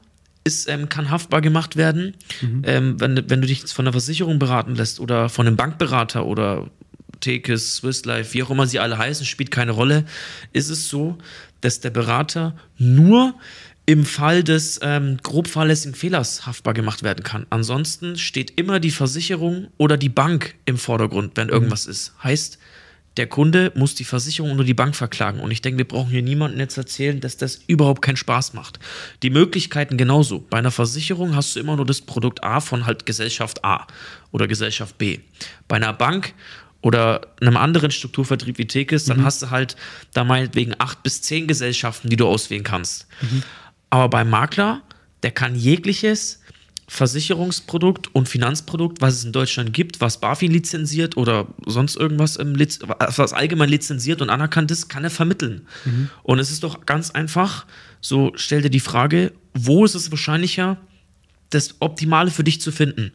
ist, 0.44 0.68
ähm, 0.70 0.90
kann 0.90 1.10
haftbar 1.10 1.42
gemacht 1.42 1.76
werden, 1.76 2.16
mhm. 2.42 2.62
ähm, 2.66 3.00
wenn, 3.00 3.30
wenn 3.30 3.42
du 3.42 3.48
dich 3.48 3.66
von 3.68 3.86
der 3.86 3.94
Versicherung 3.94 4.40
beraten 4.40 4.76
lässt 4.76 5.00
oder 5.00 5.30
von 5.30 5.48
einem 5.48 5.56
Bankberater 5.56 6.26
oder 6.26 6.70
Tekes, 7.20 7.76
Swiss 7.78 8.06
Life, 8.06 8.34
wie 8.34 8.44
auch 8.44 8.50
immer 8.50 8.68
sie 8.68 8.80
alle 8.80 8.98
heißen, 8.98 9.26
spielt 9.26 9.52
keine 9.52 9.72
Rolle, 9.72 10.06
ist 10.54 10.70
es 10.70 10.90
so, 10.90 11.18
dass 11.62 11.80
der 11.80 11.92
Berater 11.92 12.56
nur 12.78 13.36
im 13.86 14.06
Fall 14.06 14.44
des 14.44 14.80
ähm, 14.84 15.18
grob 15.22 15.48
fahrlässigen 15.48 15.96
Fehlers 15.96 16.46
haftbar 16.46 16.74
gemacht 16.74 17.04
werden 17.04 17.24
kann. 17.24 17.46
Ansonsten 17.50 18.18
steht 18.18 18.60
immer 18.60 18.80
die 18.80 18.92
Versicherung 18.92 19.68
oder 19.78 19.98
die 19.98 20.10
Bank 20.10 20.56
im 20.66 20.78
Vordergrund, 20.78 21.34
wenn 21.36 21.50
irgendwas 21.50 21.86
ist. 21.88 22.14
Heißt, 22.24 22.58
der 23.18 23.28
Kunde 23.28 23.72
muss 23.76 23.96
die 23.96 24.06
Versicherung 24.06 24.54
oder 24.54 24.64
die 24.64 24.74
Bank 24.74 24.96
verklagen. 24.96 25.42
Und 25.42 25.52
ich 25.52 25.62
denke, 25.62 25.80
wir 25.80 25.88
brauchen 25.88 26.10
hier 26.10 26.22
niemandem 26.22 26.60
jetzt 26.60 26.78
erzählen, 26.78 27.20
dass 27.20 27.36
das 27.38 27.60
überhaupt 27.68 28.02
keinen 28.02 28.18
Spaß 28.18 28.54
macht. 28.54 28.80
Die 29.22 29.30
Möglichkeiten 29.30 29.98
genauso. 29.98 30.40
Bei 30.40 30.60
einer 30.60 30.72
Versicherung 30.72 31.36
hast 31.36 31.56
du 31.56 31.60
immer 31.60 31.76
nur 31.76 31.86
das 31.86 32.02
Produkt 32.02 32.44
A 32.44 32.62
von 32.62 32.86
halt 32.86 33.06
Gesellschaft 33.06 33.66
A 33.66 33.86
oder 34.32 34.48
Gesellschaft 34.48 34.98
B. 34.98 35.20
Bei 35.68 35.76
einer 35.76 35.94
Bank 35.94 36.34
oder 36.82 37.22
einem 37.42 37.58
anderen 37.58 37.92
Strukturvertrieb 37.92 38.58
wie 38.58 38.66
Tekes, 38.66 39.06
dann 39.06 39.24
hast 39.24 39.42
du 39.42 39.50
halt 39.50 39.76
da 40.14 40.24
meinetwegen 40.24 40.74
acht 40.80 41.04
bis 41.04 41.22
zehn 41.22 41.48
Gesellschaften, 41.48 42.10
die 42.10 42.16
du 42.16 42.28
auswählen 42.28 42.64
kannst. 42.64 43.08
Aber 43.90 44.10
beim 44.10 44.30
Makler, 44.30 44.82
der 45.22 45.32
kann 45.32 45.56
jegliches 45.56 46.41
Versicherungsprodukt 46.94 48.14
und 48.14 48.28
Finanzprodukt, 48.28 49.00
was 49.00 49.14
es 49.14 49.24
in 49.24 49.32
Deutschland 49.32 49.72
gibt, 49.72 50.02
was 50.02 50.20
BaFin 50.20 50.52
lizenziert 50.52 51.16
oder 51.16 51.48
sonst 51.66 51.96
irgendwas 51.96 52.36
im 52.36 52.54
Liz 52.54 52.80
was 52.84 53.32
allgemein 53.32 53.70
lizenziert 53.70 54.22
und 54.22 54.30
anerkannt 54.30 54.72
ist, 54.72 54.90
kann 54.90 55.06
er 55.06 55.10
vermitteln. 55.10 55.66
Und 56.24 56.40
es 56.40 56.52
ist 56.52 56.64
doch 56.64 56.86
ganz 56.86 57.12
einfach, 57.12 57.66
so 58.02 58.34
stell 58.36 58.62
dir 58.62 58.70
die 58.70 58.82
Frage, 58.82 59.32
wo 59.54 59.86
ist 59.86 59.96
es 59.96 60.12
wahrscheinlicher, 60.12 60.76
das 61.50 61.76
Optimale 61.80 62.30
für 62.30 62.44
dich 62.44 62.60
zu 62.60 62.74
finden? 62.74 63.14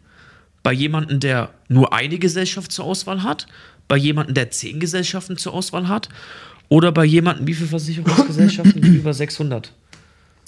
Bei 0.63 0.73
jemandem, 0.73 1.21
der 1.21 1.53
nur 1.69 1.93
eine 1.93 2.19
Gesellschaft 2.19 2.73
zur 2.73 2.87
Auswahl 2.87 3.25
hat, 3.25 3.47
bei 3.89 3.99
jemandem, 3.99 4.35
der 4.35 4.51
zehn 4.51 4.81
Gesellschaften 4.81 5.37
zur 5.37 5.53
Auswahl 5.53 5.87
hat 5.87 6.09
oder 6.71 6.93
bei 6.93 7.05
jemandem, 7.05 7.47
wie 7.47 7.53
viele 7.53 7.69
Versicherungsgesellschaften? 7.69 8.83
Über 8.97 9.13
600 9.13 9.71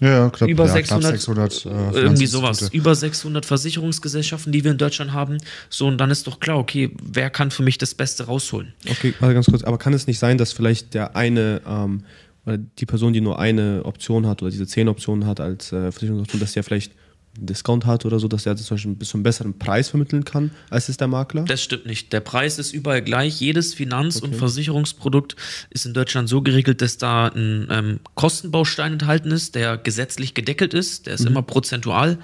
Ja, 0.01 0.09
ja, 0.11 0.31
knapp, 0.31 0.49
über 0.49 0.67
ja, 0.67 0.73
600, 0.73 1.03
knapp 1.03 1.13
600 1.13 1.53
äh, 1.53 1.69
irgendwie 1.69 1.99
Finanzinstitute. 1.99 2.29
sowas, 2.29 2.69
über 2.73 2.95
600 2.95 3.47
Versicherungsgesellschaften, 3.47 4.53
die 4.53 4.63
wir 4.63 4.71
in 4.71 4.79
Deutschland 4.79 5.13
haben. 5.13 5.39
So, 5.71 5.89
und 5.89 5.99
dann 5.99 6.11
ist 6.11 6.27
doch 6.27 6.39
klar, 6.39 6.59
okay, 6.59 6.91
wer 7.03 7.31
kann 7.31 7.51
für 7.51 7.65
mich 7.65 7.79
das 7.79 7.95
Beste 7.95 8.27
rausholen? 8.27 8.75
Okay, 8.89 9.15
warte 9.19 9.35
ganz 9.35 9.47
kurz. 9.47 9.65
Aber 9.65 9.79
kann 9.79 9.93
es 9.93 10.07
nicht 10.07 10.19
sein, 10.21 10.39
dass 10.39 10.53
vielleicht 10.53 10.95
der 10.95 11.17
eine 11.17 11.63
ähm, 11.67 12.05
oder 12.47 12.59
die 12.59 12.87
Person, 12.87 13.13
die 13.13 13.21
nur 13.21 13.39
eine 13.39 13.83
Option 13.85 14.27
hat 14.27 14.41
oder 14.41 14.51
diese 14.51 14.67
zehn 14.67 14.89
Optionen 14.89 15.27
hat 15.27 15.41
als 15.41 15.73
äh, 15.73 15.91
Versicherungsoption, 15.93 16.41
dass 16.41 16.53
der 16.53 16.65
vielleicht 16.65 16.93
Discount 17.41 17.87
hat 17.87 18.05
oder 18.05 18.19
so, 18.19 18.29
dass 18.29 18.45
das 18.45 18.65
zum 18.65 18.77
Beispiel 18.77 18.95
bis 18.95 19.09
zu 19.09 19.17
einem 19.17 19.23
besseren 19.23 19.59
Preis 19.59 19.89
vermitteln 19.89 20.25
kann, 20.25 20.51
als 20.71 20.89
es 20.89 20.97
der 20.97 21.09
Makler? 21.09 21.45
Das 21.45 21.63
stimmt 21.63 21.87
nicht. 21.87 22.13
Der 22.13 22.21
Preis 22.21 22.59
ist 22.59 22.73
überall 22.73 23.03
gleich. 23.03 23.41
Jedes 23.41 23.75
Finanz- 23.75 24.21
und 24.21 24.35
Versicherungsprodukt 24.37 25.37
ist 25.71 25.87
in 25.87 25.95
Deutschland 25.95 26.29
so 26.29 26.43
geregelt, 26.43 26.83
dass 26.83 26.99
da 26.99 27.29
ein 27.29 27.69
ähm, 27.71 28.01
Kostenbaustein 28.15 28.95
enthalten 28.95 29.31
ist, 29.31 29.55
der 29.55 29.77
gesetzlich 29.77 30.35
gedeckelt 30.35 30.75
ist. 30.75 31.07
Der 31.07 31.15
ist 31.15 31.25
immer 31.25 31.43
prozentual. 31.43 32.19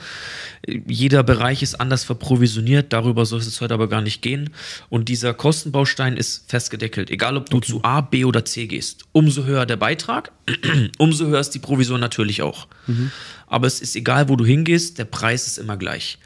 Jeder 0.86 1.22
Bereich 1.22 1.62
ist 1.62 1.80
anders 1.80 2.04
verprovisioniert. 2.04 2.92
Darüber 2.92 3.26
soll 3.26 3.40
es 3.40 3.60
heute 3.60 3.74
aber 3.74 3.88
gar 3.88 4.00
nicht 4.00 4.22
gehen. 4.22 4.50
Und 4.88 5.08
dieser 5.08 5.34
Kostenbaustein 5.34 6.16
ist 6.16 6.50
festgedeckelt. 6.50 7.10
Egal, 7.10 7.36
ob 7.36 7.50
du 7.50 7.60
zu 7.60 7.84
A, 7.84 8.00
B 8.00 8.24
oder 8.24 8.44
C 8.44 8.66
gehst. 8.66 9.04
Umso 9.12 9.44
höher 9.44 9.66
der 9.66 9.76
Beitrag, 9.76 10.32
umso 10.98 11.26
höher 11.26 11.40
ist 11.40 11.50
die 11.50 11.58
Provision 11.58 12.00
natürlich 12.00 12.42
auch. 12.42 12.66
Aber 13.46 13.66
es 13.66 13.80
ist 13.80 13.94
egal, 13.96 14.28
wo 14.28 14.36
du 14.36 14.44
hingehst, 14.44 14.98
der 14.98 15.04
Preis 15.04 15.46
ist 15.46 15.58
immer 15.58 15.76
gleich. 15.76 16.18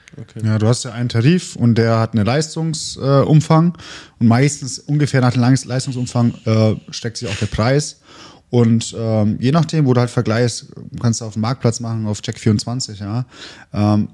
Ja, 0.42 0.58
du 0.58 0.66
hast 0.66 0.84
ja 0.84 0.92
einen 0.92 1.08
Tarif 1.08 1.56
und 1.56 1.76
der 1.76 1.98
hat 1.98 2.14
einen 2.14 2.24
Leistungsumfang 2.24 3.74
äh, 3.74 4.20
und 4.20 4.26
meistens 4.26 4.78
ungefähr 4.78 5.20
nach 5.20 5.32
dem 5.32 5.42
Leis- 5.42 5.64
Leistungsumfang 5.64 6.34
äh, 6.44 6.74
steckt 6.90 7.18
sich 7.18 7.28
auch 7.28 7.36
der 7.36 7.46
Preis. 7.46 8.00
Und 8.50 8.94
ähm, 8.98 9.36
je 9.40 9.52
nachdem, 9.52 9.84
wo 9.84 9.92
du 9.92 10.00
halt 10.00 10.10
vergleichst, 10.10 10.72
kannst 11.00 11.20
du 11.20 11.26
auf 11.26 11.34
dem 11.34 11.42
Marktplatz 11.42 11.80
machen, 11.80 12.06
auf 12.06 12.20
Check24, 12.20 13.00
ja. 13.00 13.26
Ähm, 13.74 14.08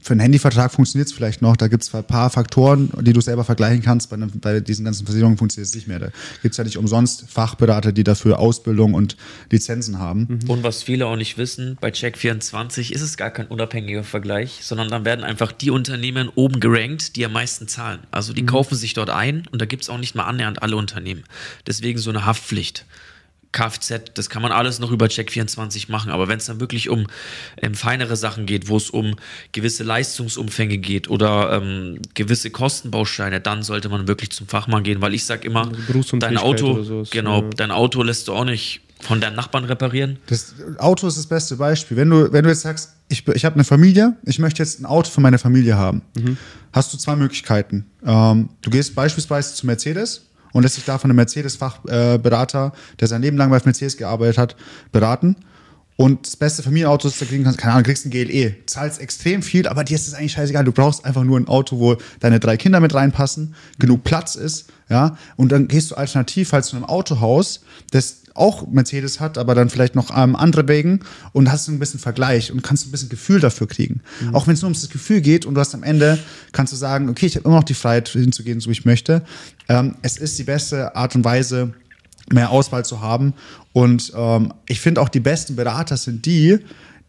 für 0.00 0.12
einen 0.12 0.20
Handyvertrag 0.20 0.72
funktioniert 0.72 1.08
es 1.08 1.14
vielleicht 1.14 1.42
noch. 1.42 1.56
Da 1.56 1.68
gibt 1.68 1.82
es 1.82 1.94
ein 1.94 2.04
paar 2.04 2.30
Faktoren, 2.30 2.90
die 3.00 3.12
du 3.12 3.20
selber 3.20 3.44
vergleichen 3.44 3.82
kannst. 3.82 4.10
Bei, 4.10 4.16
bei 4.16 4.60
diesen 4.60 4.84
ganzen 4.84 5.06
Versicherungen 5.06 5.38
funktioniert 5.38 5.68
es 5.68 5.74
nicht 5.74 5.88
mehr. 5.88 5.98
Da 5.98 6.08
gibt 6.42 6.52
es 6.52 6.56
ja 6.56 6.64
nicht 6.64 6.76
umsonst 6.76 7.24
Fachberater, 7.28 7.92
die 7.92 8.04
dafür 8.04 8.38
Ausbildung 8.38 8.94
und 8.94 9.16
Lizenzen 9.50 9.98
haben. 9.98 10.40
Und 10.48 10.62
was 10.62 10.82
viele 10.82 11.06
auch 11.06 11.16
nicht 11.16 11.38
wissen, 11.38 11.78
bei 11.80 11.90
Check24 11.90 12.92
ist 12.92 13.02
es 13.02 13.16
gar 13.16 13.30
kein 13.30 13.46
unabhängiger 13.46 14.04
Vergleich, 14.04 14.60
sondern 14.62 14.88
dann 14.88 15.04
werden 15.04 15.24
einfach 15.24 15.52
die 15.52 15.70
Unternehmen 15.70 16.28
oben 16.34 16.60
gerankt, 16.60 17.16
die 17.16 17.24
am 17.24 17.32
meisten 17.32 17.68
zahlen. 17.68 18.00
Also 18.10 18.32
die 18.32 18.46
kaufen 18.46 18.74
sich 18.76 18.94
dort 18.94 19.10
ein 19.10 19.46
und 19.50 19.60
da 19.60 19.66
gibt 19.66 19.82
es 19.82 19.88
auch 19.88 19.98
nicht 19.98 20.14
mal 20.14 20.24
annähernd 20.24 20.62
alle 20.62 20.76
Unternehmen. 20.76 21.24
Deswegen 21.66 21.98
so 21.98 22.10
eine 22.10 22.26
Haftpflicht. 22.26 22.86
Kfz, 23.52 24.12
das 24.14 24.30
kann 24.30 24.42
man 24.42 24.50
alles 24.50 24.78
noch 24.78 24.90
über 24.90 25.06
Check24 25.06 25.90
machen, 25.90 26.10
aber 26.10 26.28
wenn 26.28 26.38
es 26.38 26.46
dann 26.46 26.60
wirklich 26.60 26.88
um 26.88 27.06
ähm, 27.60 27.74
feinere 27.74 28.16
Sachen 28.16 28.46
geht, 28.46 28.68
wo 28.68 28.76
es 28.76 28.90
um 28.90 29.14
gewisse 29.52 29.84
Leistungsumfänge 29.84 30.78
geht 30.78 31.08
oder 31.08 31.52
ähm, 31.52 31.98
gewisse 32.14 32.50
Kostenbausteine, 32.50 33.40
dann 33.40 33.62
sollte 33.62 33.88
man 33.88 34.08
wirklich 34.08 34.30
zum 34.30 34.46
Fachmann 34.46 34.82
gehen, 34.82 35.02
weil 35.02 35.14
ich 35.14 35.24
sag 35.24 35.44
immer, 35.44 35.66
dein 35.66 35.86
Berufsunfähigkeit 35.86 36.44
Auto, 36.44 36.82
sowas, 36.82 37.10
genau, 37.10 37.42
ja. 37.42 37.50
dein 37.56 37.70
Auto 37.70 38.02
lässt 38.02 38.28
du 38.28 38.32
auch 38.32 38.44
nicht 38.44 38.80
von 39.02 39.20
deinem 39.20 39.34
Nachbarn 39.34 39.64
reparieren. 39.64 40.18
Das 40.26 40.54
Auto 40.78 41.08
ist 41.08 41.18
das 41.18 41.26
beste 41.26 41.56
Beispiel. 41.56 41.96
Wenn 41.96 42.08
du, 42.08 42.32
wenn 42.32 42.44
du 42.44 42.50
jetzt 42.50 42.62
sagst, 42.62 42.94
ich, 43.08 43.26
ich 43.26 43.44
habe 43.44 43.54
eine 43.54 43.64
Familie, 43.64 44.16
ich 44.24 44.38
möchte 44.38 44.62
jetzt 44.62 44.80
ein 44.80 44.86
Auto 44.86 45.10
für 45.10 45.20
meine 45.20 45.38
Familie 45.38 45.76
haben, 45.76 46.02
hast 46.72 46.92
du 46.92 46.96
zwei 46.98 47.16
Möglichkeiten. 47.16 47.84
Ähm, 48.04 48.48
du 48.62 48.70
gehst 48.70 48.94
beispielsweise 48.94 49.54
zu 49.54 49.66
Mercedes 49.66 50.26
und 50.52 50.62
lässt 50.62 50.76
dich 50.76 50.84
da 50.84 50.98
von 50.98 51.10
einem 51.10 51.16
Mercedes-Fachberater, 51.16 52.18
Berater, 52.18 52.72
der 53.00 53.08
sein 53.08 53.22
Leben 53.22 53.36
lang 53.36 53.50
bei 53.50 53.60
Mercedes 53.64 53.96
gearbeitet 53.96 54.38
hat, 54.38 54.56
beraten. 54.92 55.36
Und 55.96 56.26
das 56.26 56.36
beste 56.36 56.62
Familienauto, 56.62 57.08
das 57.08 57.18
du 57.18 57.26
kriegen 57.26 57.44
kannst, 57.44 57.58
keine 57.58 57.74
Ahnung, 57.74 57.84
kriegst 57.84 58.06
ein 58.06 58.10
GLE. 58.10 58.56
Zahlst 58.66 59.00
extrem 59.00 59.42
viel, 59.42 59.68
aber 59.68 59.84
dir 59.84 59.94
ist 59.94 60.08
es 60.08 60.14
eigentlich 60.14 60.32
scheißegal. 60.32 60.64
Du 60.64 60.72
brauchst 60.72 61.04
einfach 61.04 61.22
nur 61.22 61.38
ein 61.38 61.48
Auto, 61.48 61.78
wo 61.78 61.96
deine 62.20 62.40
drei 62.40 62.56
Kinder 62.56 62.80
mit 62.80 62.94
reinpassen, 62.94 63.54
genug 63.78 64.02
Platz 64.02 64.34
ist, 64.34 64.70
ja. 64.88 65.16
Und 65.36 65.52
dann 65.52 65.68
gehst 65.68 65.90
du 65.90 65.94
alternativ 65.94 66.52
halt 66.52 66.64
zu 66.64 66.76
einem 66.76 66.86
Autohaus, 66.86 67.60
das 67.90 68.21
auch 68.34 68.66
Mercedes 68.68 69.20
hat, 69.20 69.38
aber 69.38 69.54
dann 69.54 69.70
vielleicht 69.70 69.94
noch 69.94 70.16
ähm, 70.16 70.36
andere 70.36 70.68
Wägen 70.68 71.00
und 71.32 71.50
hast 71.50 71.68
ein 71.68 71.78
bisschen 71.78 72.00
Vergleich 72.00 72.52
und 72.52 72.62
kannst 72.62 72.86
ein 72.86 72.90
bisschen 72.90 73.08
Gefühl 73.08 73.40
dafür 73.40 73.68
kriegen. 73.68 74.00
Auch 74.32 74.46
wenn 74.46 74.54
es 74.54 74.62
nur 74.62 74.68
ums 74.68 74.80
das 74.80 74.90
Gefühl 74.90 75.20
geht 75.20 75.46
und 75.46 75.54
du 75.54 75.60
hast 75.60 75.74
am 75.74 75.82
Ende, 75.82 76.18
kannst 76.52 76.72
du 76.72 76.76
sagen, 76.76 77.08
okay, 77.08 77.26
ich 77.26 77.36
habe 77.36 77.46
immer 77.46 77.56
noch 77.56 77.64
die 77.64 77.74
Freiheit 77.74 78.08
hinzugehen, 78.08 78.60
so 78.60 78.68
wie 78.68 78.72
ich 78.72 78.84
möchte. 78.84 79.22
Ähm, 79.68 79.96
es 80.02 80.16
ist 80.16 80.38
die 80.38 80.44
beste 80.44 80.94
Art 80.96 81.14
und 81.14 81.24
Weise, 81.24 81.74
mehr 82.30 82.50
Auswahl 82.50 82.84
zu 82.84 83.00
haben. 83.00 83.34
Und 83.72 84.12
ähm, 84.16 84.52
ich 84.66 84.80
finde 84.80 85.00
auch 85.00 85.08
die 85.08 85.20
besten 85.20 85.56
Berater 85.56 85.96
sind 85.96 86.26
die, 86.26 86.58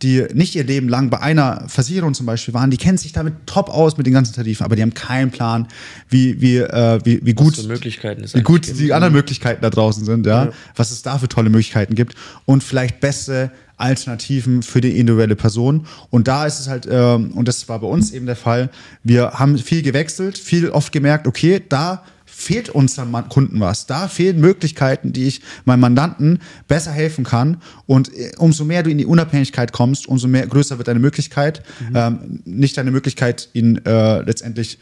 die 0.03 0.25
nicht 0.33 0.55
ihr 0.55 0.63
Leben 0.63 0.89
lang 0.89 1.09
bei 1.09 1.19
einer 1.19 1.63
Versicherung 1.67 2.13
zum 2.13 2.25
Beispiel 2.25 2.53
waren, 2.53 2.69
die 2.69 2.77
kennen 2.77 2.97
sich 2.97 3.13
damit 3.13 3.33
top 3.45 3.69
aus 3.69 3.97
mit 3.97 4.05
den 4.05 4.13
ganzen 4.13 4.33
Tarifen, 4.33 4.65
aber 4.65 4.75
die 4.75 4.81
haben 4.81 4.93
keinen 4.93 5.31
Plan, 5.31 5.67
wie, 6.09 6.41
wie, 6.41 6.57
äh, 6.57 6.99
wie, 7.03 7.25
wie 7.25 7.33
gut, 7.33 7.57
wie 7.57 8.43
gut 8.43 8.63
gibt. 8.63 8.79
die 8.79 8.93
anderen 8.93 9.13
Möglichkeiten 9.13 9.61
da 9.61 9.69
draußen 9.69 10.03
sind, 10.05 10.25
ja? 10.25 10.51
was 10.75 10.91
es 10.91 11.01
da 11.01 11.17
für 11.17 11.29
tolle 11.29 11.49
Möglichkeiten 11.49 11.95
gibt 11.95 12.15
und 12.45 12.63
vielleicht 12.63 12.99
beste 12.99 13.51
Alternativen 13.77 14.61
für 14.61 14.81
die 14.81 14.99
individuelle 14.99 15.35
Person. 15.35 15.87
Und 16.09 16.27
da 16.27 16.45
ist 16.45 16.59
es 16.59 16.67
halt, 16.67 16.87
ähm, 16.89 17.31
und 17.31 17.47
das 17.47 17.67
war 17.69 17.79
bei 17.79 17.87
uns 17.87 18.11
eben 18.11 18.25
der 18.25 18.35
Fall, 18.35 18.69
wir 19.03 19.31
haben 19.31 19.57
viel 19.57 19.81
gewechselt, 19.81 20.37
viel 20.37 20.69
oft 20.69 20.91
gemerkt, 20.91 21.27
okay, 21.27 21.61
da 21.67 22.03
fehlt 22.43 22.71
Man- 22.73 23.29
Kunden 23.29 23.59
was. 23.59 23.85
Da 23.87 24.07
fehlen 24.07 24.39
Möglichkeiten, 24.39 25.13
die 25.13 25.25
ich 25.25 25.41
meinem 25.65 25.79
Mandanten 25.81 26.39
besser 26.67 26.91
helfen 26.91 27.23
kann. 27.23 27.57
Und 27.85 28.13
äh, 28.13 28.31
umso 28.37 28.65
mehr 28.65 28.83
du 28.83 28.89
in 28.89 28.97
die 28.97 29.05
Unabhängigkeit 29.05 29.71
kommst, 29.71 30.07
umso 30.07 30.27
mehr 30.27 30.45
größer 30.45 30.77
wird 30.77 30.87
deine 30.87 30.99
Möglichkeit. 30.99 31.63
Ähm, 31.93 32.41
nicht 32.45 32.77
deine 32.77 32.91
Möglichkeit, 32.91 33.49
ihn 33.53 33.77
äh, 33.85 34.21
letztendlich 34.21 34.77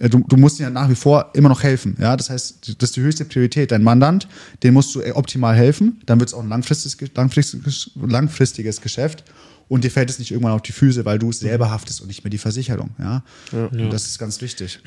äh, 0.00 0.08
Du, 0.08 0.24
du 0.26 0.36
musst 0.36 0.58
ihm 0.58 0.64
ja 0.64 0.70
nach 0.70 0.90
wie 0.90 0.96
vor 0.96 1.30
immer 1.34 1.48
noch 1.48 1.62
helfen. 1.62 1.96
Ja? 2.00 2.16
Das 2.16 2.28
heißt, 2.28 2.74
das 2.80 2.90
ist 2.90 2.96
die 2.96 3.00
höchste 3.00 3.24
Priorität. 3.24 3.70
Dein 3.70 3.82
Mandant, 3.84 4.26
dem 4.62 4.74
musst 4.74 4.94
du 4.94 5.00
äh, 5.00 5.12
optimal 5.12 5.54
helfen. 5.54 6.00
Dann 6.06 6.18
wird 6.18 6.30
es 6.30 6.34
auch 6.34 6.42
ein 6.42 6.48
langfristiges, 6.48 7.10
langfristiges, 7.14 7.90
langfristiges 7.94 8.80
Geschäft. 8.80 9.24
Und 9.68 9.84
dir 9.84 9.90
fällt 9.90 10.10
es 10.10 10.18
nicht 10.18 10.30
irgendwann 10.30 10.52
auf 10.52 10.62
die 10.62 10.72
Füße, 10.72 11.04
weil 11.04 11.18
du 11.18 11.30
es 11.30 11.40
selber 11.40 11.70
haftest 11.70 12.00
und 12.02 12.08
nicht 12.08 12.22
mehr 12.22 12.30
die 12.30 12.38
Versicherung. 12.38 12.90
Ja? 12.98 13.22
Und 13.52 13.90
das 13.92 14.04
ist 14.06 14.18
ganz 14.18 14.40
wichtig. 14.42 14.80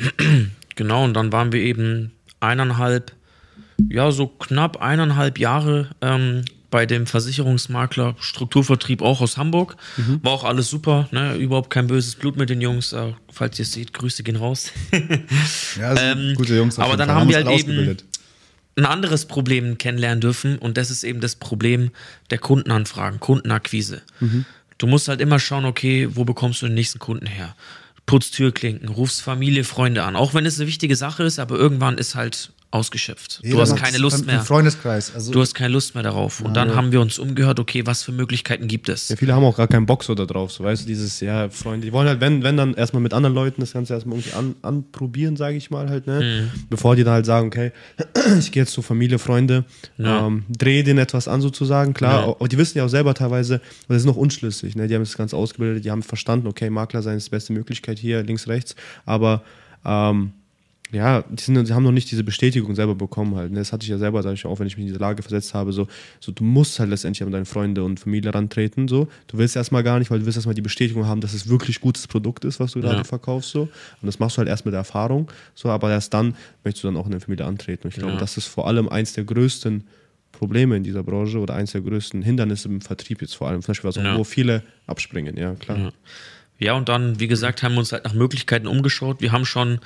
Genau, 0.75 1.03
und 1.03 1.15
dann 1.15 1.31
waren 1.31 1.51
wir 1.51 1.61
eben 1.61 2.11
eineinhalb, 2.39 3.11
ja, 3.89 4.11
so 4.11 4.27
knapp 4.27 4.77
eineinhalb 4.81 5.39
Jahre 5.39 5.89
ähm, 6.01 6.43
bei 6.69 6.85
dem 6.85 7.07
Versicherungsmakler 7.07 8.15
Strukturvertrieb 8.19 9.01
auch 9.01 9.21
aus 9.21 9.37
Hamburg. 9.37 9.77
War 10.21 10.33
auch 10.33 10.43
alles 10.43 10.69
super, 10.69 11.07
ne? 11.11 11.35
überhaupt 11.35 11.69
kein 11.69 11.87
böses 11.87 12.15
Blut 12.15 12.35
mit 12.35 12.49
den 12.49 12.59
Jungs. 12.59 12.91
Äh, 12.93 13.13
falls 13.31 13.57
ihr 13.59 13.63
es 13.63 13.71
seht, 13.71 13.93
Grüße 13.93 14.23
gehen 14.23 14.35
raus. 14.35 14.71
Ja, 15.79 15.95
Ähm, 15.95 16.33
gute 16.35 16.55
Jungs. 16.55 16.77
aber 16.79 16.97
dann 16.97 17.07
Fall. 17.09 17.17
haben 17.21 17.29
wir 17.29 17.35
halt 17.37 17.49
eben- 17.49 17.97
ein 18.75 18.85
anderes 18.85 19.25
Problem 19.25 19.77
kennenlernen 19.79 20.21
dürfen 20.21 20.59
und 20.59 20.77
das 20.77 20.91
ist 20.91 21.03
eben 21.03 21.19
das 21.19 21.35
Problem 21.35 21.89
der 22.29 22.37
Kundenanfragen, 22.37 23.19
Kundenakquise. 23.19 24.03
Du 24.77 24.85
musst 24.85 25.07
halt 25.07 25.19
immer 25.19 25.39
schauen, 25.39 25.65
okay, 25.65 26.09
wo 26.11 26.25
bekommst 26.25 26.61
du 26.61 26.67
den 26.67 26.75
nächsten 26.75 26.99
Kunden 26.99 27.25
her? 27.25 27.55
Putzt 28.07 28.33
Türklinken, 28.35 28.89
rufst 28.89 29.21
Familie, 29.21 29.63
Freunde 29.63 30.03
an. 30.03 30.15
Auch 30.15 30.33
wenn 30.33 30.45
es 30.45 30.59
eine 30.59 30.67
wichtige 30.67 30.95
Sache 30.95 31.23
ist, 31.23 31.37
aber 31.37 31.57
irgendwann 31.57 31.99
ist 31.99 32.15
halt 32.15 32.51
ausgeschöpft. 32.69 33.39
Jeder 33.43 33.55
du 33.55 33.61
hast 33.61 33.75
keine 33.77 33.97
Lust 33.97 34.25
mehr. 34.25 34.39
Im 34.39 34.41
Freundeskreis. 34.45 35.13
Also 35.15 35.31
Du 35.31 35.39
hast 35.39 35.53
keine 35.53 35.73
Lust 35.73 35.93
mehr 35.95 36.03
darauf. 36.03 36.41
Und 36.41 36.53
dann 36.53 36.75
haben 36.75 36.91
wir 36.91 36.99
uns 36.99 37.17
umgehört, 37.17 37.59
okay, 37.61 37.85
was 37.85 38.03
für 38.03 38.11
Möglichkeiten 38.11 38.67
gibt 38.67 38.89
es? 38.89 39.07
Ja, 39.07 39.15
viele 39.15 39.33
haben 39.33 39.45
auch 39.45 39.55
gar 39.55 39.67
keinen 39.67 39.85
Bock 39.85 40.03
so 40.03 40.13
da 40.15 40.25
drauf, 40.25 40.51
so 40.51 40.65
weißt 40.65 40.83
du, 40.83 40.87
dieses, 40.87 41.19
ja, 41.21 41.49
Freunde, 41.49 41.85
die 41.87 41.93
wollen 41.93 42.07
halt, 42.09 42.19
wenn, 42.19 42.43
wenn 42.43 42.57
dann 42.57 42.73
erstmal 42.73 43.01
mit 43.01 43.13
anderen 43.13 43.33
Leuten 43.35 43.61
das 43.61 43.71
Ganze 43.71 43.93
erstmal 43.93 44.17
irgendwie 44.17 44.33
an, 44.35 44.55
anprobieren, 44.61 45.37
sage 45.37 45.55
ich 45.55 45.69
mal 45.71 45.89
halt, 45.89 46.07
ne? 46.07 46.49
Bevor 46.69 46.95
die 46.97 47.03
dann 47.05 47.13
halt 47.13 47.25
sagen, 47.25 47.47
okay, 47.47 47.71
ich 48.37 48.51
gehe 48.51 48.63
jetzt 48.63 48.73
zu 48.73 48.81
Familie, 48.81 49.17
Freunde, 49.17 49.63
Ja. 49.97 50.27
ähm, 50.27 50.43
drehe 50.49 50.83
denen 50.83 50.99
etwas 50.99 51.29
an 51.29 51.39
sozusagen, 51.41 51.93
klar, 51.93 52.21
Ja. 52.27 52.35
aber 52.37 52.47
die 52.49 52.57
wissen 52.57 52.77
ja 52.77 52.83
auch 52.85 52.89
selber 52.89 53.13
teilweise, 53.13 53.61
das 53.87 53.97
ist 53.97 54.05
noch 54.05 54.17
unschlüssig, 54.17 54.75
ne? 54.75 54.87
Die 54.87 54.93
haben 54.95 55.03
das 55.03 55.15
Ganze 55.15 55.37
ausgebildet, 55.37 55.85
die 55.85 55.91
haben 55.91 56.03
verstanden, 56.03 56.47
okay, 56.47 56.69
Makler 56.69 57.01
sein 57.01 57.15
ist 57.17 57.27
die 57.27 57.31
beste 57.31 57.53
Möglichkeit 57.53 57.97
hier, 57.97 58.23
links, 58.23 58.47
rechts, 58.49 58.75
aber 59.05 59.41
ähm, 59.85 60.33
ja, 60.91 61.21
die, 61.23 61.41
sind, 61.43 61.67
die 61.67 61.73
haben 61.73 61.83
noch 61.83 61.91
nicht 61.91 62.09
diese 62.11 62.23
Bestätigung 62.23 62.73
selber 62.75 62.95
bekommen 62.95 63.35
halt. 63.35 63.51
Ne? 63.51 63.57
Das 63.59 63.73
hatte 63.73 63.83
ich 63.83 63.89
ja 63.89 63.97
selber, 63.97 64.23
sag 64.23 64.33
ich 64.33 64.45
auch, 64.45 64.59
wenn 64.59 64.67
ich 64.67 64.77
mich 64.77 64.83
in 64.83 64.87
diese 64.87 64.99
Lage 64.99 65.21
versetzt 65.21 65.53
habe, 65.53 65.73
so, 65.73 65.87
so 66.19 66.31
du 66.31 66.43
musst 66.43 66.79
halt 66.79 66.89
letztendlich 66.89 67.23
an 67.23 67.31
deine 67.31 67.45
Freunde 67.45 67.83
und 67.83 67.99
Familie 67.99 68.33
rantreten, 68.33 68.87
so. 68.87 69.07
Du 69.27 69.37
willst 69.37 69.55
erstmal 69.55 69.83
gar 69.83 69.99
nicht, 69.99 70.09
weil 70.11 70.19
du 70.19 70.25
willst 70.25 70.37
erstmal 70.37 70.55
die 70.55 70.61
Bestätigung 70.61 71.05
haben, 71.05 71.19
dass 71.21 71.33
es 71.33 71.49
wirklich 71.49 71.81
gutes 71.81 72.07
Produkt 72.07 72.45
ist, 72.45 72.59
was 72.59 72.71
du 72.71 72.81
gerade 72.81 72.97
Ja. 72.97 73.03
verkaufst, 73.03 73.51
so. 73.51 73.63
Und 73.63 73.69
das 74.03 74.19
machst 74.19 74.37
du 74.37 74.39
halt 74.39 74.47
erst 74.49 74.65
mit 74.65 74.73
der 74.73 74.79
Erfahrung, 74.79 75.29
so, 75.55 75.69
aber 75.69 75.91
erst 75.91 76.13
dann 76.13 76.35
möchtest 76.63 76.83
du 76.83 76.87
dann 76.87 76.97
auch 76.97 77.05
in 77.05 77.11
der 77.11 77.21
Familie 77.21 77.45
antreten. 77.45 77.83
Und 77.87 77.89
ich 77.93 77.97
glaube, 77.99 78.13
Ja. 78.13 78.19
das 78.19 78.37
ist 78.37 78.45
vor 78.47 78.67
allem 78.67 78.87
eins 78.87 79.13
der 79.13 79.25
größten 79.25 79.83
Probleme 80.31 80.77
in 80.77 80.83
dieser 80.83 81.03
Branche 81.03 81.39
oder 81.39 81.55
eins 81.55 81.71
der 81.71 81.81
größten 81.81 82.21
Hindernisse 82.21 82.67
im 82.69 82.79
Vertrieb 82.81 83.21
jetzt 83.21 83.35
vor 83.35 83.47
allem, 83.49 83.61
zum 83.61 83.71
Beispiel, 83.71 83.87
was 83.89 83.97
auch, 83.97 84.03
Ja. 84.03 84.17
wo 84.17 84.23
viele 84.23 84.61
abspringen, 84.85 85.35
ja, 85.35 85.55
klar. 85.55 85.91
Ja. 86.59 86.73
Und 86.73 86.89
dann, 86.89 87.19
wie 87.19 87.27
gesagt, 87.27 87.63
haben 87.63 87.73
wir 87.73 87.79
uns 87.79 87.91
halt 87.91 88.05
nach 88.05 88.13
Möglichkeiten 88.13 88.67
umgeschaut. 88.67 89.21
Wir 89.21 89.31
haben 89.31 89.45
schon 89.45 89.79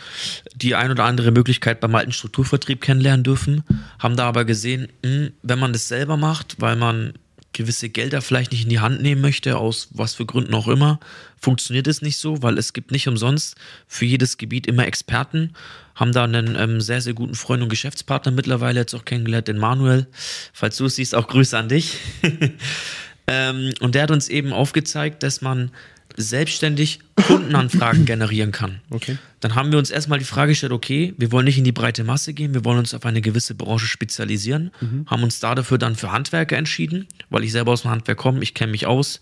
die 0.56 0.76
ein 0.76 0.92
oder 0.92 1.06
andere 1.06 1.32
Möglichkeit 1.32 1.80
beim 1.80 1.96
alten 1.96 2.12
Strukturvertrieb 2.12 2.82
kennenlernen 2.82 3.24
dürfen, 3.24 3.64
haben 4.00 4.16
da 4.16 4.28
aber 4.28 4.46
gesehen, 4.46 4.88
mh, 5.04 5.30
wenn 5.44 5.60
man 5.60 5.74
das 5.74 5.88
selber 5.88 6.18
macht, 6.18 6.56
weil 6.60 6.76
man 6.76 7.14
gewisse 7.54 7.90
Gelder 7.90 8.22
vielleicht 8.22 8.52
nicht 8.52 8.64
in 8.64 8.70
die 8.70 8.80
Hand 8.80 9.02
nehmen 9.02 9.22
möchte, 9.22 9.58
aus 9.58 9.90
was 9.92 10.16
für 10.16 10.26
Gründen 10.26 10.54
auch 10.54 10.68
immer, 10.68 11.00
funktioniert 11.38 11.88
es 11.88 12.02
nicht 12.02 12.18
so, 12.18 12.42
weil 12.42 12.58
es 12.58 12.74
gibt 12.74 12.92
nicht 12.92 13.08
umsonst 13.08 13.56
für 13.88 14.06
jedes 14.06 14.38
Gebiet 14.38 14.68
immer 14.68 14.88
Experten, 14.88 15.54
haben 15.96 16.14
da 16.14 16.24
einen 16.24 16.56
ähm, 16.56 16.82
sehr, 16.82 17.02
sehr 17.02 17.14
guten 17.14 17.36
Freund 17.36 17.62
und 17.62 17.70
Geschäftspartner 17.70 18.32
mittlerweile 18.32 18.80
jetzt 18.80 18.94
auch 18.94 19.06
kennengelernt, 19.06 19.48
den 19.48 19.58
Manuel. 19.58 20.08
Falls 20.54 20.78
du 20.78 20.86
es 20.86 20.96
siehst, 20.96 21.14
auch 21.14 21.28
Grüße 21.28 21.58
an 21.58 21.68
dich. 21.68 21.98
ähm, 23.28 23.74
und 23.82 23.96
der 23.96 24.04
hat 24.04 24.12
uns 24.12 24.30
eben 24.30 24.54
aufgezeigt, 24.54 25.22
dass 25.24 25.42
man 25.42 25.72
selbstständig 26.18 27.00
Kundenanfragen 27.16 28.06
generieren 28.06 28.52
kann. 28.52 28.82
Okay. 28.90 29.18
Dann 29.42 29.56
haben 29.56 29.72
wir 29.72 29.80
uns 29.80 29.90
erstmal 29.90 30.20
die 30.20 30.26
Frage 30.26 30.52
gestellt, 30.52 30.72
okay, 30.72 31.14
wir 31.18 31.32
wollen 31.32 31.46
nicht 31.46 31.58
in 31.58 31.64
die 31.64 31.72
breite 31.72 32.04
Masse 32.04 32.34
gehen, 32.34 32.54
wir 32.54 32.64
wollen 32.64 32.80
uns 32.80 32.94
auf 32.94 33.06
eine 33.06 33.22
gewisse 33.22 33.56
Branche 33.56 33.88
spezialisieren, 33.88 34.72
haben 35.08 35.24
uns 35.24 35.40
da 35.40 35.56
dafür 35.56 35.78
dann 35.78 35.96
für 35.96 36.12
Handwerker 36.12 36.58
entschieden, 36.58 37.08
weil 37.30 37.44
ich 37.44 37.52
selber 37.52 37.72
aus 37.72 37.82
dem 37.82 37.92
Handwerk 37.92 38.18
komme, 38.18 38.42
ich 38.42 38.54
kenne 38.54 38.72
mich 38.72 38.86
aus, 38.86 39.20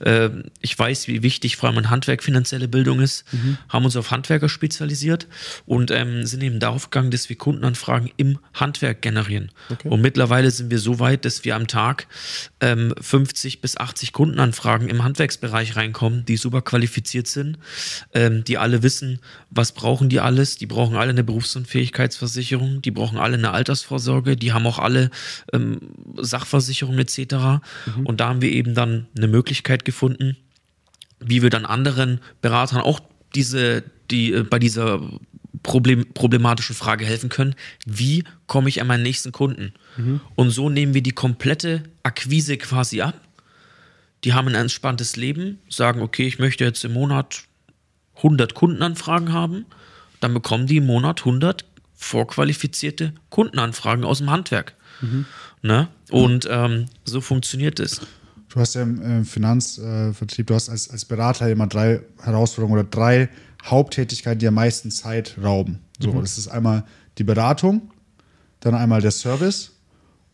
äh, 0.00 0.30
ich 0.60 0.78
weiß, 0.78 1.08
wie 1.08 1.22
wichtig 1.22 1.56
vor 1.56 1.68
allem 1.68 1.78
ein 1.78 1.90
Handwerk 1.90 2.22
finanzielle 2.22 2.68
Bildung 2.68 3.00
ist, 3.00 3.24
haben 3.68 3.84
uns 3.84 3.96
auf 3.96 4.10
Handwerker 4.10 4.48
spezialisiert 4.48 5.26
und 5.66 5.90
ähm, 5.90 6.26
sind 6.26 6.42
eben 6.42 6.60
darauf 6.60 6.90
gegangen, 6.90 7.10
dass 7.10 7.28
wir 7.28 7.36
Kundenanfragen 7.36 8.10
im 8.16 8.38
Handwerk 8.52 9.02
generieren. 9.02 9.50
Okay. 9.70 9.88
Und 9.88 10.00
mittlerweile 10.02 10.50
sind 10.50 10.70
wir 10.70 10.78
so 10.78 11.00
weit, 11.00 11.24
dass 11.24 11.44
wir 11.44 11.56
am 11.56 11.66
Tag 11.66 12.06
ähm, 12.60 12.94
50 13.00 13.60
bis 13.60 13.76
80 13.76 14.12
Kundenanfragen 14.12 14.88
im 14.88 15.02
Handwerksbereich 15.02 15.76
reinkommen, 15.76 16.24
die 16.26 16.36
super 16.36 16.62
qualifiziert 16.62 17.26
sind, 17.26 17.58
ähm, 18.12 18.44
die 18.44 18.58
alle 18.58 18.82
wissen, 18.82 19.20
was 19.54 19.72
brauchen 19.72 20.08
die 20.08 20.20
alles. 20.20 20.56
Die 20.56 20.66
brauchen 20.66 20.96
alle 20.96 21.10
eine 21.10 21.24
Berufsunfähigkeitsversicherung, 21.24 22.82
die 22.82 22.90
brauchen 22.90 23.18
alle 23.18 23.36
eine 23.36 23.52
Altersvorsorge, 23.52 24.36
die 24.36 24.52
haben 24.52 24.66
auch 24.66 24.78
alle 24.78 25.10
ähm, 25.52 25.78
Sachversicherung 26.16 26.98
etc. 26.98 27.62
Und 28.04 28.20
da 28.20 28.28
haben 28.28 28.42
wir 28.42 28.50
eben 28.50 28.74
dann 28.74 29.06
eine 29.16 29.28
Möglichkeit 29.28 29.84
gefunden, 29.84 30.36
wie 31.20 31.42
wir 31.42 31.50
dann 31.50 31.64
anderen 31.64 32.20
Beratern 32.42 32.80
auch 32.80 33.00
diese, 33.34 33.84
die 34.10 34.32
äh, 34.32 34.42
bei 34.42 34.58
dieser 34.58 35.00
Problem, 35.62 36.12
problematischen 36.12 36.74
Frage 36.74 37.04
helfen 37.04 37.30
können. 37.30 37.54
Wie 37.86 38.24
komme 38.46 38.68
ich 38.68 38.80
an 38.80 38.86
meinen 38.86 39.02
nächsten 39.02 39.32
Kunden? 39.32 39.72
Und 40.34 40.50
so 40.50 40.68
nehmen 40.68 40.94
wir 40.94 41.02
die 41.02 41.12
komplette 41.12 41.84
Akquise 42.02 42.58
quasi 42.58 43.00
ab. 43.00 43.18
Die 44.24 44.32
haben 44.32 44.48
ein 44.48 44.54
entspanntes 44.54 45.16
Leben, 45.16 45.58
sagen, 45.68 46.02
okay, 46.02 46.26
ich 46.26 46.38
möchte 46.38 46.64
jetzt 46.64 46.84
im 46.84 46.92
Monat 46.92 47.44
100 48.16 48.54
Kundenanfragen 48.54 49.32
haben. 49.32 49.66
Dann 50.20 50.34
bekommen 50.34 50.66
die 50.66 50.78
im 50.78 50.86
Monat 50.86 51.20
100 51.20 51.64
vorqualifizierte 51.94 53.14
Kundenanfragen 53.30 54.04
aus 54.04 54.18
dem 54.18 54.30
Handwerk. 54.30 54.74
Ne? 55.62 55.88
Und 56.10 56.46
ähm, 56.50 56.86
so 57.04 57.20
funktioniert 57.20 57.80
es. 57.80 58.00
Du 58.48 58.60
hast 58.60 58.74
ja 58.74 58.82
im 58.82 59.02
äh, 59.02 59.24
Finanzvertrieb, 59.24 60.46
du 60.46 60.54
hast 60.54 60.68
als, 60.68 60.90
als 60.90 61.04
Berater 61.04 61.50
immer 61.50 61.66
drei 61.66 62.02
Herausforderungen 62.22 62.80
oder 62.80 62.88
drei 62.88 63.28
Haupttätigkeiten, 63.64 64.38
die 64.38 64.46
am 64.46 64.54
meisten 64.54 64.90
Zeit 64.90 65.36
rauben. 65.42 65.80
So, 65.98 66.12
das 66.20 66.38
ist 66.38 66.48
einmal 66.48 66.84
die 67.18 67.24
Beratung, 67.24 67.90
dann 68.60 68.74
einmal 68.74 69.00
der 69.00 69.10
Service 69.10 69.72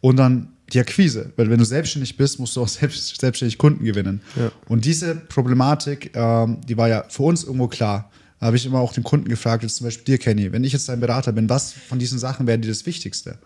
und 0.01 0.17
dann 0.17 0.53
die 0.73 0.81
Akquise. 0.81 1.33
Weil 1.37 1.51
wenn 1.51 1.59
du 1.59 1.65
selbstständig 1.65 2.17
bist, 2.17 2.39
musst 2.39 2.57
du 2.57 2.63
auch 2.63 2.69
selbst, 2.69 3.21
selbstständig 3.21 3.59
Kunden 3.59 3.85
gewinnen. 3.85 4.21
Ja. 4.37 4.51
Und 4.69 4.85
diese 4.85 5.15
Problematik, 5.15 6.13
ähm, 6.15 6.59
die 6.69 6.77
war 6.77 6.89
ja 6.89 7.05
für 7.09 7.25
uns 7.25 7.45
irgendwo 7.45 7.69
klar. 7.69 8.11
Da 8.39 8.47
habe 8.47 8.57
ich 8.57 8.65
immer 8.65 8.79
auch 8.81 8.93
den 8.95 9.05
Kunden 9.05 9.29
gefragt, 9.29 9.63
jetzt 9.63 9.77
zum 9.77 9.87
Beispiel 9.87 10.05
dir, 10.05 10.19
Kenny, 10.19 10.51
wenn 10.53 10.65
ich 10.65 10.73
jetzt 10.73 10.89
dein 10.89 11.01
Berater 11.01 11.33
bin, 11.33 11.49
was 11.51 11.73
von 11.73 11.99
diesen 11.99 12.19
Sachen 12.19 12.47
wäre 12.47 12.59
dir 12.59 12.69
das 12.69 12.87
Wichtigste? 12.87 13.39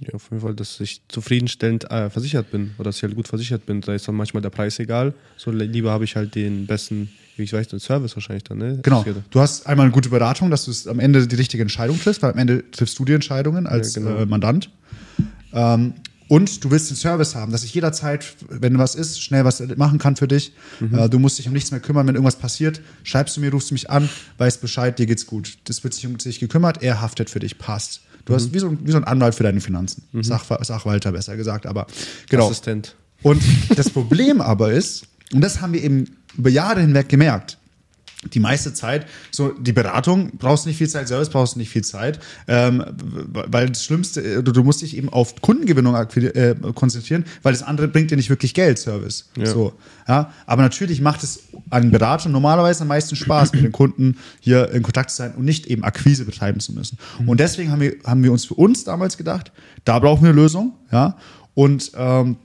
Ja, 0.00 0.14
auf 0.14 0.30
jeden 0.30 0.40
Fall, 0.40 0.54
dass 0.54 0.80
ich 0.80 1.02
zufriedenstellend 1.08 1.90
äh, 1.90 2.08
versichert 2.08 2.50
bin 2.50 2.70
oder 2.78 2.88
dass 2.88 2.96
ich 2.96 3.02
halt 3.02 3.14
gut 3.14 3.28
versichert 3.28 3.66
bin. 3.66 3.82
Da 3.82 3.92
ist 3.94 4.08
dann 4.08 4.14
manchmal 4.14 4.40
der 4.42 4.48
Preis 4.48 4.78
egal. 4.78 5.12
So 5.36 5.50
li- 5.50 5.66
lieber 5.66 5.90
habe 5.90 6.04
ich 6.04 6.16
halt 6.16 6.34
den 6.34 6.66
besten, 6.66 7.10
wie 7.36 7.42
ich 7.42 7.52
weiß, 7.52 7.68
den 7.68 7.80
Service 7.80 8.16
wahrscheinlich 8.16 8.44
dann, 8.44 8.56
ne? 8.56 8.78
Genau. 8.82 9.04
Du 9.30 9.40
hast 9.40 9.66
einmal 9.66 9.84
eine 9.84 9.92
gute 9.92 10.08
Beratung, 10.08 10.50
dass 10.50 10.64
du 10.64 10.88
am 10.90 11.00
Ende 11.00 11.26
die 11.26 11.36
richtige 11.36 11.62
Entscheidung 11.62 12.00
triffst, 12.00 12.22
weil 12.22 12.32
am 12.32 12.38
Ende 12.38 12.70
triffst 12.70 12.98
du 12.98 13.04
die 13.04 13.12
Entscheidungen 13.12 13.66
als 13.66 13.94
Ja, 13.94 14.00
genau. 14.00 14.16
äh, 14.16 14.24
Mandant. 14.24 14.70
Ähm, 15.52 15.94
und 16.28 16.62
du 16.62 16.70
willst 16.70 16.88
den 16.90 16.96
Service 16.96 17.34
haben, 17.34 17.50
dass 17.50 17.64
ich 17.64 17.74
jederzeit, 17.74 18.24
wenn 18.48 18.78
was 18.78 18.94
ist, 18.94 19.20
schnell 19.20 19.44
was 19.44 19.60
machen 19.76 19.98
kann 19.98 20.14
für 20.14 20.28
dich. 20.28 20.52
Mhm. 20.78 20.96
Äh, 20.96 21.08
du 21.08 21.18
musst 21.18 21.38
dich 21.38 21.48
um 21.48 21.52
nichts 21.52 21.72
mehr 21.72 21.80
kümmern, 21.80 22.06
wenn 22.06 22.14
irgendwas 22.14 22.36
passiert. 22.36 22.80
Schreibst 23.02 23.36
du 23.36 23.40
mir, 23.40 23.50
rufst 23.50 23.70
du 23.70 23.74
mich 23.74 23.90
an, 23.90 24.08
weißt 24.38 24.60
Bescheid, 24.60 24.96
dir 24.98 25.06
geht's 25.06 25.26
gut. 25.26 25.58
Das 25.64 25.82
wird 25.82 25.92
sich 25.92 26.06
um 26.06 26.16
dich 26.16 26.38
gekümmert, 26.38 26.82
er 26.82 27.00
haftet 27.00 27.30
für 27.30 27.40
dich, 27.40 27.58
passt. 27.58 28.02
Du 28.26 28.32
Mhm. 28.32 28.36
hast 28.36 28.54
wie 28.54 28.58
so, 28.60 28.68
ein- 28.68 28.78
wie 28.86 28.92
so 28.92 28.98
ein 28.98 29.04
Anwalt 29.04 29.34
für 29.34 29.42
deine 29.42 29.60
Finanzen. 29.60 30.02
Sachver 30.22 30.62
Sachwalter 30.64 31.10
besser 31.10 31.36
gesagt, 31.36 31.66
aber 31.66 31.86
genau. 32.28 32.46
Assistent. 32.46 32.94
Und 33.22 33.42
das 33.74 33.90
Problem 33.90 34.40
aber 34.40 34.72
ist, 34.72 35.06
und 35.32 35.40
das 35.40 35.60
haben 35.60 35.72
wir 35.72 35.82
eben 35.82 36.16
über 36.38 36.48
Jahre 36.50 36.80
hinweg 36.80 37.08
gemerkt, 37.08 37.58
die 38.24 38.40
meiste 38.40 38.74
Zeit, 38.74 39.06
so 39.30 39.48
die 39.48 39.72
Beratung 39.72 40.32
brauchst 40.36 40.66
nicht 40.66 40.76
viel 40.76 40.88
Zeit, 40.88 41.08
Service 41.08 41.30
brauchst 41.30 41.56
nicht 41.56 41.70
viel 41.70 41.82
Zeit, 41.82 42.20
ähm, 42.48 42.84
weil 43.32 43.70
das 43.70 43.82
Schlimmste, 43.82 44.20
äh, 44.20 44.42
du, 44.42 44.52
du 44.52 44.62
musst 44.62 44.82
dich 44.82 44.96
eben 44.96 45.08
auf 45.08 45.40
Kundengewinnung 45.40 45.94
äh, 45.94 46.54
konzentrieren, 46.74 47.24
weil 47.42 47.52
das 47.52 47.62
andere 47.62 47.88
bringt 47.88 48.10
dir 48.10 48.16
nicht 48.16 48.28
wirklich 48.28 48.52
Geld, 48.52 48.78
Service. 48.78 49.30
Ja. 49.36 49.46
So, 49.46 49.72
ja? 50.06 50.32
Aber 50.44 50.60
natürlich 50.60 51.00
macht 51.00 51.22
es 51.22 51.44
an 51.70 51.90
Beratern 51.90 52.32
normalerweise 52.32 52.82
am 52.82 52.88
meisten 52.88 53.16
Spaß, 53.16 53.52
mit 53.54 53.64
den 53.64 53.72
Kunden 53.72 54.18
hier 54.40 54.70
in 54.70 54.82
Kontakt 54.82 55.10
zu 55.10 55.16
sein 55.16 55.34
und 55.34 55.46
nicht 55.46 55.66
eben 55.66 55.82
Akquise 55.82 56.26
betreiben 56.26 56.60
zu 56.60 56.74
müssen. 56.74 56.98
Und 57.24 57.40
deswegen 57.40 57.70
haben 57.70 57.80
wir, 57.80 57.96
haben 58.04 58.22
wir 58.22 58.32
uns 58.32 58.44
für 58.44 58.54
uns 58.54 58.84
damals 58.84 59.16
gedacht, 59.16 59.50
da 59.84 59.98
brauchen 59.98 60.22
wir 60.22 60.30
eine 60.30 60.40
Lösung, 60.40 60.74
ja. 60.92 61.16
Und 61.54 61.92
ähm, 61.96 62.36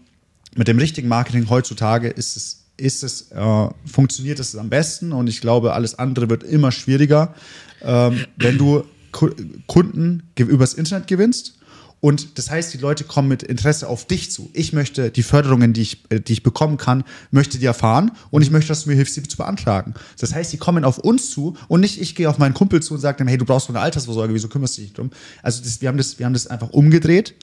mit 0.56 0.68
dem 0.68 0.80
richtigen 0.80 1.10
Marketing 1.10 1.50
heutzutage 1.50 2.08
ist 2.08 2.38
es, 2.38 2.65
ist 2.78 3.04
es, 3.04 3.32
äh, 3.32 3.70
funktioniert 3.86 4.40
es 4.40 4.56
am 4.56 4.70
besten 4.70 5.12
und 5.12 5.28
ich 5.28 5.42
glaube, 5.42 5.74
alles 5.74 5.98
andere 5.98 6.30
wird 6.30 6.44
immer 6.44 6.72
schwieriger, 6.72 7.34
ähm, 7.82 8.26
wenn 8.38 8.58
du 8.58 8.84
Ku 9.12 9.30
Kunden 9.68 10.24
übers 10.38 10.74
Internet 10.74 11.08
gewinnst. 11.08 11.56
Und 12.02 12.38
das 12.38 12.52
heißt, 12.52 12.72
die 12.72 12.78
Leute 12.78 13.04
kommen 13.04 13.28
mit 13.28 13.42
Interesse 13.42 13.88
auf 13.88 14.06
dich 14.06 14.30
zu. 14.30 14.52
Ich 14.54 14.74
möchte 14.74 15.10
die 15.10 15.24
Förderungen, 15.24 15.74
die 15.74 15.82
ich, 15.82 16.04
äh, 16.10 16.20
die 16.20 16.34
ich 16.34 16.44
bekommen 16.44 16.78
kann, 16.78 17.04
möchte 17.32 17.58
die 17.58 17.66
erfahren 17.66 18.12
und 18.30 18.44
ich 18.44 18.52
möchte, 18.52 18.68
dass 18.68 18.84
du 18.84 18.90
mir 18.90 18.96
hilfst, 18.96 19.16
sie 19.16 19.24
zu 19.24 19.38
beantragen. 19.38 19.96
Das 20.20 20.36
heißt, 20.36 20.52
sie 20.52 20.58
kommen 20.58 20.84
auf 20.84 21.00
uns 21.00 21.32
zu 21.32 21.58
und 21.68 21.80
nicht 21.80 22.00
ich 22.00 22.14
gehe 22.14 22.30
auf 22.30 22.38
meinen 22.38 22.54
Kumpel 22.54 22.84
zu 22.84 22.94
und 22.94 23.00
sage 23.00 23.18
dem, 23.18 23.28
hey, 23.28 23.40
du 23.40 23.46
brauchst 23.46 23.68
so 23.68 23.74
eine 23.74 23.80
Altersvorsorge, 23.80 24.36
wieso 24.36 24.50
kümmerst 24.50 24.78
du 24.78 24.82
dich 24.82 24.90
nicht 24.90 24.98
drum? 25.00 25.10
Also 25.42 25.64
das, 25.64 25.82
wir, 25.82 25.90
haben 25.90 25.98
das, 25.98 26.20
wir 26.20 26.28
haben 26.28 26.34
das 26.34 26.46
einfach 26.46 26.70
umgedreht 26.70 27.34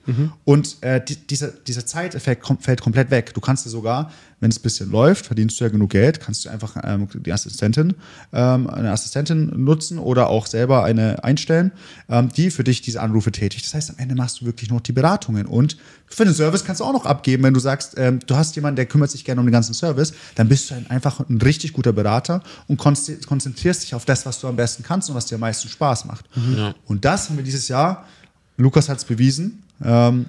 und 0.45 0.77
äh, 0.83 1.05
die, 1.05 1.17
dieser, 1.17 1.49
dieser 1.49 1.85
Zeiteffekt 1.85 2.45
kom 2.45 2.59
fällt 2.59 2.83
komplett 2.83 3.11
weg. 3.11 3.35
Du 3.35 3.41
kannst 3.41 3.67
dir 3.67 3.71
sogar, 3.71 4.13
wenn 4.43 4.51
es 4.51 4.59
ein 4.59 4.63
bisschen 4.63 4.91
läuft, 4.91 5.27
verdienst 5.27 5.61
du 5.61 5.65
ja 5.65 5.71
genug 5.71 5.91
Geld, 5.91 6.19
kannst 6.19 6.45
du 6.45 6.49
einfach 6.49 6.77
ähm, 6.83 7.07
die 7.15 7.33
Assistentin, 7.33 7.95
ähm, 8.33 8.69
eine 8.69 8.91
Assistentin 8.91 9.53
nutzen 9.55 10.01
oder 10.01 10.29
auch 10.29 10.47
selber 10.47 10.83
eine 10.83 11.23
einstellen, 11.23 11.71
ähm, 12.09 12.29
die 12.37 12.51
für 12.51 12.65
dich 12.65 12.83
diese 12.83 13.01
Anrufe 13.01 13.31
tätigt. 13.31 13.65
Das 13.65 13.75
heißt, 13.75 13.91
am 13.91 13.97
Ende 13.99 14.17
machst 14.17 14.41
du 14.41 14.45
wirklich 14.45 14.69
noch 14.69 14.81
die 14.81 14.91
Beratungen 14.91 15.47
und 15.47 15.77
für 16.09 16.25
den 16.25 16.35
Service 16.35 16.65
kannst 16.65 16.81
du 16.81 16.85
auch 16.85 16.93
noch 16.93 17.07
abgeben, 17.07 17.45
wenn 17.45 17.55
du 17.55 17.61
sagst, 17.61 17.95
ähm, 17.97 18.19
du 18.27 18.35
hast 18.35 18.57
jemanden, 18.57 18.77
der 18.77 18.87
kümmert 18.87 19.13
sich 19.13 19.25
gerne 19.25 19.41
um 19.41 19.47
den 19.47 19.53
ganzen 19.53 19.75
Service, 19.75 20.13
dann 20.35 20.49
bist 20.49 20.71
du 20.71 20.75
ein, 20.75 20.91
einfach 20.91 21.21
ein 21.21 21.41
richtig 21.41 21.73
guter 21.73 21.93
Berater 21.93 22.43
und 22.67 22.79
konzentrierst 22.79 23.85
dich 23.85 23.95
auf 23.95 24.05
das, 24.05 24.27
was 24.27 24.41
du 24.41 24.49
am 24.49 24.57
besten 24.57 24.83
kannst 24.83 25.09
und 25.09 25.15
was 25.15 25.27
dir 25.27 25.37
am 25.37 25.43
meisten 25.43 25.69
Spaß 25.69 26.07
macht. 26.07 26.25
Mhm. 26.37 26.57
Ja. 26.59 26.75
Und 26.87 27.05
das 27.05 27.29
haben 27.29 27.37
wir 27.37 27.45
dieses 27.45 27.69
Jahr, 27.69 28.07
Lukas 28.57 28.89
hat 28.89 28.99
es 28.99 29.05
bewiesen, 29.05 29.63
ähm, 29.85 30.27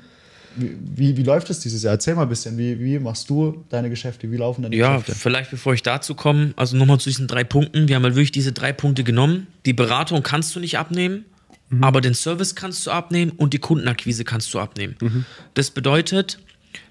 wie, 0.56 1.18
wie, 1.18 1.24
läuft 1.24 1.50
es 1.50 1.60
dieses 1.60 1.84
Jahr? 1.84 1.94
Erzähl 1.94 2.16
mal 2.16 2.24
ein 2.24 2.30
bisschen, 2.30 2.58
wie, 2.58 2.80
wie 2.80 3.00
machst 3.00 3.30
du 3.30 3.64
deine 3.70 3.90
Geschäfte? 3.90 4.32
Wie 4.32 4.38
laufen 4.38 4.62
deine 4.62 4.76
ja, 4.76 4.94
Geschäfte? 4.94 5.12
Ja, 5.12 5.18
vielleicht 5.18 5.52
bevor 5.52 5.74
ich 5.74 5.84
dazu 5.84 6.16
komme, 6.16 6.54
also 6.56 6.78
nochmal 6.78 7.00
zu 7.00 7.10
diesen 7.10 7.28
drei 7.28 7.44
Punkten. 7.44 7.88
Wir 7.88 7.96
haben 7.96 8.04
halt 8.04 8.16
wirklich 8.16 8.32
diese 8.32 8.52
drei 8.52 8.74
Punkte 8.74 9.04
genommen. 9.04 9.48
Die 9.66 9.74
Beratung 9.74 10.24
kannst 10.24 10.56
du 10.56 10.60
nicht 10.60 10.78
abnehmen, 10.78 11.26
mhm. 11.70 11.84
aber 11.84 12.02
den 12.02 12.14
Service 12.14 12.56
kannst 12.56 12.86
du 12.86 12.92
abnehmen 12.92 13.32
und 13.32 13.54
die 13.54 13.60
Kundenakquise 13.60 14.24
kannst 14.24 14.54
du 14.54 14.60
abnehmen. 14.60 14.96
Mhm. 15.02 15.26
Das 15.54 15.72
bedeutet, 15.72 16.40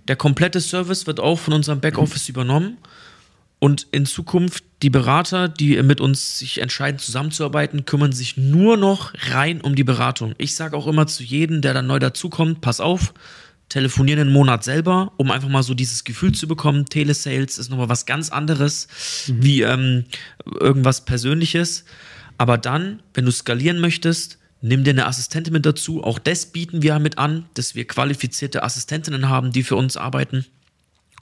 der 0.09 0.17
komplette 0.17 0.61
Service 0.61 1.07
wird 1.07 1.21
auch 1.21 1.39
von 1.39 1.55
unserem 1.55 1.81
Backoffice 1.81 2.29
mhm. 2.29 2.33
übernommen. 2.35 2.77
Und 3.63 3.87
in 3.93 4.07
Zukunft 4.07 4.65
die 4.83 4.91
Berater, 4.91 5.49
die 5.49 5.81
mit 5.85 6.01
uns 6.01 6.41
sich 6.41 6.61
entscheiden, 6.61 6.99
zusammenzuarbeiten, 6.99 7.85
kümmern 7.85 8.11
sich 8.11 8.37
nur 8.37 8.77
noch 8.77 9.13
rein 9.31 9.61
um 9.61 9.77
die 9.77 9.85
Beratung. 9.85 10.35
Ich 10.39 10.57
sage 10.57 10.77
auch 10.77 10.89
immer 10.89 11.07
zu 11.07 11.23
jedem, 11.23 11.61
der 11.61 11.73
dann 11.73 11.87
neu 11.87 12.01
dazukommt, 12.01 12.61
pass 12.61 12.81
auf, 12.81 13.15
telefonieren 13.73 14.21
einen 14.21 14.33
Monat 14.33 14.65
selber, 14.65 15.13
um 15.17 15.31
einfach 15.31 15.49
mal 15.49 15.63
so 15.63 15.73
dieses 15.73 16.05
Gefühl 16.05 16.33
zu 16.33 16.47
bekommen. 16.47 16.85
Telesales 16.85 17.57
ist 17.57 17.71
nochmal 17.71 17.89
was 17.89 18.05
ganz 18.05 18.29
anderes 18.29 18.87
mhm. 19.29 19.43
wie 19.43 19.63
ähm, 19.63 20.05
irgendwas 20.61 21.07
Persönliches. 21.07 21.87
Aber 22.37 22.59
dann, 22.59 23.03
wenn 23.15 23.25
du 23.25 23.31
skalieren 23.31 23.81
möchtest, 23.81 24.37
nimm 24.61 24.85
dir 24.85 24.91
eine 24.91 25.07
Assistentin 25.07 25.55
mit 25.55 25.65
dazu. 25.65 26.05
Auch 26.05 26.19
das 26.19 26.45
bieten 26.47 26.83
wir 26.83 26.99
mit 26.99 27.17
an, 27.17 27.47
dass 27.55 27.75
wir 27.75 27.87
qualifizierte 27.87 28.63
Assistentinnen 28.63 29.31
haben, 29.31 29.53
die 29.53 29.63
für 29.63 29.77
uns 29.77 29.97
arbeiten. 29.97 30.45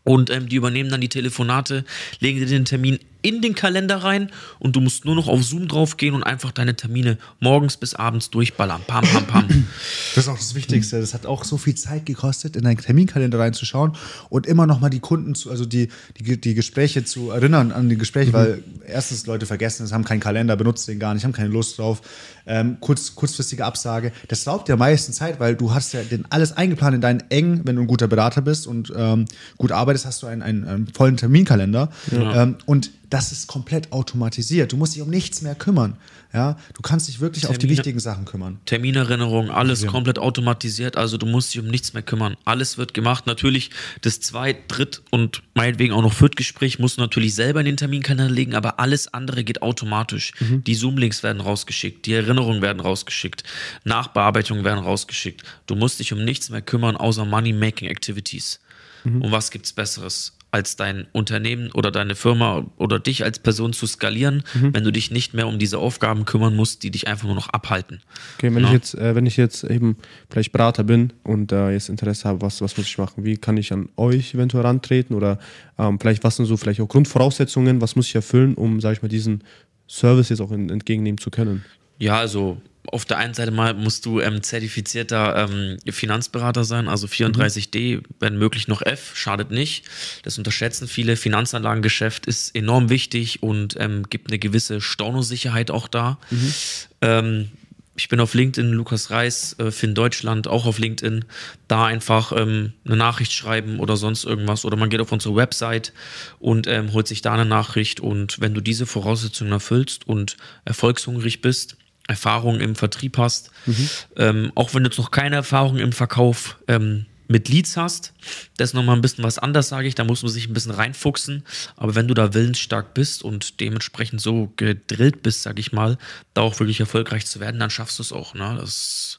Und 0.03 0.31
ähm, 0.31 0.49
die 0.49 0.57
übernehmen 0.57 0.91
dann 0.91 1.01
die 1.01 1.09
Telefonate, 1.09 1.85
legen 2.19 2.41
dir 2.41 2.47
den 2.47 2.65
Termin 2.65 2.99
in 3.23 3.43
den 3.43 3.55
Kalender 3.55 3.97
rein 3.97 4.31
und 4.59 4.77
du 4.77 4.81
musst 4.81 5.05
nur 5.05 5.15
noch 5.15 5.29
auf 5.29 5.43
Zoom 5.43 5.69
draufgehen 5.69 6.15
und 6.15 6.23
einfach 6.23 6.53
deine 6.53 6.75
Termine 6.75 7.19
morgens 7.39 7.77
bis 7.77 7.95
abends 7.95 8.31
durchballern. 8.31 8.83
Pam, 8.87 9.05
pam, 9.05 9.27
pam. 9.27 9.67
Das 10.15 10.25
ist 10.25 10.29
auch 10.29 10.39
das 10.39 10.55
Wichtigste. 10.55 11.01
Das 11.01 11.15
hat 11.15 11.27
auch 11.27 11.45
so 11.45 11.57
viel 11.57 11.75
Zeit 11.75 12.07
gekostet, 12.07 12.57
in 12.57 12.65
deinen 12.65 12.79
Terminkalender 12.79 13.39
reinzuschauen 13.39 13.93
und 14.29 14.47
immer 14.47 14.67
noch 14.67 14.81
mal 14.81 14.91
die 14.91 15.01
Kunden 15.01 15.35
zu, 15.35 15.51
also 15.51 15.65
die, 15.65 15.89
die, 16.19 16.41
die 16.41 16.55
Gespräche 16.55 17.05
zu 17.05 17.31
erinnern 17.31 17.73
an 17.73 17.89
die 17.89 17.97
Gespräche, 17.97 18.31
mhm. 18.31 18.35
weil 18.35 18.65
erstens 18.87 19.27
Leute 19.27 19.47
vergessen 19.47 19.85
es, 19.85 19.93
haben 19.93 20.05
keinen 20.05 20.21
Kalender, 20.21 20.57
benutzen 20.57 20.93
den 20.93 20.99
gar 21.01 21.15
nicht, 21.15 21.25
haben 21.25 21.33
keine 21.33 21.49
Lust 21.49 21.79
drauf. 21.79 22.03
Ähm, 22.47 22.79
kurz, 22.81 23.15
kurzfristige 23.15 23.65
Absage. 23.65 24.13
Das 24.29 24.47
raubt 24.47 24.69
dir 24.69 24.73
am 24.75 24.79
meisten 24.81 25.13
Zeit, 25.13 25.39
weil 25.41 25.55
du 25.55 25.73
hast 25.73 25.93
ja 25.93 26.03
den, 26.03 26.25
alles 26.31 26.53
eingeplant 26.53 26.97
in 26.97 27.01
deinen 27.01 27.23
engen, 27.31 27.63
wenn 27.65 27.77
du 27.77 27.83
ein 27.83 27.87
guter 27.87 28.09
Berater 28.09 28.43
bist 28.43 28.67
und 28.67 28.93
ähm, 28.97 29.27
gut 29.57 29.73
arbeitest, 29.73 30.07
hast 30.07 30.23
du 30.23 30.27
einen, 30.27 30.43
einen, 30.43 30.67
einen 30.67 30.87
vollen 30.89 31.17
Terminkalender. 31.17 31.91
Ja. 32.11 32.43
Ähm, 32.43 32.57
und 32.67 32.91
das 33.11 33.33
ist 33.33 33.49
komplett 33.49 33.93
automatisiert. 33.93 34.73
Du 34.73 34.77
musst 34.77 34.95
dich 34.95 35.03
um 35.03 35.11
nichts 35.11 35.43
mehr 35.43 35.57
kümmern. 35.57 35.97
Ja, 36.33 36.57
du 36.75 36.81
kannst 36.81 37.09
dich 37.09 37.19
wirklich 37.19 37.43
Termine, 37.43 37.57
auf 37.57 37.59
die 37.59 37.69
wichtigen 37.69 37.99
Sachen 37.99 38.25
kümmern. 38.25 38.61
Terminerinnerung, 38.65 39.51
alles 39.51 39.83
ja. 39.83 39.91
komplett 39.91 40.21
automatisiert. 40.21 40.97
Also 40.97 41.19
du 41.19 41.27
musst 41.27 41.53
dich 41.53 41.61
um 41.61 41.67
nichts 41.67 41.93
mehr 41.93 42.05
kümmern. 42.05 42.37
Alles 42.45 42.79
wird 42.79 42.95
gemacht. 42.95 43.27
Natürlich 43.27 43.71
das 44.03 44.21
Zweit-, 44.21 44.63
Dritt- 44.69 45.03
und 45.11 45.43
meinetwegen 45.55 45.93
auch 45.93 46.03
noch 46.03 46.13
Viertgespräch 46.13 46.79
musst 46.79 46.99
du 46.99 47.01
natürlich 47.01 47.35
selber 47.35 47.59
in 47.59 47.67
den 47.67 47.77
Terminkalender 47.77 48.33
legen, 48.33 48.55
aber 48.55 48.79
alles 48.79 49.13
andere 49.13 49.43
geht 49.43 49.61
automatisch. 49.61 50.33
Mhm. 50.39 50.63
Die 50.63 50.77
Zoom-Links 50.77 51.25
werden 51.25 51.41
rausgeschickt, 51.41 52.07
die 52.07 52.15
Erinnerungen 52.15 52.63
werden 52.63 52.79
rausgeschickt, 52.79 53.43
Nachbearbeitungen 53.83 54.63
werden 54.63 54.85
rausgeschickt. 54.85 55.43
Du 55.67 55.75
musst 55.75 55.99
dich 55.99 56.13
um 56.13 56.25
nichts 56.25 56.49
mehr 56.49 56.63
kümmern, 56.63 56.97
außer 56.97 57.25
Money-Making 57.25 57.89
Activities. 57.89 58.61
Mhm. 59.03 59.23
Und 59.23 59.33
was 59.33 59.51
gibt's 59.51 59.73
Besseres? 59.73 60.35
Als 60.51 60.77
dein 60.77 61.07
Unternehmen 61.13 61.71
oder 61.73 61.91
deine 61.91 62.15
Firma 62.15 62.67
oder 62.77 62.99
dich 62.99 63.25
als 63.25 63.39
Person 63.39 63.73
zu 63.73 63.87
skalieren, 63.87 64.43
mhm. 64.55 64.75
wenn 64.75 64.85
du 64.85 64.91
dich 64.91 65.11
nicht 65.11 65.35
mehr 65.35 65.47
um 65.47 65.59
diese 65.59 65.79
Aufgaben 65.79 66.25
kümmern 66.25 66.57
musst, 66.57 66.83
die 66.83 66.91
dich 66.91 67.09
einfach 67.09 67.27
nur 67.27 67.35
noch 67.35 67.49
abhalten. 67.49 68.01
Okay, 68.37 68.55
wenn 68.55 68.63
ja. 68.63 68.69
ich 68.69 68.73
jetzt, 68.73 68.95
äh, 68.95 69.15
wenn 69.15 69.27
ich 69.27 69.37
jetzt 69.37 69.65
eben 69.65 69.97
vielleicht 70.29 70.53
Berater 70.53 70.85
bin 70.85 71.13
und 71.23 71.53
äh, 71.53 71.71
jetzt 71.71 71.89
Interesse 71.89 72.29
habe, 72.29 72.41
was, 72.43 72.61
was 72.61 72.77
muss 72.77 72.87
ich 72.87 72.99
machen? 72.99 73.25
Wie 73.25 73.37
kann 73.37 73.57
ich 73.57 73.73
an 73.73 73.89
euch 73.97 74.35
eventuell 74.35 74.65
rantreten? 74.65 75.15
Oder 75.15 75.39
ähm, 75.79 75.99
vielleicht, 76.01 76.25
was 76.25 76.37
sind 76.37 76.47
so 76.47 76.57
vielleicht 76.57 76.81
auch 76.81 76.89
Grundvoraussetzungen, 76.89 77.81
was 77.81 77.97
muss 77.97 78.09
ich 78.09 78.15
erfüllen, 78.15 78.55
um, 78.55 78.81
sage 78.81 78.95
ich 78.95 79.03
mal, 79.03 79.09
diesen 79.09 79.45
Service 79.89 80.29
jetzt 80.31 80.41
auch 80.41 80.53
in, 80.53 80.69
entgegennehmen 80.69 81.19
zu 81.19 81.31
können? 81.31 81.65
Ja, 81.99 82.17
also 82.19 82.61
auf 82.93 83.05
der 83.05 83.19
einen 83.19 83.35
Seite 83.35 83.53
mal 83.53 83.75
musst 83.75 84.05
du 84.05 84.21
ähm, 84.21 84.43
zertifizierter 84.43 85.49
ähm, 85.49 85.79
Finanzberater 85.89 86.65
sein, 86.65 86.89
also 86.89 87.07
34D, 87.07 87.97
mhm. 87.97 88.03
wenn 88.19 88.37
möglich 88.37 88.67
noch 88.67 88.83
F, 88.83 89.13
schadet 89.15 89.51
nicht. 89.51 89.85
Das 90.25 90.39
unterschätzen 90.39 90.89
viele. 90.89 91.17
Finanzanlagengeschäft 91.17 92.27
ist 92.27 92.55
enorm 92.55 92.91
wichtig 92.91 93.43
und 93.43 93.77
ähm, 93.79 94.05
gibt 94.11 94.29
eine 94.29 94.39
gewisse 94.39 94.81
Stornosicherheit 94.81 95.71
auch 95.71 95.87
da. 95.87 96.19
Mhm. 96.31 96.55
Ähm, 97.01 97.51
ich 97.97 98.09
bin 98.09 98.19
auf 98.19 98.35
LinkedIn, 98.35 98.73
Lukas 98.73 99.11
Reis, 99.11 99.55
äh, 99.59 99.71
Finn 99.71 99.95
Deutschland, 99.95 100.49
auch 100.49 100.65
auf 100.67 100.79
LinkedIn. 100.79 101.27
Da 101.69 101.85
einfach 101.85 102.33
ähm, 102.33 102.73
eine 102.85 102.97
Nachricht 102.97 103.33
schreiben 103.33 103.79
oder 103.79 103.97
sonst 103.97 104.25
irgendwas. 104.25 104.65
Oder 104.65 104.77
man 104.77 104.89
geht 104.89 105.01
auf 105.01 105.13
unsere 105.13 105.37
Website 105.37 105.93
und 106.39 106.67
ähm, 106.67 106.93
holt 106.93 107.07
sich 107.07 107.21
da 107.21 107.35
eine 107.35 107.45
Nachricht. 107.45 108.01
Und 108.01 108.41
wenn 108.41 108.55
du 108.55 108.61
diese 108.61 108.87
Voraussetzungen 108.87 109.53
erfüllst 109.53 110.09
und 110.09 110.39
erfolgshungrig 110.65 111.43
bist, 111.43 111.77
Erfahrung 112.09 112.61
im 112.61 112.75
Vertrieb 112.75 113.19
hast, 113.19 113.51
mhm. 113.67 113.89
ähm, 114.17 114.53
auch 114.55 114.75
wenn 114.75 114.83
du 114.83 114.91
jetzt 114.91 114.99
noch 114.99 115.11
keine 115.11 115.37
Erfahrung 115.37 115.79
im 115.79 115.93
Verkauf 115.93 116.59
ähm, 116.67 117.07
mit 117.29 117.49
Leads 117.49 117.77
hast, 117.77 118.13
das 118.57 118.71
ist 118.71 118.75
nochmal 118.75 118.97
ein 118.97 119.03
bisschen 119.03 119.23
was 119.23 119.39
anders, 119.39 119.69
sage 119.69 119.87
ich, 119.87 119.95
da 119.95 120.03
muss 120.03 120.23
man 120.23 120.33
sich 120.33 120.49
ein 120.49 120.53
bisschen 120.53 120.73
reinfuchsen, 120.73 121.45
aber 121.77 121.95
wenn 121.95 122.09
du 122.09 122.15
da 122.15 122.35
willensstark 122.35 122.93
bist 122.93 123.23
und 123.23 123.61
dementsprechend 123.61 124.21
so 124.21 124.53
gedrillt 124.57 125.23
bist, 125.23 125.43
sage 125.43 125.61
ich 125.61 125.71
mal, 125.71 125.97
da 126.35 126.41
auch 126.43 126.59
wirklich 126.59 126.81
erfolgreich 126.81 127.27
zu 127.27 127.39
werden, 127.39 127.61
dann 127.61 127.71
schaffst 127.71 128.01
du 128.01 128.03
es 128.03 128.13
auch. 128.13 128.35
Ne? 128.35 128.59
Das, 128.61 129.17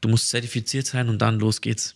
du 0.00 0.08
musst 0.08 0.30
zertifiziert 0.30 0.86
sein 0.86 1.10
und 1.10 1.20
dann 1.20 1.38
los 1.38 1.60
geht's. 1.60 1.94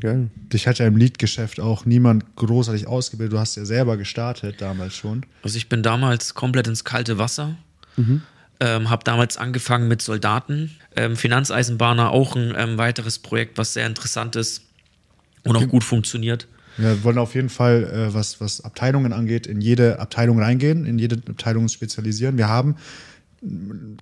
Geil. 0.00 0.30
Dich 0.52 0.66
hat 0.66 0.78
ja 0.78 0.86
im 0.86 0.96
Lead-Geschäft 0.96 1.60
auch 1.60 1.84
niemand 1.84 2.36
großartig 2.36 2.86
ausgebildet. 2.86 3.32
Du 3.32 3.38
hast 3.38 3.56
ja 3.56 3.64
selber 3.64 3.96
gestartet 3.96 4.60
damals 4.60 4.96
schon. 4.96 5.24
Also 5.42 5.56
ich 5.56 5.68
bin 5.68 5.82
damals 5.82 6.34
komplett 6.34 6.66
ins 6.66 6.84
kalte 6.84 7.18
Wasser. 7.18 7.56
Mhm. 7.96 8.22
Ähm, 8.60 8.90
habe 8.90 9.04
damals 9.04 9.36
angefangen 9.36 9.86
mit 9.86 10.02
Soldaten. 10.02 10.76
Ähm, 10.96 11.16
Finanzeisenbahner 11.16 12.10
auch 12.10 12.34
ein 12.34 12.54
ähm, 12.56 12.76
weiteres 12.76 13.20
Projekt, 13.20 13.56
was 13.56 13.74
sehr 13.74 13.86
interessant 13.86 14.34
ist 14.34 14.62
und 15.44 15.56
auch 15.56 15.68
gut 15.68 15.84
funktioniert. 15.84 16.48
Wir 16.76 17.02
wollen 17.04 17.18
auf 17.18 17.34
jeden 17.34 17.48
Fall, 17.48 17.84
äh, 17.84 18.14
was, 18.14 18.40
was 18.40 18.60
Abteilungen 18.64 19.12
angeht, 19.12 19.46
in 19.46 19.60
jede 19.60 20.00
Abteilung 20.00 20.40
reingehen, 20.40 20.86
in 20.86 20.98
jede 20.98 21.16
Abteilung 21.28 21.68
spezialisieren. 21.68 22.36
Wir 22.36 22.48
haben 22.48 22.76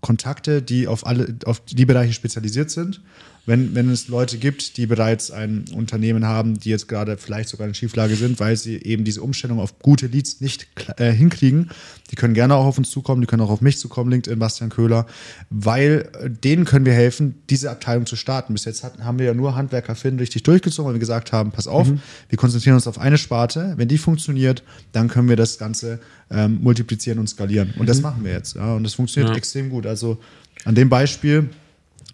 Kontakte, 0.00 0.62
die 0.62 0.86
auf 0.86 1.06
alle, 1.06 1.36
auf 1.44 1.60
die 1.60 1.84
Bereiche 1.84 2.14
spezialisiert 2.14 2.70
sind 2.70 3.02
wenn, 3.46 3.74
wenn 3.74 3.88
es 3.90 4.08
Leute 4.08 4.38
gibt, 4.38 4.76
die 4.76 4.86
bereits 4.86 5.30
ein 5.30 5.64
Unternehmen 5.72 6.26
haben, 6.26 6.58
die 6.58 6.70
jetzt 6.70 6.88
gerade 6.88 7.16
vielleicht 7.16 7.48
sogar 7.48 7.66
in 7.68 7.74
Schieflage 7.74 8.16
sind, 8.16 8.40
weil 8.40 8.56
sie 8.56 8.76
eben 8.82 9.04
diese 9.04 9.22
Umstellung 9.22 9.60
auf 9.60 9.78
gute 9.78 10.08
Leads 10.08 10.40
nicht 10.40 10.66
äh, 10.98 11.12
hinkriegen, 11.12 11.70
die 12.10 12.16
können 12.16 12.34
gerne 12.34 12.56
auch 12.56 12.66
auf 12.66 12.78
uns 12.78 12.90
zukommen, 12.90 13.20
die 13.20 13.26
können 13.26 13.42
auch 13.42 13.50
auf 13.50 13.60
mich 13.60 13.78
zukommen, 13.78 14.10
LinkedIn, 14.10 14.38
Bastian 14.38 14.70
Köhler, 14.70 15.06
weil 15.48 16.10
äh, 16.20 16.28
denen 16.28 16.64
können 16.64 16.84
wir 16.84 16.92
helfen, 16.92 17.36
diese 17.48 17.70
Abteilung 17.70 18.06
zu 18.06 18.16
starten. 18.16 18.52
Bis 18.52 18.64
jetzt 18.64 18.82
hatten, 18.82 19.04
haben 19.04 19.18
wir 19.18 19.26
ja 19.26 19.34
nur 19.34 19.54
Handwerker 19.54 19.94
Finn 19.94 20.18
richtig 20.18 20.42
durchgezogen, 20.42 20.88
weil 20.88 20.94
wir 20.94 21.00
gesagt 21.00 21.32
haben, 21.32 21.52
pass 21.52 21.68
auf, 21.68 21.88
mhm. 21.88 22.00
wir 22.28 22.38
konzentrieren 22.38 22.74
uns 22.74 22.88
auf 22.88 22.98
eine 22.98 23.16
Sparte, 23.16 23.74
wenn 23.76 23.88
die 23.88 23.98
funktioniert, 23.98 24.64
dann 24.92 25.08
können 25.08 25.28
wir 25.28 25.36
das 25.36 25.58
Ganze 25.58 26.00
ähm, 26.30 26.58
multiplizieren 26.62 27.20
und 27.20 27.28
skalieren. 27.28 27.70
Und 27.76 27.82
mhm. 27.82 27.86
das 27.86 28.00
machen 28.00 28.24
wir 28.24 28.32
jetzt. 28.32 28.56
Ja, 28.56 28.74
und 28.74 28.82
das 28.82 28.94
funktioniert 28.94 29.30
ja. 29.30 29.36
extrem 29.36 29.70
gut. 29.70 29.86
Also 29.86 30.18
an 30.64 30.74
dem 30.74 30.88
Beispiel 30.88 31.50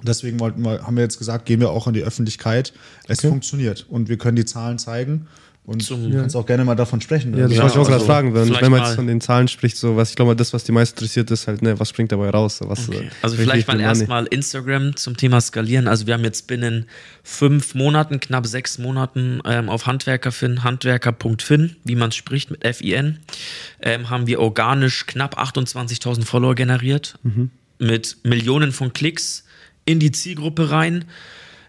Deswegen 0.02 0.40
wollten 0.40 0.62
wir, 0.62 0.86
haben 0.86 0.96
wir 0.96 1.02
jetzt 1.02 1.18
gesagt, 1.18 1.46
gehen 1.46 1.60
wir 1.60 1.70
auch 1.70 1.86
an 1.86 1.94
die 1.94 2.02
Öffentlichkeit. 2.02 2.72
Es 3.08 3.20
okay. 3.20 3.28
funktioniert 3.28 3.86
und 3.88 4.08
wir 4.08 4.18
können 4.18 4.36
die 4.36 4.44
Zahlen 4.44 4.78
zeigen. 4.78 5.26
Und 5.64 5.80
Zum, 5.80 6.10
du 6.10 6.18
kannst 6.18 6.34
auch 6.34 6.44
gerne 6.44 6.64
mal 6.64 6.74
davon 6.74 7.00
sprechen. 7.00 7.36
Ja, 7.38 7.46
das 7.46 7.52
ja, 7.52 7.62
wollte 7.62 7.74
ich 7.74 7.78
auch 7.78 7.78
also 7.78 7.90
gerade 7.92 8.04
fragen. 8.04 8.34
Wenn, 8.34 8.52
wenn 8.52 8.72
man 8.72 8.82
jetzt 8.82 8.96
von 8.96 9.06
den 9.06 9.20
Zahlen 9.20 9.46
spricht, 9.46 9.76
so 9.76 9.96
was 9.96 10.10
ich 10.10 10.16
glaube, 10.16 10.34
das, 10.34 10.52
was 10.52 10.64
die 10.64 10.72
meisten 10.72 10.96
interessiert, 10.96 11.30
ist 11.30 11.46
halt, 11.46 11.62
ne, 11.62 11.78
was 11.78 11.88
springt 11.88 12.10
dabei 12.10 12.30
raus? 12.30 12.58
Was, 12.64 12.88
okay. 12.88 13.10
Also 13.22 13.36
vielleicht 13.36 13.68
mal 13.68 13.78
erstmal 13.78 14.26
Instagram 14.26 14.96
zum 14.96 15.16
Thema 15.16 15.40
Skalieren. 15.40 15.86
Also 15.86 16.08
wir 16.08 16.14
haben 16.14 16.24
jetzt 16.24 16.48
binnen 16.48 16.86
fünf 17.22 17.76
Monaten, 17.76 18.18
knapp 18.18 18.44
sechs 18.48 18.78
Monaten 18.78 19.40
ähm, 19.44 19.68
auf 19.68 19.86
Handwerkerfin, 19.86 20.64
handwerker.fin, 20.64 21.76
wie 21.84 21.94
man 21.94 22.10
spricht 22.10 22.50
mit 22.50 22.66
FIN, 22.66 23.20
ähm, 23.82 24.10
haben 24.10 24.26
wir 24.26 24.40
organisch 24.40 25.06
knapp 25.06 25.38
28.000 25.38 26.24
Follower 26.24 26.56
generiert. 26.56 27.20
Mhm. 27.22 27.50
Mit 27.78 28.16
Millionen 28.24 28.72
von 28.72 28.92
Klicks 28.92 29.44
in 29.84 30.00
die 30.00 30.12
Zielgruppe 30.12 30.70
rein. 30.70 31.04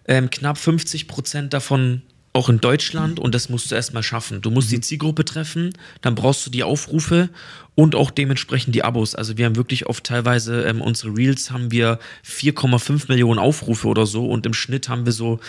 Ähm, 0.05 0.29
knapp 0.29 0.57
50 0.57 1.07
Prozent 1.07 1.53
davon 1.53 2.01
auch 2.33 2.49
in 2.49 2.59
Deutschland 2.59 3.19
und 3.19 3.35
das 3.35 3.49
musst 3.49 3.69
du 3.69 3.75
erstmal 3.75 4.01
schaffen. 4.01 4.41
Du 4.41 4.49
musst 4.49 4.71
die 4.71 4.81
Zielgruppe 4.81 5.23
treffen, 5.23 5.71
dann 6.01 6.15
brauchst 6.15 6.45
du 6.45 6.49
die 6.49 6.63
Aufrufe 6.63 7.29
und 7.75 7.93
auch 7.93 8.09
dementsprechend 8.09 8.73
die 8.73 8.83
Abos. 8.83 9.13
Also 9.13 9.37
wir 9.37 9.45
haben 9.45 9.55
wirklich 9.55 9.85
oft 9.85 10.03
teilweise 10.03 10.63
ähm, 10.63 10.81
unsere 10.81 11.15
Reels 11.15 11.51
haben 11.51 11.71
wir 11.71 11.99
4,5 12.25 13.07
Millionen 13.07 13.39
Aufrufe 13.39 13.87
oder 13.87 14.07
so 14.07 14.27
und 14.27 14.47
im 14.47 14.53
Schnitt 14.53 14.89
haben 14.89 15.05
wir 15.05 15.13
so 15.13 15.39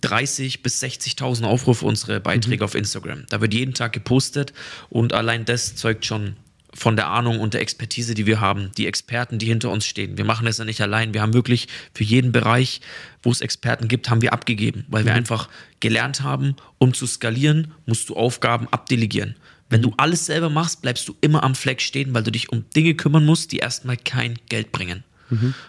30 0.00 0.62
bis 0.62 0.82
60.000 0.82 1.44
Aufrufe 1.44 1.84
unsere 1.84 2.18
Beiträge 2.18 2.64
auf 2.64 2.74
Instagram. 2.74 3.24
Da 3.28 3.42
wird 3.42 3.52
jeden 3.52 3.74
Tag 3.74 3.92
gepostet 3.92 4.54
und 4.88 5.12
allein 5.12 5.44
das 5.44 5.76
zeugt 5.76 6.06
schon 6.06 6.36
von 6.74 6.96
der 6.96 7.08
Ahnung 7.08 7.40
und 7.40 7.54
der 7.54 7.60
Expertise, 7.60 8.14
die 8.14 8.26
wir 8.26 8.40
haben, 8.40 8.70
die 8.76 8.86
Experten, 8.86 9.38
die 9.38 9.46
hinter 9.46 9.70
uns 9.70 9.84
stehen. 9.84 10.16
Wir 10.16 10.24
machen 10.24 10.46
das 10.46 10.58
ja 10.58 10.64
nicht 10.64 10.80
allein. 10.80 11.14
Wir 11.14 11.22
haben 11.22 11.34
wirklich 11.34 11.68
für 11.94 12.04
jeden 12.04 12.32
Bereich, 12.32 12.80
wo 13.22 13.30
es 13.30 13.40
Experten 13.40 13.88
gibt, 13.88 14.08
haben 14.08 14.22
wir 14.22 14.32
abgegeben, 14.32 14.84
weil 14.88 15.04
wir 15.04 15.14
einfach 15.14 15.48
gelernt 15.80 16.22
haben, 16.22 16.56
um 16.78 16.94
zu 16.94 17.06
skalieren, 17.06 17.72
musst 17.86 18.08
du 18.08 18.16
Aufgaben 18.16 18.68
abdelegieren. 18.70 19.36
Wenn 19.68 19.82
du 19.82 19.92
alles 19.96 20.26
selber 20.26 20.50
machst, 20.50 20.82
bleibst 20.82 21.08
du 21.08 21.16
immer 21.20 21.42
am 21.44 21.54
Fleck 21.54 21.80
stehen, 21.80 22.14
weil 22.14 22.22
du 22.22 22.30
dich 22.30 22.50
um 22.50 22.64
Dinge 22.76 22.94
kümmern 22.94 23.24
musst, 23.24 23.52
die 23.52 23.58
erstmal 23.58 23.96
kein 23.96 24.38
Geld 24.48 24.72
bringen. 24.72 25.04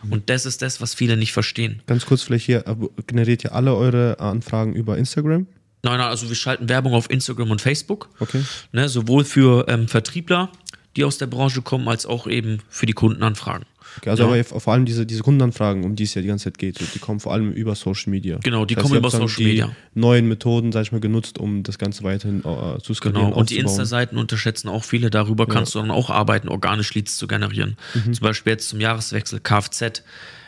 Und 0.10 0.30
das 0.30 0.45
ist 0.45 0.62
das, 0.62 0.82
was 0.82 0.93
viele 0.93 1.16
nicht 1.18 1.32
verstehen. 1.32 1.82
Ganz 1.88 2.06
kurz 2.06 2.24
vielleicht 2.24 2.45
hier, 2.45 2.68
aber 2.68 2.89
generiert 3.08 3.43
ihr 3.43 3.54
alle 3.54 3.76
eure 3.76 4.20
Anfragen 4.20 4.74
über 4.74 4.97
Instagram? 4.97 5.47
Nein, 5.84 5.97
nein, 5.97 6.08
also 6.08 6.30
wir 6.30 6.36
schalten 6.36 6.70
Werbung 6.70 6.93
auf 6.93 7.10
Instagram 7.10 7.51
und 7.51 7.62
Facebook. 7.62 8.10
Okay. 8.20 8.43
Ne, 8.72 8.88
sowohl 8.88 9.26
für 9.26 9.66
ähm, 9.68 9.88
Vertriebler, 9.88 10.49
die 10.96 11.04
aus 11.04 11.18
der 11.18 11.28
Branche 11.28 11.62
kommen, 11.62 11.88
als 11.88 12.06
auch 12.06 12.28
eben 12.28 12.60
für 12.70 12.86
die 12.86 12.94
Kundenanfragen. 12.94 13.66
okay 13.98 14.10
also 14.12 14.24
Ja. 14.24 14.30
aber 14.30 14.44
vor 14.44 14.74
allem 14.74 14.86
diese, 14.86 15.06
diese 15.06 15.24
Kundenanfragen, 15.24 15.84
um 15.84 15.96
die 15.96 16.04
es 16.04 16.14
ja 16.14 16.22
die 16.22 16.28
ganze 16.28 16.46
Zeit 16.46 16.58
geht, 16.58 16.80
die 16.94 17.00
kommen 17.00 17.20
vor 17.20 17.34
allem 17.34 17.52
über 17.52 17.76
Social 17.76 18.12
Media. 18.12 18.38
Genau, 18.44 18.66
die 18.66 18.76
Das 18.76 18.84
heißt, 18.84 18.89
kommen 18.91 19.00
über 19.00 19.10
Social 19.12 19.36
die 19.38 19.44
Media. 19.46 19.76
neuen 19.96 20.28
Methoden, 20.28 20.72
sag 20.72 20.84
ich 20.84 20.91
mal, 20.91 21.02
genutzt, 21.02 21.38
um 21.39 21.64
das 21.64 21.78
Ganze 21.78 22.04
weiterhin 22.04 22.39
äh, 22.41 22.80
zu 22.82 22.94
skalieren, 22.94 23.26
Genau, 23.28 23.38
und 23.38 23.50
die. 23.50 23.58
Insta-Seiten 23.58 24.18
unterschätzen 24.18 24.70
auch 24.70 24.84
viele. 24.84 25.10
Darüber 25.10 25.48
kannst 25.48 25.74
du 25.76 25.80
dann 25.80 25.91
auch 25.91 26.10
arbeiten, 26.10 26.48
organisch 26.50 26.94
Leads 26.94 27.18
zu 27.18 27.28
generieren. 27.28 27.78
Mhm. 27.94 28.14
Zum 28.14 28.24
Beispiel 28.24 28.54
jetzt 28.54 28.70
zum 28.70 28.80
Jahreswechsel 28.80 29.39
Kfz. 29.39 30.04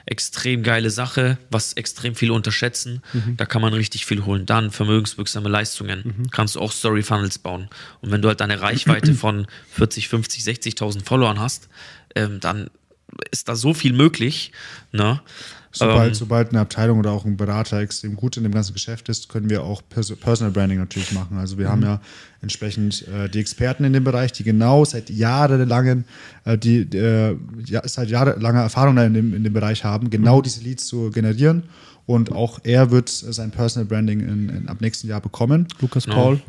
Extrem 0.06 0.64
geile 0.64 0.90
Sache, 0.90 1.38
was 1.50 1.74
extrem 1.74 2.16
viele 2.16 2.34
unterschätzen. 2.34 3.02
Mhm. 3.14 3.38
Da 3.38 3.46
kann 3.46 3.62
man 3.62 3.74
richtig 3.74 4.06
viel 4.06 4.26
holen. 4.26 4.46
Dann 4.46 4.72
vermögenswirksame 4.72 5.50
Leistungen. 5.50 6.28
Kannst 6.32 6.56
du 6.56 6.60
auch 6.60 6.72
Story-Funnels 6.72 7.40
bauen. 7.40 7.70
Und 8.02 8.12
wenn 8.12 8.22
du 8.22 8.28
halt 8.28 8.42
eine 8.42 8.62
Reichweite 8.62 9.14
von 9.16 9.48
40, 9.72 10.08
50, 10.08 10.44
60.000 10.44 11.04
Followern 11.04 11.40
hast, 11.40 11.70
ähm, 12.16 12.40
dann 12.40 12.70
ist 13.32 13.48
da 13.50 13.56
so 13.56 13.74
viel 13.74 13.94
möglich. 13.94 14.52
Ne? 14.92 15.22
Sobald, 15.72 16.08
Ähm, 16.08 16.14
sobald 16.14 16.50
eine 16.50 16.62
Abteilung 16.62 17.00
oder 17.00 17.12
auch 17.12 17.26
ein 17.26 17.36
Berater 17.36 17.80
extrem 17.80 18.16
gut 18.16 18.38
in 18.38 18.44
dem 18.44 18.54
ganzen 18.54 18.74
Geschäft 18.74 19.10
ist, 19.10 19.28
können 19.28 19.50
wir 19.50 19.64
auch 19.64 19.82
Pers 19.90 20.16
Personal 20.16 20.52
Branding 20.54 20.80
natürlich 20.80 21.12
machen. 21.12 21.38
Also 21.38 21.58
wir 21.58 21.70
haben 21.70 21.82
ja 21.82 22.00
entsprechend 22.42 23.06
äh, 23.10 23.28
die 23.28 23.40
Experten 23.40 23.84
in 23.84 23.92
dem 23.92 24.06
Bereich, 24.06 24.32
die 24.32 24.44
genau 24.44 24.86
seit 24.86 25.10
jahrelangen, 25.10 26.06
äh, 26.46 26.58
die 26.58 26.84
äh, 26.96 27.36
ja, 27.66 27.86
seit 27.86 28.10
jahrelanger 28.10 28.62
Erfahrung 28.62 28.98
in 29.00 29.14
dem, 29.14 29.34
in 29.34 29.44
dem 29.44 29.52
Bereich 29.52 29.84
haben, 29.84 30.10
genau 30.10 30.42
diese 30.42 30.62
Leads 30.62 30.88
zu 30.88 31.12
generieren. 31.12 31.64
Und 32.08 32.32
auch 32.32 32.60
er 32.64 32.92
wird 32.92 33.10
sein 33.10 33.50
Personal 33.50 33.86
Branding 33.88 34.20
in, 34.20 34.50
in, 34.50 34.68
ab 34.70 34.80
nächsten 34.80 35.08
Jahr 35.08 35.22
bekommen. 35.22 35.68
Lukas 35.82 36.06
Genau. 36.06 36.16
Paul. 36.16 36.42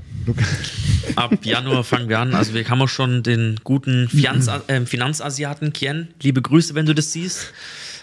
Ab 1.14 1.44
Januar 1.44 1.82
fangen 1.84 2.08
wir 2.08 2.18
an. 2.18 2.34
Also 2.34 2.52
wir 2.52 2.68
haben 2.68 2.82
auch 2.82 2.88
schon 2.88 3.22
den 3.22 3.56
guten 3.64 4.08
Finanz, 4.08 4.48
äh, 4.66 4.84
Finanzasiaten 4.84 5.72
Kien. 5.72 6.08
Liebe 6.20 6.42
Grüße, 6.42 6.74
wenn 6.74 6.84
du 6.86 6.94
das 6.94 7.12
siehst. 7.12 7.52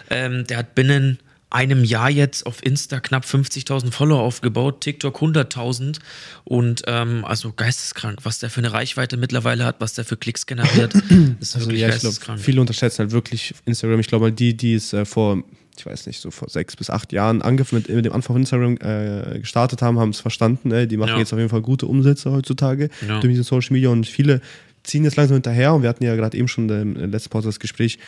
Ähm, 0.09 0.45
der 0.47 0.57
hat 0.57 0.73
binnen 0.73 1.19
einem 1.49 1.83
Jahr 1.83 2.09
jetzt 2.09 2.47
auf 2.47 2.65
Insta 2.65 2.99
knapp 2.99 3.25
50.000 3.25 3.91
Follower 3.91 4.21
aufgebaut, 4.21 4.81
TikTok 4.81 5.21
100.000 5.21 5.99
und 6.45 6.81
ähm, 6.87 7.23
also 7.25 7.53
geisteskrank, 7.53 8.19
was 8.23 8.39
der 8.39 8.49
für 8.49 8.61
eine 8.61 8.73
Reichweite 8.73 9.17
mittlerweile 9.17 9.63
hat, 9.63 9.75
was 9.79 9.93
der 9.93 10.03
für 10.03 10.17
Klicks 10.17 10.47
generiert, 10.47 10.93
ist 11.39 11.55
Also 11.55 11.67
wirklich 11.67 11.81
ja, 11.81 11.89
ich 11.89 11.99
glaube, 11.99 12.05
geisteskrank. 12.05 12.39
viele 12.39 12.59
unterschätzen 12.59 12.99
halt 12.99 13.11
wirklich 13.11 13.53
Instagram. 13.65 13.99
Ich 13.99 14.07
glaube, 14.07 14.31
die, 14.31 14.57
die 14.57 14.73
es 14.73 14.93
äh, 14.93 15.05
vor, 15.05 15.43
ich 15.77 15.85
weiß 15.85 16.07
nicht, 16.07 16.19
so 16.21 16.29
vor 16.31 16.49
sechs 16.49 16.75
bis 16.75 16.89
acht 16.89 17.11
Jahren 17.13 17.41
angefangen 17.41 17.83
mit, 17.87 17.95
mit 17.95 18.05
dem 18.05 18.13
Anfang 18.13 18.35
von 18.35 18.41
Instagram 18.41 18.77
äh, 18.81 19.39
gestartet 19.39 19.81
haben, 19.81 19.99
haben 19.99 20.09
es 20.09 20.19
verstanden. 20.19 20.71
Ey, 20.71 20.87
die 20.87 20.97
machen 20.97 21.09
Ja. 21.13 21.17
jetzt 21.19 21.33
auf 21.33 21.39
jeden 21.39 21.49
Fall 21.49 21.61
gute 21.61 21.87
Umsätze 21.87 22.31
heutzutage 22.31 22.89
Ja. 23.07 23.19
durch 23.19 23.31
diese 23.33 23.43
Social 23.43 23.73
Media 23.73 23.89
und 23.89 24.05
viele 24.07 24.41
ziehen 24.83 25.03
jetzt 25.05 25.15
langsam 25.15 25.35
hinterher 25.35 25.73
und 25.73 25.81
wir 25.81 25.89
hatten 25.89 26.03
ja 26.03 26.15
gerade 26.15 26.37
eben 26.37 26.47
schon 26.47 26.67
im 26.69 26.95
letzten 27.11 27.29
Podcast 27.29 27.55
das 27.55 27.59
Gespräch, 27.59 27.99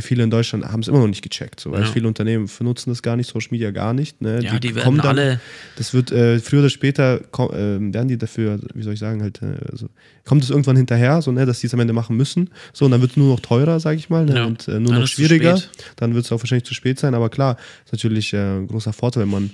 viele 0.00 0.22
in 0.24 0.30
Deutschland 0.30 0.64
haben 0.64 0.80
es 0.80 0.88
immer 0.88 0.98
noch 0.98 1.06
nicht 1.06 1.22
gecheckt. 1.22 1.58
So, 1.60 1.70
weil 1.72 1.82
Ja. 1.82 1.86
viele 1.86 2.06
Unternehmen 2.06 2.48
benutzen 2.58 2.90
das 2.90 3.02
gar 3.02 3.16
nicht, 3.16 3.28
Social 3.30 3.48
Media 3.50 3.70
gar 3.70 3.94
nicht. 3.94 4.20
Ne? 4.20 4.42
Ja, 4.42 4.58
die 4.58 4.74
werden 4.74 5.00
alle- 5.00 5.40
das 5.76 5.94
wird 5.94 6.12
äh, 6.12 6.38
früher 6.38 6.60
oder 6.60 6.70
später 6.70 7.20
ko- 7.30 7.52
ähm, 7.54 7.94
werden 7.94 8.08
die 8.08 8.18
dafür, 8.18 8.58
wie 8.74 8.82
soll 8.82 8.92
ich 8.92 8.98
sagen, 9.00 9.22
halt, 9.22 9.40
äh, 9.42 9.46
also, 9.72 9.88
kommt 10.24 10.42
es 10.42 10.50
irgendwann 10.50 10.76
hinterher, 10.76 11.22
so, 11.22 11.32
ne, 11.32 11.46
dass 11.46 11.60
die 11.60 11.66
es 11.66 11.72
am 11.74 11.80
Ende 11.80 11.94
machen 11.94 12.16
müssen. 12.16 12.50
So, 12.74 12.84
und 12.84 12.90
dann 12.90 13.00
wird 13.00 13.12
es 13.12 13.16
nur 13.16 13.28
noch 13.28 13.40
teurer, 13.40 13.80
sage 13.80 13.96
ich 13.96 14.10
mal, 14.10 14.26
ne, 14.26 14.34
Ja, 14.36 14.44
und 14.44 14.68
äh, 14.68 14.72
dann 14.72 14.82
nur 14.82 14.92
noch 14.92 15.04
es 15.04 15.10
zu 15.10 15.16
schwieriger. 15.16 15.58
Dann 15.96 16.14
wird 16.14 16.26
es 16.26 16.32
auch 16.32 16.40
wahrscheinlich 16.42 16.64
zu 16.66 16.74
spät 16.74 16.98
sein, 16.98 17.14
aber 17.14 17.30
klar, 17.30 17.56
ist 17.86 17.92
natürlich 17.92 18.34
äh, 18.34 18.36
ein 18.58 18.66
großer 18.66 18.92
Vorteil, 18.92 19.22
wenn 19.22 19.30
man 19.30 19.50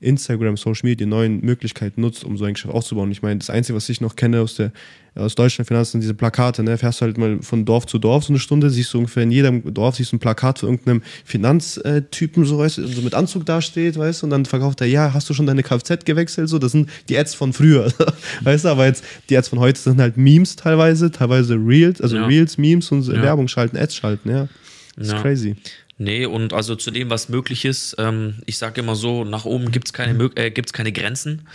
Instagram, 0.00 0.56
Social 0.56 0.88
Media, 0.88 1.04
die 1.04 1.10
neuen 1.10 1.40
Möglichkeiten 1.44 2.00
nutzt, 2.00 2.24
um 2.24 2.36
so 2.38 2.44
ein 2.44 2.54
Geschäft 2.54 2.72
aufzubauen. 2.74 3.10
Ich 3.12 3.22
meine, 3.22 3.38
das 3.38 3.50
Einzige, 3.50 3.76
was 3.76 3.88
ich 3.88 4.00
noch 4.00 4.16
kenne 4.16 4.40
aus 4.40 4.54
der 4.56 4.72
aus 5.16 5.34
Deutschland 5.34 5.66
Finanzen, 5.66 5.92
sind 5.92 6.02
diese 6.02 6.14
Plakate, 6.14 6.62
ne? 6.62 6.78
Fährst 6.78 7.00
du 7.00 7.04
halt 7.04 7.18
mal 7.18 7.42
von 7.42 7.64
Dorf 7.64 7.84
zu 7.86 7.98
Dorf 7.98 8.24
so 8.24 8.32
eine 8.32 8.38
Stunde, 8.38 8.70
siehst 8.70 8.94
du 8.94 8.98
ungefähr 8.98 9.24
in 9.24 9.32
jedem 9.32 9.74
Dorf 9.74 9.96
siehst 9.96 10.12
du 10.12 10.16
ein 10.16 10.20
Plakat 10.20 10.60
für 10.60 10.66
irgendeinem 10.66 11.02
Finanztypen, 11.24 12.44
so 12.44 12.58
weißt 12.58 12.78
du, 12.78 12.86
so 12.86 13.02
mit 13.02 13.14
Anzug 13.14 13.44
dasteht, 13.44 13.98
weißt 13.98 14.22
du, 14.22 14.26
und 14.26 14.30
dann 14.30 14.46
verkauft 14.46 14.80
er, 14.80 14.86
ja, 14.86 15.12
hast 15.12 15.28
du 15.28 15.34
schon 15.34 15.46
deine 15.46 15.62
Kfz 15.62 16.04
gewechselt? 16.04 16.48
So, 16.48 16.58
das 16.58 16.72
sind 16.72 16.88
die 17.08 17.18
Ads 17.18 17.34
von 17.34 17.52
früher, 17.52 17.92
weißt 18.42 18.64
du, 18.64 18.68
aber 18.68 18.86
jetzt 18.86 19.04
die 19.28 19.36
Ads 19.36 19.48
von 19.48 19.58
heute 19.58 19.80
sind 19.80 20.00
halt 20.00 20.16
Memes 20.16 20.56
teilweise, 20.56 21.10
teilweise 21.10 21.54
Reels, 21.56 22.00
also 22.00 22.16
Ja. 22.16 22.26
Reels, 22.26 22.56
Memes 22.56 22.90
und 22.92 23.06
Ja. 23.08 23.20
Werbung 23.20 23.48
schalten, 23.48 23.76
Ads 23.76 23.96
schalten, 23.96 24.30
ja. 24.30 24.48
Das 24.96 25.08
ist 25.08 25.12
Ja. 25.14 25.22
crazy. 25.22 25.56
Nee, 26.02 26.24
und 26.24 26.54
also 26.54 26.76
zu 26.76 26.90
dem, 26.90 27.10
was 27.10 27.28
möglich 27.28 27.66
ist, 27.66 27.94
ähm, 27.98 28.36
ich 28.46 28.56
sage 28.56 28.80
immer 28.80 28.96
so, 28.96 29.22
nach 29.24 29.44
oben 29.44 29.70
gibt 29.70 29.88
es 29.88 29.92
keine, 29.92 30.30
äh, 30.34 30.50
gibt's 30.50 30.72
keine 30.72 30.92
Grenzen. 30.92 31.46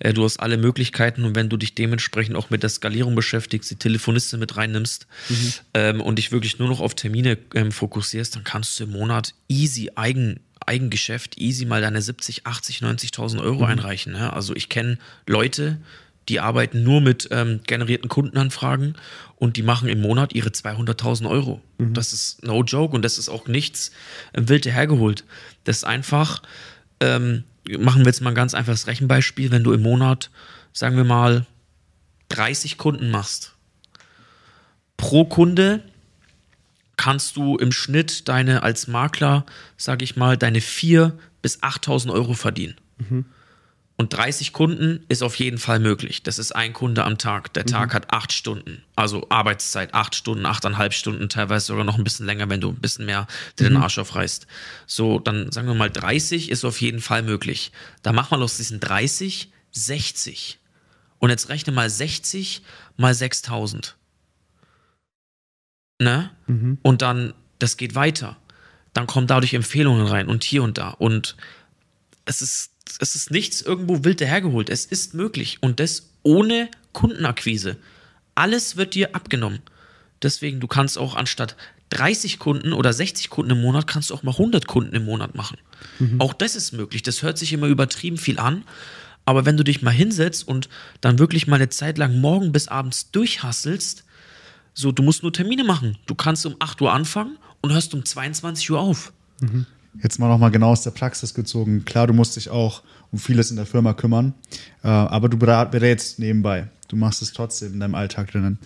Äh, 0.00 0.12
du 0.12 0.24
hast 0.24 0.40
alle 0.40 0.56
Möglichkeiten 0.56 1.24
und 1.24 1.36
wenn 1.36 1.48
du 1.48 1.56
dich 1.56 1.76
dementsprechend 1.76 2.34
auch 2.34 2.50
mit 2.50 2.64
der 2.64 2.70
Skalierung 2.70 3.14
beschäftigst, 3.14 3.70
die 3.70 3.76
Telefoniste 3.76 4.38
mit 4.38 4.56
reinnimmst 4.56 5.06
ähm, 5.74 6.00
und 6.00 6.16
dich 6.16 6.32
wirklich 6.32 6.58
nur 6.58 6.68
noch 6.68 6.80
auf 6.80 6.96
Termine 6.96 7.38
ähm, 7.54 7.70
fokussierst, 7.70 8.34
dann 8.34 8.42
kannst 8.42 8.80
du 8.80 8.84
im 8.84 8.90
Monat 8.90 9.34
easy 9.46 9.92
Eigen, 9.94 10.40
Eigengeschäft, 10.66 11.38
easy 11.38 11.64
mal 11.64 11.80
deine 11.80 12.02
70, 12.02 12.44
80, 12.44 12.78
90.000 12.80 13.40
Euro 13.40 13.64
einreichen. 13.64 14.14
Ne? 14.14 14.32
Also 14.32 14.56
ich 14.56 14.68
kenne 14.68 14.98
Leute, 15.28 15.78
die 16.28 16.40
arbeiten 16.40 16.82
nur 16.84 17.00
mit 17.00 17.28
ähm, 17.30 17.60
generierten 17.66 18.08
Kundenanfragen 18.08 18.94
und 19.36 19.56
die 19.56 19.62
machen 19.62 19.88
im 19.88 20.00
Monat 20.00 20.32
ihre 20.34 20.50
200.000 20.50 21.28
Euro. 21.28 21.60
Das 21.78 22.12
ist 22.12 22.44
no 22.44 22.62
joke 22.62 22.94
und 22.94 23.02
das 23.02 23.18
ist 23.18 23.28
auch 23.28 23.48
nichts 23.48 23.90
ähm, 24.34 24.48
wild 24.48 24.66
hergeholt. 24.66 25.24
Das 25.64 25.78
ist 25.78 25.84
einfach, 25.84 26.42
ähm, 27.00 27.44
machen 27.78 28.02
wir 28.02 28.06
jetzt 28.06 28.20
mal 28.20 28.30
ein 28.30 28.36
ganz 28.36 28.54
einfaches 28.54 28.86
Rechenbeispiel, 28.86 29.50
wenn 29.50 29.64
du 29.64 29.72
im 29.72 29.82
Monat, 29.82 30.30
sagen 30.72 30.96
wir 30.96 31.04
mal, 31.04 31.46
30 32.28 32.78
Kunden 32.78 33.10
machst. 33.10 33.54
Pro 34.96 35.24
Kunde 35.24 35.82
kannst 36.96 37.36
du 37.36 37.56
im 37.56 37.72
Schnitt 37.72 38.28
deine 38.28 38.62
als 38.62 38.86
Makler, 38.86 39.44
sage 39.76 40.04
ich 40.04 40.16
mal, 40.16 40.36
deine 40.36 40.60
4.000 40.60 41.12
bis 41.42 41.60
8.000 41.60 42.12
Euro 42.12 42.34
verdienen. 42.34 42.76
Und 44.02 44.12
30 44.12 44.52
Kunden 44.52 45.04
ist 45.06 45.22
auf 45.22 45.36
jeden 45.36 45.58
Fall 45.58 45.78
möglich. 45.78 46.24
Das 46.24 46.40
ist 46.40 46.50
ein 46.50 46.72
Kunde 46.72 47.04
am 47.04 47.18
Tag. 47.18 47.52
Der 47.54 47.64
Tag 47.64 47.94
hat 47.94 48.12
acht 48.12 48.32
Stunden. 48.32 48.82
Also 48.96 49.28
Arbeitszeit, 49.28 49.94
acht 49.94 50.16
Stunden, 50.16 50.44
achteinhalb 50.44 50.92
Stunden, 50.92 51.28
teilweise 51.28 51.66
sogar 51.66 51.84
noch 51.84 51.98
ein 51.98 52.02
bisschen 52.02 52.26
länger, 52.26 52.50
wenn 52.50 52.60
du 52.60 52.70
ein 52.70 52.80
bisschen 52.80 53.06
mehr 53.06 53.28
dir 53.60 53.68
den 53.68 53.76
Arsch 53.76 53.98
aufreißt. 53.98 54.48
So, 54.88 55.20
dann 55.20 55.52
sagen 55.52 55.68
wir 55.68 55.74
mal 55.74 55.88
30 55.88 56.50
ist 56.50 56.64
auf 56.64 56.80
jeden 56.80 57.00
Fall 57.00 57.22
möglich. 57.22 57.70
Da 58.02 58.12
macht 58.12 58.32
man 58.32 58.42
aus 58.42 58.56
diesen 58.56 58.80
30 58.80 59.52
60. 59.70 60.58
Und 61.20 61.30
jetzt 61.30 61.48
rechne 61.48 61.72
mal 61.72 61.88
60 61.88 62.62
mal 62.96 63.14
6000. 63.14 63.96
Ne? 66.00 66.30
Und 66.82 67.02
dann, 67.02 67.34
das 67.60 67.76
geht 67.76 67.94
weiter. 67.94 68.36
Dann 68.94 69.06
kommen 69.06 69.28
dadurch 69.28 69.54
Empfehlungen 69.54 70.08
rein 70.08 70.26
und 70.26 70.42
hier 70.42 70.64
und 70.64 70.76
da. 70.76 70.88
Und 70.88 71.36
es 72.24 72.42
ist, 72.42 72.71
es 73.00 73.14
ist 73.14 73.30
nichts 73.30 73.62
irgendwo 73.62 74.04
wild 74.04 74.20
dahergeholt. 74.20 74.70
Es 74.70 74.84
ist 74.84 75.14
möglich. 75.14 75.58
Und 75.60 75.80
das 75.80 76.10
ohne 76.22 76.68
Kundenakquise. 76.92 77.76
Alles 78.34 78.76
wird 78.76 78.94
dir 78.94 79.14
abgenommen. 79.14 79.60
Deswegen, 80.22 80.60
du 80.60 80.66
kannst 80.66 80.98
auch 80.98 81.14
anstatt 81.14 81.56
30 81.90 82.38
Kunden 82.38 82.72
oder 82.72 82.92
60 82.92 83.28
Kunden 83.28 83.52
im 83.52 83.60
Monat, 83.60 83.86
kannst 83.86 84.10
du 84.10 84.14
auch 84.14 84.22
mal 84.22 84.32
100 84.32 84.66
Kunden 84.66 84.94
im 84.94 85.04
Monat 85.04 85.34
machen. 85.34 85.58
Auch 86.20 86.32
das 86.32 86.56
ist 86.56 86.72
möglich. 86.72 87.02
Das 87.02 87.22
hört 87.22 87.38
sich 87.38 87.52
immer 87.52 87.66
übertrieben 87.66 88.16
viel 88.16 88.38
an. 88.38 88.64
Aber 89.24 89.44
wenn 89.46 89.56
du 89.56 89.64
dich 89.64 89.82
mal 89.82 89.90
hinsetzt 89.90 90.48
und 90.48 90.68
dann 91.00 91.18
wirklich 91.18 91.46
mal 91.46 91.56
eine 91.56 91.68
Zeit 91.68 91.98
lang 91.98 92.20
morgen 92.20 92.50
bis 92.52 92.68
abends 92.68 93.10
durchhasselst, 93.10 94.04
so, 94.74 94.90
du 94.90 95.02
musst 95.02 95.22
nur 95.22 95.32
Termine 95.32 95.64
machen. 95.64 95.98
Du 96.06 96.14
kannst 96.14 96.46
um 96.46 96.56
8 96.58 96.80
Uhr 96.80 96.92
anfangen 96.92 97.36
und 97.60 97.72
hörst 97.72 97.94
um 97.94 98.04
22 98.04 98.70
Uhr 98.70 98.80
auf. 98.80 99.12
Jetzt 100.00 100.18
mal 100.18 100.28
nochmal 100.28 100.50
genau 100.50 100.70
aus 100.70 100.82
der 100.82 100.90
Praxis 100.90 101.34
gezogen. 101.34 101.84
Klar, 101.84 102.06
du 102.06 102.14
musst 102.14 102.36
dich 102.36 102.48
auch 102.48 102.82
um 103.10 103.18
vieles 103.18 103.50
in 103.50 103.56
der 103.56 103.66
Firma 103.66 103.92
kümmern, 103.92 104.32
äh, 104.82 104.88
aber 104.88 105.28
du 105.28 105.36
berätst 105.36 106.18
nebenbei. 106.18 106.68
Du 106.88 106.96
machst 106.96 107.22
es 107.22 107.32
trotzdem 107.32 107.74
in 107.74 107.80
deinem 107.80 107.94
Alltag 107.94 108.30
drinnen. 108.30 108.58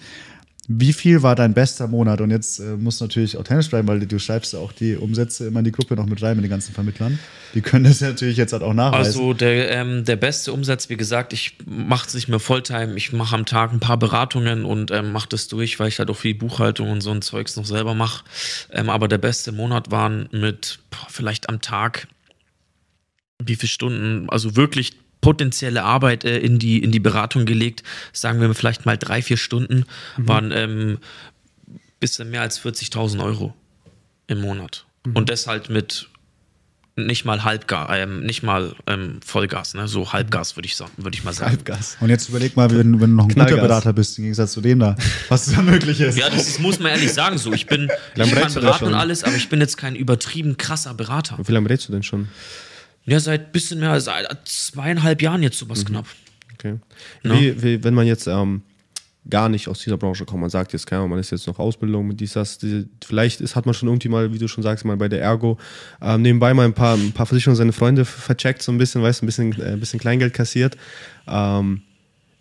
Wie 0.68 0.92
viel 0.92 1.22
war 1.22 1.36
dein 1.36 1.54
bester 1.54 1.86
Monat? 1.86 2.20
Und 2.20 2.30
jetzt 2.30 2.58
äh, 2.58 2.76
musst 2.76 3.00
du 3.00 3.04
natürlich 3.04 3.36
authentisch 3.36 3.70
bleiben, 3.70 3.86
weil 3.86 4.00
du 4.00 4.18
schreibst 4.18 4.52
ja 4.52 4.58
auch 4.58 4.72
die 4.72 4.96
Umsätze 4.96 5.46
immer 5.46 5.60
in 5.60 5.64
die 5.64 5.72
Gruppe 5.72 5.94
noch 5.94 6.06
mit 6.06 6.20
rein 6.22 6.36
mit 6.36 6.44
den 6.44 6.50
ganzen 6.50 6.74
Vermittlern. 6.74 7.18
Die 7.54 7.60
können 7.60 7.84
das 7.84 8.00
natürlich 8.00 8.36
jetzt 8.36 8.52
halt 8.52 8.62
auch 8.62 8.74
nachweisen. 8.74 9.06
Also 9.06 9.32
der, 9.32 9.70
ähm, 9.70 10.04
der 10.04 10.16
beste 10.16 10.52
Umsatz, 10.52 10.88
wie 10.88 10.96
gesagt, 10.96 11.32
ich 11.32 11.56
mache 11.66 12.08
es 12.08 12.14
nicht 12.14 12.28
mehr 12.28 12.40
Volltime. 12.40 12.96
Ich 12.96 13.12
mache 13.12 13.34
am 13.36 13.46
Tag 13.46 13.72
ein 13.72 13.80
paar 13.80 13.96
Beratungen 13.96 14.64
und 14.64 14.90
ähm, 14.90 15.12
mache 15.12 15.28
das 15.28 15.46
durch, 15.48 15.78
weil 15.78 15.88
ich 15.88 15.98
halt 15.98 16.10
auch 16.10 16.16
viel 16.16 16.34
Buchhaltung 16.34 16.90
und 16.90 17.00
so 17.00 17.12
ein 17.12 17.22
Zeugs 17.22 17.56
noch 17.56 17.66
selber 17.66 17.94
mache. 17.94 18.24
Ähm, 18.72 18.90
aber 18.90 19.06
der 19.06 19.18
beste 19.18 19.52
Monat 19.52 19.90
waren 19.90 20.28
mit 20.32 20.80
boah, 20.90 21.06
vielleicht 21.08 21.48
am 21.48 21.60
Tag 21.60 22.08
wie 23.38 23.56
viele 23.56 23.68
Stunden, 23.68 24.28
also 24.30 24.56
wirklich 24.56 24.92
potenzielle 25.20 25.82
Arbeit 25.82 26.24
äh, 26.24 26.38
in, 26.38 26.58
die, 26.58 26.82
in 26.82 26.92
die 26.92 27.00
Beratung 27.00 27.46
gelegt. 27.46 27.82
Sagen 28.12 28.40
wir 28.40 28.54
vielleicht 28.54 28.86
mal 28.86 28.96
drei, 28.96 29.22
vier 29.22 29.36
Stunden, 29.36 29.84
mhm. 30.16 30.28
waren 30.28 30.52
ähm, 30.52 30.98
bisschen 32.00 32.30
mehr 32.30 32.42
als 32.42 32.60
40.000 32.60 33.22
Euro 33.22 33.54
im 34.26 34.40
Monat. 34.40 34.86
Mhm. 35.04 35.16
Und 35.16 35.28
das 35.30 35.46
halt 35.46 35.70
mit 35.70 36.08
nicht 36.98 37.26
mal 37.26 37.44
Halbgas, 37.44 37.88
ähm, 37.92 38.20
nicht 38.20 38.42
mal 38.42 38.74
ähm, 38.86 39.20
Vollgas, 39.22 39.74
ne? 39.74 39.86
so 39.86 40.14
Halbgas 40.14 40.56
würde 40.56 40.66
ich, 40.66 40.76
sagen, 40.76 40.92
würd 40.96 41.14
ich 41.14 41.24
mal 41.24 41.34
sagen. 41.34 41.50
Halbgas. 41.50 41.98
Und 42.00 42.08
jetzt 42.08 42.28
überleg 42.30 42.56
mal, 42.56 42.70
wenn, 42.70 43.00
wenn 43.00 43.10
du 43.10 43.16
noch 43.16 43.28
ein 43.28 43.34
guter 43.34 43.56
Berater 43.58 43.92
bist, 43.92 44.16
im 44.16 44.24
Gegensatz 44.24 44.52
zu 44.52 44.62
dem 44.62 44.78
da, 44.78 44.96
was 45.28 45.46
da 45.46 45.60
möglich 45.60 46.00
ist. 46.00 46.16
Ja, 46.16 46.30
das 46.30 46.48
ist, 46.48 46.58
muss 46.58 46.78
man 46.78 46.92
ehrlich 46.92 47.12
sagen 47.12 47.36
so. 47.36 47.52
Ich 47.52 47.66
bin, 47.66 47.90
ich 48.14 48.30
kann 48.32 48.54
beraten 48.54 48.86
und 48.86 48.94
alles, 48.94 49.24
aber 49.24 49.36
ich 49.36 49.50
bin 49.50 49.60
jetzt 49.60 49.76
kein 49.76 49.94
übertrieben 49.94 50.56
krasser 50.56 50.94
Berater. 50.94 51.38
Wie 51.44 51.52
lange 51.52 51.68
redest 51.68 51.88
du 51.88 51.92
denn 51.92 52.02
schon? 52.02 52.28
Ja, 53.06 53.20
seit 53.20 53.52
bisschen 53.52 53.80
mehr 53.80 53.90
als 53.90 54.08
zweieinhalb 54.44 55.22
Jahren 55.22 55.42
jetzt 55.42 55.58
sowas 55.58 55.80
mhm. 55.84 55.88
knapp. 55.88 56.06
Okay. 56.54 56.78
Wie, 57.22 57.62
wie, 57.62 57.84
wenn 57.84 57.94
man 57.94 58.06
jetzt 58.06 58.26
ähm, 58.26 58.62
gar 59.28 59.48
nicht 59.48 59.68
aus 59.68 59.80
dieser 59.80 59.96
Branche 59.96 60.24
kommt, 60.24 60.40
man 60.40 60.50
sagt 60.50 60.72
jetzt, 60.72 60.86
keine 60.86 61.06
man 61.06 61.18
ist 61.18 61.30
jetzt 61.30 61.46
noch 61.46 61.58
Ausbildung 61.58 62.08
mit 62.08 62.20
dies, 62.20 62.32
das, 62.32 62.58
vielleicht 63.04 63.40
ist, 63.40 63.54
hat 63.54 63.66
man 63.66 63.74
schon 63.74 63.88
irgendwie 63.88 64.08
mal, 64.08 64.32
wie 64.32 64.38
du 64.38 64.48
schon 64.48 64.62
sagst, 64.62 64.84
mal 64.84 64.96
bei 64.96 65.08
der 65.08 65.20
Ergo 65.20 65.58
ähm, 66.00 66.22
nebenbei 66.22 66.54
mal 66.54 66.64
ein 66.64 66.74
paar, 66.74 66.96
ein 66.96 67.12
paar 67.12 67.26
Versicherungen 67.26 67.56
seine 67.56 67.72
Freunde 67.72 68.04
vercheckt, 68.04 68.62
so 68.62 68.72
ein 68.72 68.78
bisschen, 68.78 69.02
weißt 69.02 69.22
ein 69.22 69.26
bisschen, 69.26 69.60
äh, 69.60 69.72
ein 69.72 69.80
bisschen 69.80 70.00
Kleingeld 70.00 70.34
kassiert. 70.34 70.76
Ähm, 71.28 71.82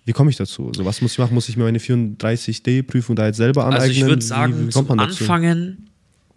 wie 0.05 0.13
komme 0.13 0.30
ich 0.30 0.36
dazu? 0.36 0.72
So, 0.74 0.86
was 0.86 1.01
muss 1.01 1.13
ich 1.13 1.18
machen? 1.18 1.34
Muss 1.34 1.49
ich 1.49 1.57
mir 1.57 1.63
meine 1.63 1.80
34D-Prüfung 1.80 3.16
da 3.16 3.26
jetzt 3.26 3.38
selber 3.38 3.66
aneignen? 3.66 3.89
Also 3.89 4.01
ich 4.01 4.05
würde 4.05 4.22
sagen, 4.22 4.70
zum 4.72 4.99
Anfangen 4.99 5.89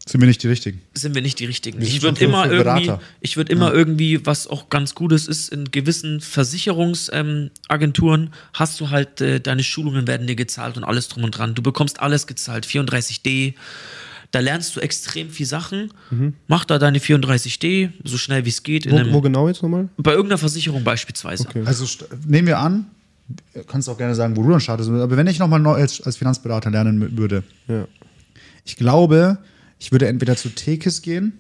sind 0.08 0.20
wir 0.22 0.26
nicht 0.26 0.42
die 0.42 0.48
Richtigen? 0.48 0.80
Sind 0.94 1.14
wir 1.14 1.20
nicht 1.20 1.38
die 1.38 1.44
Richtigen. 1.44 1.82
Ich 1.82 2.00
würde 2.02 2.24
immer 2.24 2.50
irgendwie, 2.50 2.94
ich 3.20 3.36
würde 3.36 3.52
immer 3.52 3.68
ja. 3.68 3.74
irgendwie, 3.74 4.24
was 4.24 4.46
auch 4.46 4.70
ganz 4.70 4.94
Gutes 4.94 5.28
ist, 5.28 5.52
in 5.52 5.70
gewissen 5.70 6.22
Versicherungsagenturen 6.22 8.22
ähm, 8.22 8.30
hast 8.54 8.80
du 8.80 8.88
halt, 8.88 9.20
äh, 9.20 9.38
deine 9.38 9.62
Schulungen 9.62 10.06
werden 10.06 10.26
dir 10.26 10.36
gezahlt 10.36 10.78
und 10.78 10.84
alles 10.84 11.08
drum 11.08 11.24
und 11.24 11.32
dran. 11.32 11.54
Du 11.54 11.60
bekommst 11.62 12.00
alles 12.00 12.26
gezahlt, 12.26 12.66
34D. 12.66 13.52
Da 14.30 14.40
lernst 14.40 14.76
du 14.76 14.80
extrem 14.80 15.30
viel 15.30 15.46
Sachen. 15.46 15.92
Mhm. 16.10 16.32
Mach 16.46 16.64
da 16.64 16.78
deine 16.78 17.00
34D, 17.00 17.90
so 18.04 18.16
schnell 18.16 18.46
wie 18.46 18.50
es 18.50 18.62
geht. 18.62 18.90
Wo, 18.90 18.96
einem, 18.96 19.12
wo, 19.12 19.20
genau 19.20 19.46
jetzt 19.48 19.62
nochmal? 19.62 19.90
Bei 19.98 20.12
irgendeiner 20.12 20.38
Versicherung 20.38 20.84
beispielsweise. 20.84 21.46
Okay. 21.46 21.64
Also 21.66 21.84
nehmen 22.26 22.46
wir 22.46 22.58
an, 22.58 22.86
kannst 23.66 23.90
auch 23.90 23.98
gerne 23.98 24.14
sagen, 24.14 24.34
wo 24.36 24.42
du 24.42 24.50
dann 24.50 24.60
startest, 24.60 24.88
aber 24.88 25.18
wenn 25.18 25.26
ich 25.26 25.38
nochmal 25.38 25.66
als, 25.66 26.00
als 26.00 26.16
Finanzberater 26.16 26.70
lernen 26.70 27.18
würde, 27.18 27.42
ja. 27.66 27.86
ich 28.64 28.76
glaube, 28.76 29.36
ich 29.78 29.92
würde 29.92 30.08
entweder 30.08 30.36
zu 30.36 30.48
Tekis 30.50 31.02
gehen 31.02 31.38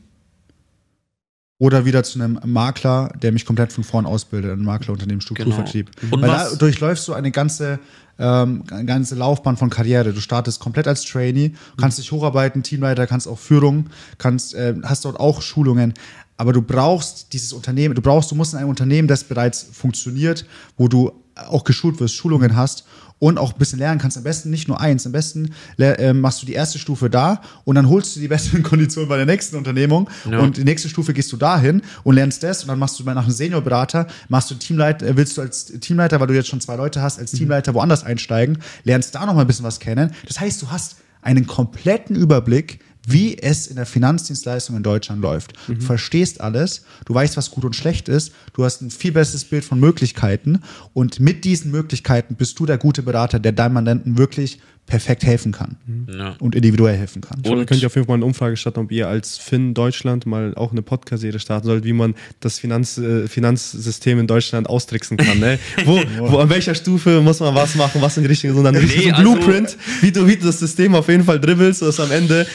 oder 1.58 1.84
wieder 1.84 2.04
zu 2.04 2.20
einem 2.20 2.38
Makler, 2.44 3.12
der 3.20 3.32
mich 3.32 3.44
komplett 3.44 3.72
von 3.72 3.82
vorn 3.82 4.06
ausbildet, 4.06 4.52
ein 4.52 4.64
Maklerunternehmen, 4.64 5.20
Strukturvertrieb. 5.20 5.90
Genau. 6.00 6.22
Weil 6.22 6.28
da 6.28 6.54
durchläufst 6.54 7.08
du 7.08 7.14
eine 7.14 7.32
ganze, 7.32 7.80
ähm, 8.18 8.62
eine 8.70 8.84
ganze 8.84 9.16
Laufbahn 9.16 9.56
von 9.56 9.68
Karriere. 9.68 10.12
Du 10.12 10.20
startest 10.20 10.60
komplett 10.60 10.86
als 10.86 11.02
Trainee, 11.02 11.54
kannst 11.76 11.98
dich 11.98 12.12
hocharbeiten, 12.12 12.62
Teamleiter, 12.62 13.08
kannst 13.08 13.26
auch 13.26 13.38
Führung, 13.38 13.90
kannst, 14.18 14.54
äh, 14.54 14.76
hast 14.84 15.04
dort 15.04 15.18
auch 15.18 15.42
Schulungen. 15.42 15.94
Aber 16.36 16.52
du 16.52 16.62
brauchst 16.62 17.32
dieses 17.32 17.52
Unternehmen, 17.52 17.96
du 17.96 18.02
brauchst, 18.02 18.30
du 18.30 18.36
musst 18.36 18.52
in 18.52 18.60
einem 18.60 18.68
Unternehmen, 18.68 19.08
das 19.08 19.24
bereits 19.24 19.64
funktioniert, 19.72 20.46
wo 20.76 20.86
du 20.86 21.10
auch 21.34 21.64
geschult 21.64 21.98
wirst, 21.98 22.14
Schulungen 22.14 22.54
hast 22.54 22.84
und 23.18 23.38
auch 23.38 23.52
ein 23.52 23.58
bisschen 23.58 23.78
lernen 23.78 24.00
kannst. 24.00 24.16
Am 24.16 24.22
besten 24.22 24.50
nicht 24.50 24.68
nur 24.68 24.80
eins, 24.80 25.06
am 25.06 25.12
besten 25.12 25.54
äh, 25.78 26.12
machst 26.12 26.42
du 26.42 26.46
die 26.46 26.52
erste 26.52 26.78
Stufe 26.78 27.10
da 27.10 27.40
und 27.64 27.74
dann 27.74 27.88
holst 27.88 28.16
du 28.16 28.20
die 28.20 28.28
besseren 28.28 28.62
Konditionen 28.64 29.08
bei 29.08 29.16
der 29.16 29.26
nächsten 29.26 29.56
Unternehmung 29.56 30.08
ja. 30.30 30.38
und 30.38 30.56
die 30.56 30.64
nächste 30.64 30.88
Stufe 30.88 31.12
gehst 31.12 31.32
du 31.32 31.36
dahin 31.36 31.82
und 32.04 32.14
lernst 32.14 32.42
das 32.42 32.62
und 32.62 32.68
dann 32.68 32.78
machst 32.78 32.98
du 32.98 33.04
nach 33.04 33.22
einem 33.22 33.30
Seniorberater, 33.30 34.06
machst 34.28 34.50
du 34.50 34.54
Teamleiter, 34.54 35.06
äh, 35.06 35.16
willst 35.16 35.36
du 35.36 35.40
als 35.40 35.66
Teamleiter, 35.66 36.20
weil 36.20 36.26
du 36.26 36.34
jetzt 36.34 36.48
schon 36.48 36.60
zwei 36.60 36.76
Leute 36.76 37.02
hast, 37.02 37.18
als 37.18 37.32
mhm. 37.32 37.38
Teamleiter 37.38 37.74
woanders 37.74 38.04
einsteigen, 38.04 38.58
lernst 38.84 39.14
da 39.14 39.26
noch 39.26 39.34
mal 39.34 39.42
ein 39.42 39.46
bisschen 39.46 39.64
was 39.64 39.80
kennen. 39.80 40.12
Das 40.26 40.40
heißt, 40.40 40.62
du 40.62 40.70
hast 40.70 40.96
einen 41.22 41.46
kompletten 41.46 42.16
Überblick, 42.16 42.80
wie 43.06 43.38
es 43.38 43.66
in 43.66 43.76
der 43.76 43.86
Finanzdienstleistung 43.86 44.76
in 44.76 44.82
Deutschland 44.82 45.22
läuft. 45.22 45.52
Mhm. 45.68 45.78
Du 45.78 45.80
verstehst 45.80 46.40
alles, 46.40 46.84
du 47.06 47.14
weißt, 47.14 47.36
was 47.36 47.50
gut 47.50 47.64
und 47.64 47.76
schlecht 47.76 48.08
ist, 48.08 48.32
du 48.52 48.64
hast 48.64 48.82
ein 48.82 48.90
viel 48.90 49.12
besseres 49.12 49.44
Bild 49.44 49.64
von 49.64 49.80
Möglichkeiten 49.80 50.60
und 50.92 51.20
mit 51.20 51.44
diesen 51.44 51.70
Möglichkeiten 51.70 52.34
bist 52.34 52.58
du 52.58 52.66
der 52.66 52.78
gute 52.78 53.02
Berater, 53.02 53.38
der 53.38 53.52
deinem 53.52 53.74
Mandanten 53.74 54.18
wirklich 54.18 54.58
perfekt 54.88 55.22
helfen 55.22 55.52
kann 55.52 55.76
mhm. 55.86 56.06
ja. 56.12 56.36
und 56.40 56.54
individuell 56.54 56.96
helfen 56.96 57.20
kann. 57.20 57.42
Und 57.44 57.66
könnt 57.66 57.82
ihr 57.82 57.86
auf 57.86 57.94
jeden 57.94 58.06
Fall 58.06 58.14
mal 58.14 58.14
eine 58.14 58.24
Umfrage 58.24 58.56
starten, 58.56 58.80
ob 58.80 58.90
ihr 58.90 59.06
als 59.06 59.36
Finn 59.36 59.74
Deutschland 59.74 60.24
mal 60.24 60.54
auch 60.54 60.72
eine 60.72 60.82
Podcast-Serie 60.82 61.38
starten 61.38 61.66
sollt, 61.66 61.84
wie 61.84 61.92
man 61.92 62.14
das 62.40 62.58
Finanz, 62.58 62.96
äh, 62.96 63.28
Finanzsystem 63.28 64.18
in 64.18 64.26
Deutschland 64.26 64.68
austricksen 64.68 65.18
kann. 65.18 65.38
Ne? 65.38 65.58
wo, 65.84 66.00
wo, 66.20 66.38
an 66.38 66.48
welcher 66.48 66.74
Stufe 66.74 67.20
muss 67.20 67.38
man 67.40 67.54
was 67.54 67.74
machen, 67.74 68.00
was 68.00 68.16
in 68.16 68.22
die 68.22 68.30
richtige, 68.30 68.54
so 68.54 68.62
dann 68.62 68.74
richtig 68.74 68.96
nee, 68.96 69.02
so 69.02 69.08
ein 69.10 69.14
also 69.14 69.34
Blueprint, 69.34 69.76
wie 70.00 70.10
du, 70.10 70.26
wie 70.26 70.36
du 70.36 70.46
das 70.46 70.58
System 70.58 70.94
auf 70.94 71.08
jeden 71.08 71.24
Fall 71.24 71.38
dribbelst, 71.38 71.82
dass 71.82 72.00
am 72.00 72.10
Ende 72.10 72.46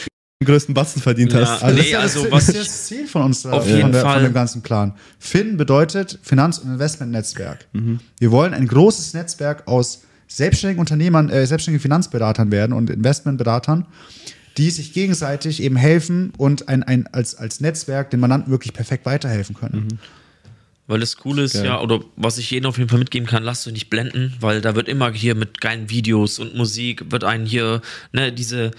den 0.42 0.46
größten 0.46 0.74
Batzen 0.74 1.00
verdient 1.00 1.32
ja, 1.32 1.40
hast. 1.40 1.62
Also, 1.62 1.82
nee, 1.82 1.92
das, 1.92 2.02
also 2.02 2.22
das, 2.24 2.32
was 2.32 2.48
ist 2.48 2.58
das 2.58 2.84
Ziel 2.86 3.06
von 3.06 3.22
uns, 3.22 3.46
auf 3.46 3.66
jeden 3.66 3.82
von, 3.82 3.92
der, 3.92 4.02
Fall. 4.02 4.14
von 4.14 4.22
dem 4.24 4.34
ganzen 4.34 4.62
Plan. 4.62 4.94
FIN 5.18 5.56
bedeutet 5.56 6.18
Finanz- 6.22 6.58
und 6.58 6.70
Investmentnetzwerk. 6.70 7.66
Mhm. 7.72 8.00
Wir 8.18 8.30
wollen 8.30 8.54
ein 8.54 8.66
großes 8.66 9.14
Netzwerk 9.14 9.66
aus 9.66 10.02
selbstständigen 10.26 10.80
Unternehmern, 10.80 11.28
äh, 11.28 11.46
selbstständigen 11.46 11.82
Finanzberatern 11.82 12.50
werden 12.50 12.72
und 12.72 12.90
Investmentberatern, 12.90 13.86
die 14.58 14.70
sich 14.70 14.92
gegenseitig 14.92 15.62
eben 15.62 15.76
helfen 15.76 16.32
und 16.36 16.68
ein, 16.68 16.82
ein, 16.82 17.06
als, 17.12 17.34
als 17.34 17.60
Netzwerk 17.60 18.10
den 18.10 18.20
Mandanten 18.20 18.50
wirklich 18.50 18.72
perfekt 18.72 19.06
weiterhelfen 19.06 19.54
können. 19.54 19.88
Mhm. 19.90 19.98
Weil 20.86 21.00
das 21.00 21.16
Coole 21.16 21.44
ist 21.44 21.54
Geil. 21.54 21.64
ja, 21.64 21.80
oder 21.80 22.00
was 22.16 22.36
ich 22.36 22.50
jedem 22.50 22.68
auf 22.68 22.76
jeden 22.76 22.90
Fall 22.90 22.98
mitgeben 22.98 23.26
kann, 23.26 23.42
lasst 23.42 23.66
euch 23.66 23.72
nicht 23.72 23.88
blenden, 23.88 24.34
weil 24.40 24.60
da 24.60 24.74
wird 24.74 24.86
immer 24.86 25.10
hier 25.12 25.34
mit 25.34 25.62
geilen 25.62 25.88
Videos 25.88 26.38
und 26.38 26.54
Musik, 26.54 27.10
wird 27.10 27.24
einen 27.24 27.46
hier, 27.46 27.80
ne, 28.12 28.30
diese, 28.30 28.70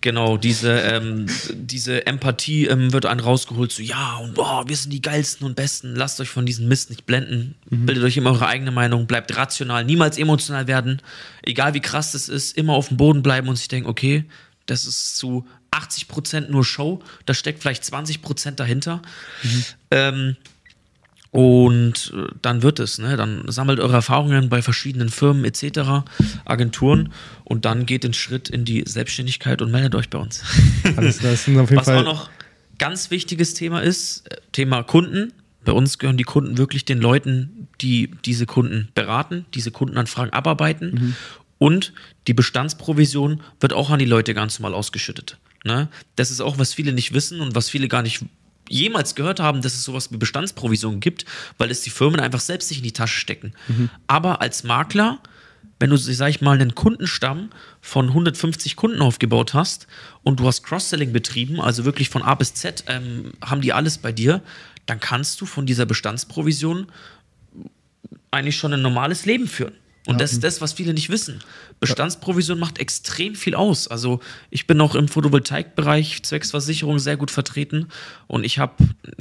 genau, 0.00 0.36
diese, 0.36 0.80
ähm, 0.80 1.26
diese 1.52 2.06
Empathie 2.06 2.66
ähm, 2.66 2.92
wird 2.92 3.06
einen 3.06 3.20
rausgeholt, 3.20 3.70
so, 3.70 3.84
ja, 3.84 4.16
und 4.16 4.34
boah, 4.34 4.64
wir 4.66 4.76
sind 4.76 4.92
die 4.92 5.00
geilsten 5.00 5.46
und 5.46 5.54
besten, 5.54 5.94
lasst 5.94 6.20
euch 6.20 6.28
von 6.28 6.44
diesem 6.44 6.66
Mist 6.66 6.90
nicht 6.90 7.06
blenden, 7.06 7.54
mhm. 7.70 7.86
bildet 7.86 8.02
euch 8.02 8.16
immer 8.16 8.32
eure 8.32 8.48
eigene 8.48 8.72
Meinung, 8.72 9.06
bleibt 9.06 9.36
rational, 9.36 9.84
niemals 9.84 10.18
emotional 10.18 10.66
werden, 10.66 11.00
egal 11.42 11.72
wie 11.74 11.80
krass 11.80 12.10
das 12.10 12.28
ist, 12.28 12.58
immer 12.58 12.72
auf 12.72 12.88
dem 12.88 12.96
Boden 12.96 13.22
bleiben 13.22 13.48
und 13.48 13.54
sich 13.54 13.68
denken, 13.68 13.88
okay, 13.88 14.24
das 14.66 14.86
ist 14.86 15.16
zu 15.18 15.46
80% 15.70 16.48
nur 16.48 16.64
Show, 16.64 17.00
da 17.26 17.34
steckt 17.34 17.60
vielleicht 17.60 17.84
20% 17.84 18.52
dahinter. 18.52 19.02
Mhm. 19.42 19.64
Ähm, 19.92 20.36
und 21.32 22.12
äh, 22.14 22.26
dann 22.42 22.62
wird 22.62 22.78
es, 22.78 22.98
ne? 22.98 23.16
Dann 23.16 23.50
sammelt 23.50 23.80
eure 23.80 23.94
Erfahrungen 23.94 24.50
bei 24.50 24.60
verschiedenen 24.60 25.08
Firmen 25.08 25.46
etc., 25.46 26.04
Agenturen 26.44 27.10
und 27.44 27.64
dann 27.64 27.86
geht 27.86 28.04
den 28.04 28.12
Schritt 28.12 28.50
in 28.50 28.66
die 28.66 28.84
Selbstständigkeit 28.86 29.62
und 29.62 29.70
meldet 29.70 29.94
euch 29.94 30.10
bei 30.10 30.18
uns. 30.18 30.44
Alles 30.96 31.18
klar, 31.18 31.32
das 31.32 31.46
sind 31.46 31.58
auf 31.58 31.70
jeden 31.70 31.80
Was 31.80 31.86
Fall 31.86 32.06
auch 32.06 32.12
noch 32.12 32.30
ganz 32.76 33.10
wichtiges 33.10 33.54
Thema 33.54 33.80
ist, 33.80 34.30
äh, 34.30 34.36
Thema 34.52 34.82
Kunden. 34.82 35.32
Bei 35.64 35.72
uns 35.72 35.98
gehören 35.98 36.18
die 36.18 36.24
Kunden 36.24 36.58
wirklich 36.58 36.84
den 36.84 36.98
Leuten, 36.98 37.68
die 37.80 38.10
diese 38.26 38.44
Kunden 38.44 38.88
beraten, 38.94 39.46
diese 39.54 39.70
Kundenanfragen 39.70 40.34
abarbeiten. 40.34 40.90
Mhm. 40.90 41.16
Und 41.56 41.94
die 42.26 42.34
Bestandsprovision 42.34 43.40
wird 43.58 43.72
auch 43.72 43.88
an 43.88 44.00
die 44.00 44.04
Leute 44.04 44.34
ganz 44.34 44.58
normal 44.58 44.74
ausgeschüttet. 44.76 45.38
Ne? 45.64 45.88
Das 46.16 46.30
ist 46.30 46.42
auch, 46.42 46.58
was 46.58 46.74
viele 46.74 46.92
nicht 46.92 47.14
wissen 47.14 47.40
und 47.40 47.54
was 47.54 47.70
viele 47.70 47.88
gar 47.88 48.02
nicht 48.02 48.22
jemals 48.72 49.14
gehört 49.14 49.38
haben, 49.38 49.62
dass 49.62 49.74
es 49.74 49.84
sowas 49.84 50.10
wie 50.10 50.16
Bestandsprovision 50.16 51.00
gibt, 51.00 51.24
weil 51.58 51.70
es 51.70 51.82
die 51.82 51.90
Firmen 51.90 52.20
einfach 52.20 52.40
selbst 52.40 52.68
sich 52.68 52.78
in 52.78 52.84
die 52.84 52.92
Tasche 52.92 53.18
stecken. 53.18 53.52
Mhm. 53.68 53.90
Aber 54.06 54.40
als 54.40 54.64
Makler, 54.64 55.18
wenn 55.78 55.90
du, 55.90 55.96
sag 55.96 56.30
ich 56.30 56.40
mal, 56.40 56.54
einen 56.54 56.74
Kundenstamm 56.74 57.50
von 57.80 58.08
150 58.08 58.76
Kunden 58.76 59.02
aufgebaut 59.02 59.52
hast 59.52 59.86
und 60.22 60.40
du 60.40 60.46
hast 60.46 60.62
Cross-Selling 60.62 61.12
betrieben, 61.12 61.60
also 61.60 61.84
wirklich 61.84 62.08
von 62.08 62.22
A 62.22 62.34
bis 62.34 62.54
Z, 62.54 62.84
ähm, 62.86 63.32
haben 63.44 63.60
die 63.60 63.72
alles 63.72 63.98
bei 63.98 64.12
dir, 64.12 64.42
dann 64.86 65.00
kannst 65.00 65.40
du 65.40 65.46
von 65.46 65.66
dieser 65.66 65.86
Bestandsprovision 65.86 66.86
eigentlich 68.30 68.56
schon 68.56 68.72
ein 68.72 68.82
normales 68.82 69.26
Leben 69.26 69.46
führen. 69.46 69.74
Und 70.06 70.20
das 70.20 70.32
ist 70.32 70.42
das, 70.42 70.60
was 70.60 70.72
viele 70.72 70.94
nicht 70.94 71.10
wissen. 71.10 71.40
Bestandsprovision 71.78 72.58
macht 72.58 72.78
extrem 72.78 73.34
viel 73.36 73.54
aus. 73.54 73.86
Also 73.88 74.20
ich 74.50 74.66
bin 74.66 74.80
auch 74.80 74.94
im 74.96 75.06
Photovoltaikbereich 75.06 76.22
zwecks 76.22 76.50
Versicherung 76.50 76.98
sehr 76.98 77.16
gut 77.16 77.30
vertreten. 77.30 77.86
Und 78.26 78.44
ich 78.44 78.58
habe, 78.58 78.72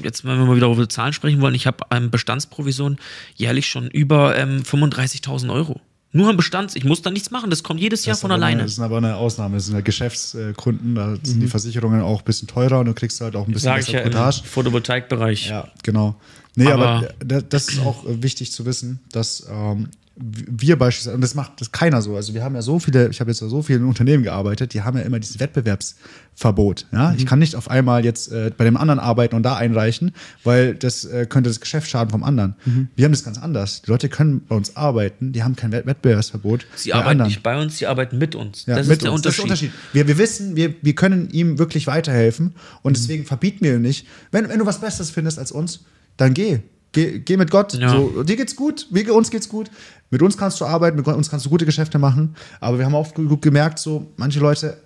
jetzt 0.01 0.25
wenn 0.25 0.37
wir 0.39 0.45
mal 0.45 0.55
wieder 0.55 0.71
über 0.71 0.89
Zahlen 0.89 1.13
sprechen 1.13 1.41
wollen, 1.41 1.55
ich 1.55 1.67
habe 1.67 1.85
ähm, 1.91 2.09
Bestandsprovision 2.09 2.97
jährlich 3.35 3.67
schon 3.67 3.89
über 3.89 4.35
ähm, 4.37 4.63
35.000 4.63 5.51
Euro. 5.53 5.79
Nur 6.13 6.29
am 6.29 6.35
Bestand, 6.35 6.75
ich 6.75 6.83
muss 6.83 7.01
da 7.01 7.09
nichts 7.09 7.31
machen, 7.31 7.49
das 7.49 7.63
kommt 7.63 7.79
jedes 7.79 8.05
Jahr 8.05 8.17
von 8.17 8.31
alleine. 8.31 8.53
Eine, 8.57 8.63
das 8.63 8.73
ist 8.73 8.79
aber 8.79 8.97
eine 8.97 9.15
Ausnahme. 9.15 9.55
Das 9.55 9.67
sind 9.67 9.75
ja 9.75 9.81
Geschäftskunden, 9.81 10.93
da 10.95 11.15
sind 11.23 11.37
Mhm. 11.37 11.41
die 11.41 11.47
Versicherungen 11.47 12.01
auch 12.01 12.19
ein 12.19 12.25
bisschen 12.25 12.49
teurer 12.49 12.79
und 12.79 12.87
du 12.87 12.93
kriegst 12.93 13.21
halt 13.21 13.35
auch 13.37 13.47
ein 13.47 13.53
bisschen 13.53 13.65
Sage 13.69 13.81
ich 13.81 13.87
ja 13.89 14.01
im. 14.01 14.11
Photovoltaikbereich. 14.43 15.47
Ja, 15.47 15.69
genau. 15.83 16.15
Nee, 16.55 16.67
aber, 16.67 16.87
Aber- 16.89 17.13
da- 17.23 17.39
das 17.41 17.69
ist 17.69 17.79
auch 17.79 18.05
äh, 18.05 18.21
wichtig 18.21 18.51
zu 18.51 18.65
wissen, 18.65 18.99
dass 19.13 19.47
ähm, 19.49 19.87
wir 20.15 20.77
beispielsweise, 20.77 21.15
und 21.15 21.21
das 21.21 21.35
macht 21.35 21.61
das 21.61 21.71
keiner 21.71 22.01
so, 22.01 22.15
also 22.17 22.33
wir 22.33 22.43
haben 22.43 22.53
ja 22.53 22.61
so 22.61 22.79
viele, 22.79 23.09
ich 23.09 23.21
habe 23.21 23.31
jetzt 23.31 23.39
so 23.39 23.61
viele 23.61 23.79
in 23.79 23.85
Unternehmen 23.85 24.23
gearbeitet, 24.23 24.73
die 24.73 24.81
haben 24.81 24.97
ja 24.97 25.03
immer 25.03 25.19
dieses 25.19 25.39
Wettbewerbsverbot. 25.39 26.87
Ja? 26.91 27.13
Ich 27.17 27.25
kann 27.25 27.39
nicht 27.39 27.55
auf 27.55 27.69
einmal 27.69 28.03
jetzt 28.03 28.31
äh, 28.31 28.51
bei 28.55 28.65
dem 28.65 28.77
anderen 28.77 28.99
arbeiten 28.99 29.35
und 29.35 29.43
da 29.43 29.55
einreichen, 29.55 30.11
weil 30.43 30.75
das 30.75 31.05
äh, 31.05 31.25
könnte 31.27 31.49
das 31.49 31.61
Geschäft 31.61 31.89
schaden 31.89 32.11
vom 32.11 32.23
anderen. 32.23 32.55
Wir 32.95 33.05
haben 33.05 33.11
das 33.13 33.23
ganz 33.23 33.37
anders. 33.37 33.83
Die 33.83 33.89
Leute 33.91 34.09
können 34.09 34.41
bei 34.47 34.55
uns 34.55 34.75
arbeiten, 34.75 35.31
die 35.31 35.43
haben 35.43 35.55
kein 35.55 35.71
Wett- 35.71 35.85
Wettbewerbsverbot. 35.85 36.65
Sie 36.75 36.89
bei 36.89 36.95
arbeiten 36.97 37.09
anderen. 37.11 37.29
nicht 37.29 37.43
bei 37.43 37.61
uns, 37.61 37.77
sie 37.77 37.87
arbeiten 37.87 38.17
mit 38.17 38.35
uns. 38.35 38.65
Ja, 38.65 38.75
das, 38.75 38.87
mit 38.87 38.97
ist 38.97 39.03
der 39.03 39.13
uns. 39.13 39.21
Das 39.21 39.35
ist 39.35 39.43
Unterschied. 39.43 39.71
Wir, 39.93 40.07
wir 40.07 40.17
wissen, 40.17 40.55
wir, 40.55 40.73
wir 40.81 40.93
können 40.95 41.29
ihm 41.29 41.57
wirklich 41.57 41.87
weiterhelfen 41.87 42.53
und 42.81 42.97
deswegen 42.97 43.25
verbieten 43.25 43.63
wir 43.63 43.75
ihm 43.75 43.81
nicht. 43.81 44.05
Wenn, 44.31 44.49
wenn 44.49 44.59
du 44.59 44.65
was 44.65 44.81
Besseres 44.81 45.09
findest 45.09 45.39
als 45.39 45.51
uns, 45.51 45.85
dann 46.17 46.33
geh. 46.33 46.59
Geh, 46.93 47.19
geh 47.19 47.37
mit 47.37 47.49
Gott. 47.51 47.73
Ja. 47.73 47.89
So, 47.89 48.23
dir 48.23 48.35
geht's 48.35 48.55
gut, 48.55 48.87
wir, 48.91 49.13
uns 49.15 49.29
geht's 49.31 49.47
gut. 49.49 49.69
Mit 50.09 50.21
uns 50.21 50.37
kannst 50.37 50.59
du 50.59 50.65
arbeiten, 50.65 50.97
mit 50.97 51.07
uns 51.07 51.29
kannst 51.29 51.45
du 51.45 51.49
gute 51.49 51.65
Geschäfte 51.65 51.97
machen. 51.99 52.35
Aber 52.59 52.77
wir 52.77 52.85
haben 52.85 52.95
auch 52.95 53.13
gut 53.13 53.41
gemerkt, 53.41 53.79
so 53.79 54.11
manche 54.17 54.39
Leute, 54.41 54.77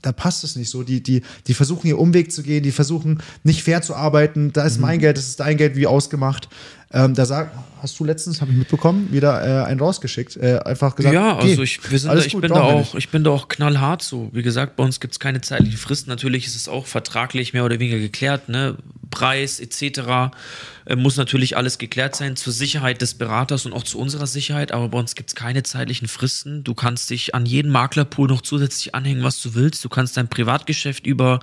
da 0.00 0.12
passt 0.12 0.42
es 0.44 0.56
nicht 0.56 0.70
so. 0.70 0.82
Die, 0.84 1.02
die, 1.02 1.22
die 1.46 1.54
versuchen 1.54 1.86
ihr 1.86 1.98
Umweg 1.98 2.32
zu 2.32 2.42
gehen, 2.42 2.62
die 2.62 2.70
versuchen 2.70 3.20
nicht 3.42 3.62
fair 3.62 3.82
zu 3.82 3.94
arbeiten. 3.94 4.52
Da 4.52 4.62
Mhm. 4.62 4.66
ist 4.68 4.80
mein 4.80 4.98
Geld, 5.00 5.18
das 5.18 5.26
ist 5.26 5.40
dein 5.40 5.56
Geld, 5.58 5.76
wie 5.76 5.86
ausgemacht. 5.86 6.48
Ähm, 6.90 7.12
da 7.14 7.26
sag, 7.26 7.50
hast 7.82 8.00
du 8.00 8.04
letztens, 8.04 8.40
habe 8.40 8.50
ich 8.52 8.56
mitbekommen, 8.56 9.08
wieder 9.12 9.44
äh, 9.44 9.66
einen 9.66 9.80
rausgeschickt. 9.80 10.38
Äh, 10.38 10.60
einfach 10.60 10.96
gesagt, 10.96 11.14
ja, 11.14 11.36
also 11.36 11.62
ich, 11.62 11.80
da, 11.82 12.16
ich, 12.16 12.32
gut, 12.32 12.40
bin 12.40 12.50
da 12.54 12.62
auch, 12.62 12.94
ich 12.94 13.10
bin 13.10 13.24
da 13.24 13.30
auch 13.30 13.48
knallhart 13.48 14.00
so. 14.02 14.30
Wie 14.32 14.40
gesagt, 14.42 14.76
bei 14.76 14.84
uns 14.84 14.98
gibt 14.98 15.12
es 15.12 15.20
keine 15.20 15.42
zeitliche 15.42 15.76
Frist. 15.76 16.06
Natürlich 16.06 16.46
ist 16.46 16.56
es 16.56 16.68
auch 16.68 16.86
vertraglich 16.86 17.52
mehr 17.52 17.66
oder 17.66 17.78
weniger 17.78 17.98
geklärt, 17.98 18.48
ne? 18.48 18.76
Preis 19.10 19.60
etc. 19.60 20.32
Äh, 20.84 20.96
muss 20.96 21.16
natürlich 21.16 21.56
alles 21.56 21.78
geklärt 21.78 22.16
sein 22.16 22.36
zur 22.36 22.52
Sicherheit 22.52 23.00
des 23.00 23.14
Beraters 23.14 23.66
und 23.66 23.72
auch 23.72 23.82
zu 23.82 23.98
unserer 23.98 24.26
Sicherheit, 24.26 24.72
aber 24.72 24.88
bei 24.88 24.98
uns 24.98 25.14
gibt 25.14 25.30
es 25.30 25.34
keine 25.34 25.62
zeitlichen 25.62 26.08
Fristen. 26.08 26.64
Du 26.64 26.74
kannst 26.74 27.10
dich 27.10 27.34
an 27.34 27.46
jeden 27.46 27.70
Maklerpool 27.70 28.28
noch 28.28 28.42
zusätzlich 28.42 28.94
anhängen, 28.94 29.22
was 29.22 29.40
du 29.40 29.54
willst. 29.54 29.84
Du 29.84 29.88
kannst 29.88 30.16
dein 30.16 30.28
Privatgeschäft 30.28 31.06
über 31.06 31.40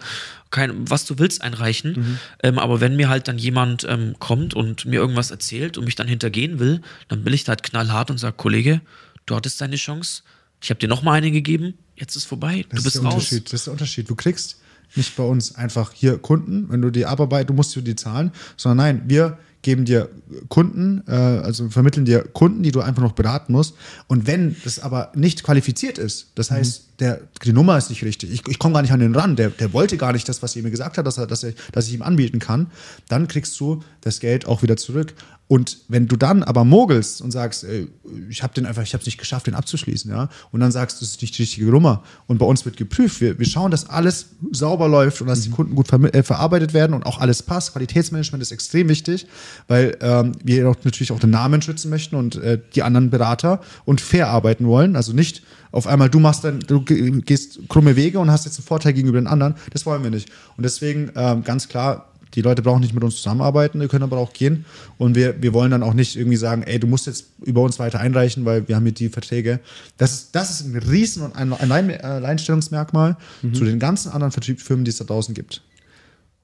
kein, 0.52 0.90
was 0.90 1.06
du 1.06 1.20
willst 1.20 1.42
einreichen. 1.42 2.20
Ähm, 2.42 2.60
aber 2.60 2.82
wenn 2.82 2.96
mir 2.96 3.10
halt 3.10 3.28
dann 3.28 3.38
jemand 3.38 3.86
ähm, 3.90 4.16
kommt 4.20 4.54
und 4.54 4.86
mir 4.86 5.00
irgendwas 5.00 5.32
erzählt 5.32 5.78
und 5.78 5.86
mich 5.86 5.96
dann 5.96 6.08
hintergehen 6.08 6.60
will, 6.60 6.82
dann 7.08 7.24
bin 7.24 7.34
ich 7.34 7.44
da 7.44 7.52
halt 7.52 7.64
knallhart 7.64 8.10
und 8.10 8.18
sage, 8.18 8.36
Kollege, 8.38 8.82
du 9.26 9.36
hattest 9.36 9.60
deine 9.62 9.76
Chance. 9.76 10.24
Ich 10.62 10.70
habe 10.70 10.80
dir 10.80 10.88
noch 10.88 11.04
mal 11.04 11.14
eine 11.14 11.32
gegeben. 11.32 11.76
Jetzt 11.96 12.16
ist 12.16 12.26
vorbei. 12.26 12.66
Das 12.70 12.80
du 12.80 12.84
bist 12.84 12.96
ist 12.96 13.02
der 13.02 13.04
raus. 13.04 13.14
Unterschied. 13.16 13.46
Das 13.46 13.54
ist 13.54 13.68
der 13.68 13.74
Unterschied. 13.74 14.10
Du 14.10 14.16
kriegst 14.16 14.60
nicht 14.96 15.16
bei 15.16 15.24
uns 15.24 15.56
einfach 15.56 15.92
hier 15.94 16.18
Kunden, 16.18 16.68
wenn 16.70 16.82
du 16.82 16.90
die 16.90 17.06
Abarbeit, 17.06 17.50
du 17.50 17.54
musst 17.54 17.76
dir 17.76 17.82
die 17.82 17.96
zahlen, 17.96 18.32
sondern 18.58 18.78
nein, 18.78 19.04
wir 19.08 19.38
geben 19.66 19.84
dir 19.84 20.10
Kunden, 20.48 21.04
äh, 21.08 21.12
also 21.12 21.70
vermitteln 21.70 22.06
dir 22.06 22.22
Kunden, 22.22 22.62
die 22.62 22.72
du 22.72 22.82
einfach 22.82 23.02
noch 23.02 23.14
beraten 23.14 23.52
musst. 23.52 23.74
Und 24.08 24.28
wenn 24.28 24.56
das 24.64 24.80
aber 24.80 25.12
nicht 25.16 25.44
qualifiziert 25.44 25.98
ist, 25.98 26.28
das 26.36 26.52
heißt, 26.52 26.84
der, 27.00 27.22
die 27.44 27.52
Nummer 27.52 27.76
ist 27.76 27.90
nicht 27.90 28.04
richtig, 28.04 28.32
ich, 28.32 28.48
ich 28.48 28.60
komme 28.60 28.76
gar 28.76 28.84
nicht 28.84 28.92
an 28.92 29.00
den 29.00 29.16
ran, 29.16 29.36
der, 29.36 29.50
der 29.50 29.74
wollte 29.74 29.98
gar 29.98 30.14
nicht 30.14 30.30
das, 30.30 30.44
was 30.44 30.56
er 30.56 30.62
mir 30.62 30.70
gesagt 30.70 31.00
hat, 31.00 31.08
dass, 31.08 31.18
er, 31.18 31.26
dass, 31.26 31.44
er, 31.44 31.54
dass 31.72 31.88
ich 31.88 31.96
ihm 31.96 32.04
anbieten 32.04 32.38
kann, 32.38 32.68
dann 33.10 33.28
kriegst 33.28 33.60
du 33.60 33.82
das 34.02 34.20
Geld 34.20 34.46
auch 34.46 34.62
wieder 34.62 34.78
zurück. 34.78 35.16
Und 35.48 35.78
wenn 35.90 36.08
du 36.08 36.16
dann 36.16 36.42
aber 36.42 36.64
mogelst 36.66 37.22
und 37.22 37.30
sagst, 37.30 37.66
ey, 37.66 37.88
ich 38.30 38.42
habe 38.42 38.56
den 38.56 38.66
einfach, 38.66 38.82
ich 38.82 38.94
habe 38.94 39.02
es 39.02 39.06
nicht 39.06 39.20
geschafft, 39.20 39.46
den 39.46 39.54
abzuschließen, 39.54 40.10
ja, 40.10 40.28
und 40.52 40.60
dann 40.60 40.72
sagst, 40.72 41.02
das 41.02 41.10
ist 41.10 41.22
nicht 41.22 41.38
die 41.38 41.44
richtige 41.44 41.68
Nummer 41.68 42.02
und 42.26 42.40
bei 42.40 42.46
uns 42.48 42.66
wird 42.66 42.78
geprüft, 42.78 43.22
wir, 43.22 43.38
wir 43.38 43.46
schauen, 43.46 43.70
dass 43.70 43.88
alles 43.88 44.30
sauber 44.52 44.88
läuft 44.88 45.22
und 45.22 45.28
dass 45.28 45.42
die 45.42 45.52
Kunden 45.52 45.76
gut 45.76 45.88
vermi- 45.88 46.12
äh, 46.16 46.24
verarbeitet 46.24 46.74
werden 46.74 46.94
und 46.96 47.06
auch 47.06 47.20
alles 47.20 47.44
passt. 47.44 47.74
Qualitätsmanagement 47.74 48.42
ist 48.42 48.52
extrem 48.52 48.90
wichtig, 48.90 49.28
weil 49.68 49.96
ähm, 50.02 50.32
wir 50.44 50.68
auch 50.68 50.78
natürlich 50.84 51.12
auch 51.12 51.20
den 51.20 51.30
Namen 51.30 51.62
schützen 51.62 51.92
möchten 51.92 52.16
und 52.16 52.38
äh, 52.38 52.60
die 52.74 52.82
anderen 52.82 53.12
Berater 53.12 53.62
und 53.86 54.02
fair 54.02 54.30
arbeiten 54.30 54.66
wollen. 54.66 54.96
Also 54.96 55.14
nicht 55.14 55.44
auf 55.72 55.86
einmal 55.86 56.10
du 56.10 56.20
machst 56.20 56.44
dann, 56.44 56.62
du 56.62 56.82
ge- 56.84 57.22
gehst 57.22 57.60
krumme 57.70 57.96
Wege 57.96 58.18
und 58.20 58.32
hast 58.32 58.46
jetzt 58.46 58.58
einen 58.58 58.66
Vorteil 58.66 58.94
gegenüber 58.94 59.20
den 59.20 59.28
anderen. 59.28 59.54
Das 59.74 59.86
wollen 59.86 60.02
wir 60.02 60.10
nicht. 60.10 60.30
Und 60.58 60.64
deswegen 60.64 61.12
ähm, 61.16 61.44
ganz 61.44 61.68
klar, 61.68 62.14
die 62.36 62.42
Leute 62.42 62.62
brauchen 62.62 62.82
nicht 62.82 62.94
mit 62.94 63.04
uns 63.04 63.18
zusammenarbeiten, 63.18 63.80
die 63.80 63.88
können 63.88 64.04
aber 64.04 64.18
auch 64.18 64.34
gehen. 64.34 64.66
Und 64.98 65.16
wir, 65.16 65.42
wir 65.42 65.54
wollen 65.54 65.72
dann 65.72 65.84
auch 65.84 65.94
nicht 65.94 66.16
irgendwie 66.16 66.38
sagen, 66.38 66.64
ey, 66.64 66.80
du 66.80 66.88
musst 66.88 67.08
jetzt 67.08 67.26
über 67.44 67.62
uns 67.62 67.80
weiter 67.80 68.00
einreichen, 68.00 68.46
weil 68.46 68.68
wir 68.68 68.76
haben 68.76 68.84
hier 68.84 68.94
die 68.94 69.10
Verträge. 69.10 69.60
Das 69.98 70.14
ist, 70.14 70.36
das 70.36 70.50
ist 70.52 70.66
ein 70.66 70.78
Riesen- 70.78 71.24
und 71.24 71.36
ein 71.36 71.54
Allein 71.54 71.90
Alleinstellungsmerkmal 72.00 73.18
zu 73.54 73.66
den 73.66 73.80
ganzen 73.80 74.12
anderen 74.12 74.32
Vertriebsfirmen, 74.32 74.86
die 74.86 74.90
es 74.90 74.98
da 74.98 75.06
draußen 75.06 75.34
gibt. 75.34 75.62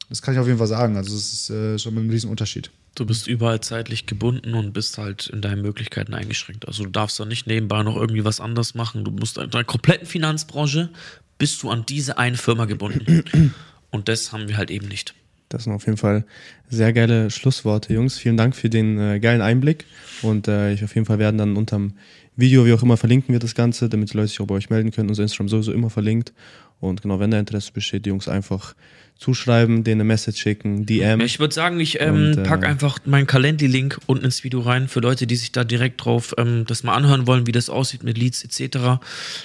Das 0.09 0.21
kann 0.21 0.33
ich 0.33 0.39
auf 0.39 0.47
jeden 0.47 0.57
Fall 0.59 0.67
sagen. 0.67 0.97
Also 0.97 1.15
es 1.15 1.33
ist 1.33 1.49
äh, 1.49 1.79
schon 1.79 1.95
ein 1.97 2.09
Riesenunterschied. 2.09 2.69
Du 2.95 3.05
bist 3.05 3.27
überall 3.27 3.61
zeitlich 3.61 4.05
gebunden 4.05 4.53
und 4.53 4.73
bist 4.73 4.97
halt 4.97 5.27
in 5.27 5.41
deinen 5.41 5.61
Möglichkeiten 5.61 6.13
eingeschränkt. 6.13 6.67
Also 6.67 6.83
du 6.83 6.89
darfst 6.89 7.17
da 7.19 7.25
nicht 7.25 7.47
nebenbei 7.47 7.81
noch 7.83 7.95
irgendwie 7.95 8.25
was 8.25 8.41
anderes 8.41 8.75
machen. 8.75 9.05
Du 9.05 9.11
musst 9.11 9.37
in 9.37 9.49
deiner 9.49 9.63
kompletten 9.63 10.05
Finanzbranche 10.05 10.89
bist 11.37 11.63
du 11.63 11.69
an 11.69 11.85
diese 11.87 12.17
eine 12.17 12.35
Firma 12.37 12.65
gebunden. 12.65 13.53
Und 13.89 14.09
das 14.09 14.31
haben 14.31 14.47
wir 14.49 14.57
halt 14.57 14.71
eben 14.71 14.87
nicht. 14.87 15.13
Das 15.53 15.65
sind 15.65 15.73
auf 15.73 15.85
jeden 15.85 15.97
Fall 15.97 16.25
sehr 16.69 16.93
geile 16.93 17.29
Schlussworte, 17.29 17.93
Jungs. 17.93 18.17
Vielen 18.17 18.37
Dank 18.37 18.55
für 18.55 18.69
den 18.69 18.99
äh, 18.99 19.19
geilen 19.19 19.41
Einblick. 19.41 19.85
Und 20.21 20.47
äh, 20.47 20.73
ich 20.73 20.83
auf 20.83 20.95
jeden 20.95 21.05
Fall 21.05 21.19
werden 21.19 21.37
dann 21.37 21.57
unterm 21.57 21.93
Video, 22.35 22.65
wie 22.65 22.73
auch 22.73 22.81
immer, 22.81 22.97
verlinken 22.97 23.33
wir 23.33 23.39
das 23.39 23.55
Ganze, 23.55 23.89
damit 23.89 24.13
die 24.13 24.17
Leute 24.17 24.29
sich 24.29 24.39
auch 24.39 24.47
bei 24.47 24.55
euch 24.55 24.69
melden 24.69 24.91
können. 24.91 25.09
Unser 25.09 25.23
Instagram 25.23 25.49
sowieso 25.49 25.73
immer 25.73 25.89
verlinkt. 25.89 26.33
Und 26.79 27.01
genau, 27.01 27.19
wenn 27.19 27.31
da 27.31 27.39
Interesse 27.39 27.71
besteht, 27.71 28.05
die 28.05 28.09
Jungs 28.09 28.27
einfach 28.27 28.73
zuschreiben, 29.21 29.83
denen 29.83 30.01
eine 30.01 30.07
Message 30.07 30.41
schicken, 30.41 30.87
DM. 30.87 31.19
Ja, 31.19 31.25
ich 31.25 31.39
würde 31.39 31.53
sagen, 31.53 31.79
ich 31.79 32.01
ähm, 32.01 32.31
Und, 32.31 32.37
äh, 32.39 32.43
pack 32.43 32.65
einfach 32.65 32.97
meinen 33.05 33.27
Calendly-Link 33.27 33.99
unten 34.07 34.25
ins 34.25 34.43
Video 34.43 34.61
rein 34.61 34.87
für 34.87 34.99
Leute, 34.99 35.27
die 35.27 35.35
sich 35.35 35.51
da 35.51 35.63
direkt 35.63 36.03
drauf 36.03 36.33
ähm, 36.39 36.65
das 36.65 36.81
mal 36.81 36.95
anhören 36.95 37.27
wollen, 37.27 37.45
wie 37.45 37.51
das 37.51 37.69
aussieht 37.69 38.03
mit 38.03 38.17
Leads 38.17 38.43
etc. 38.43 38.99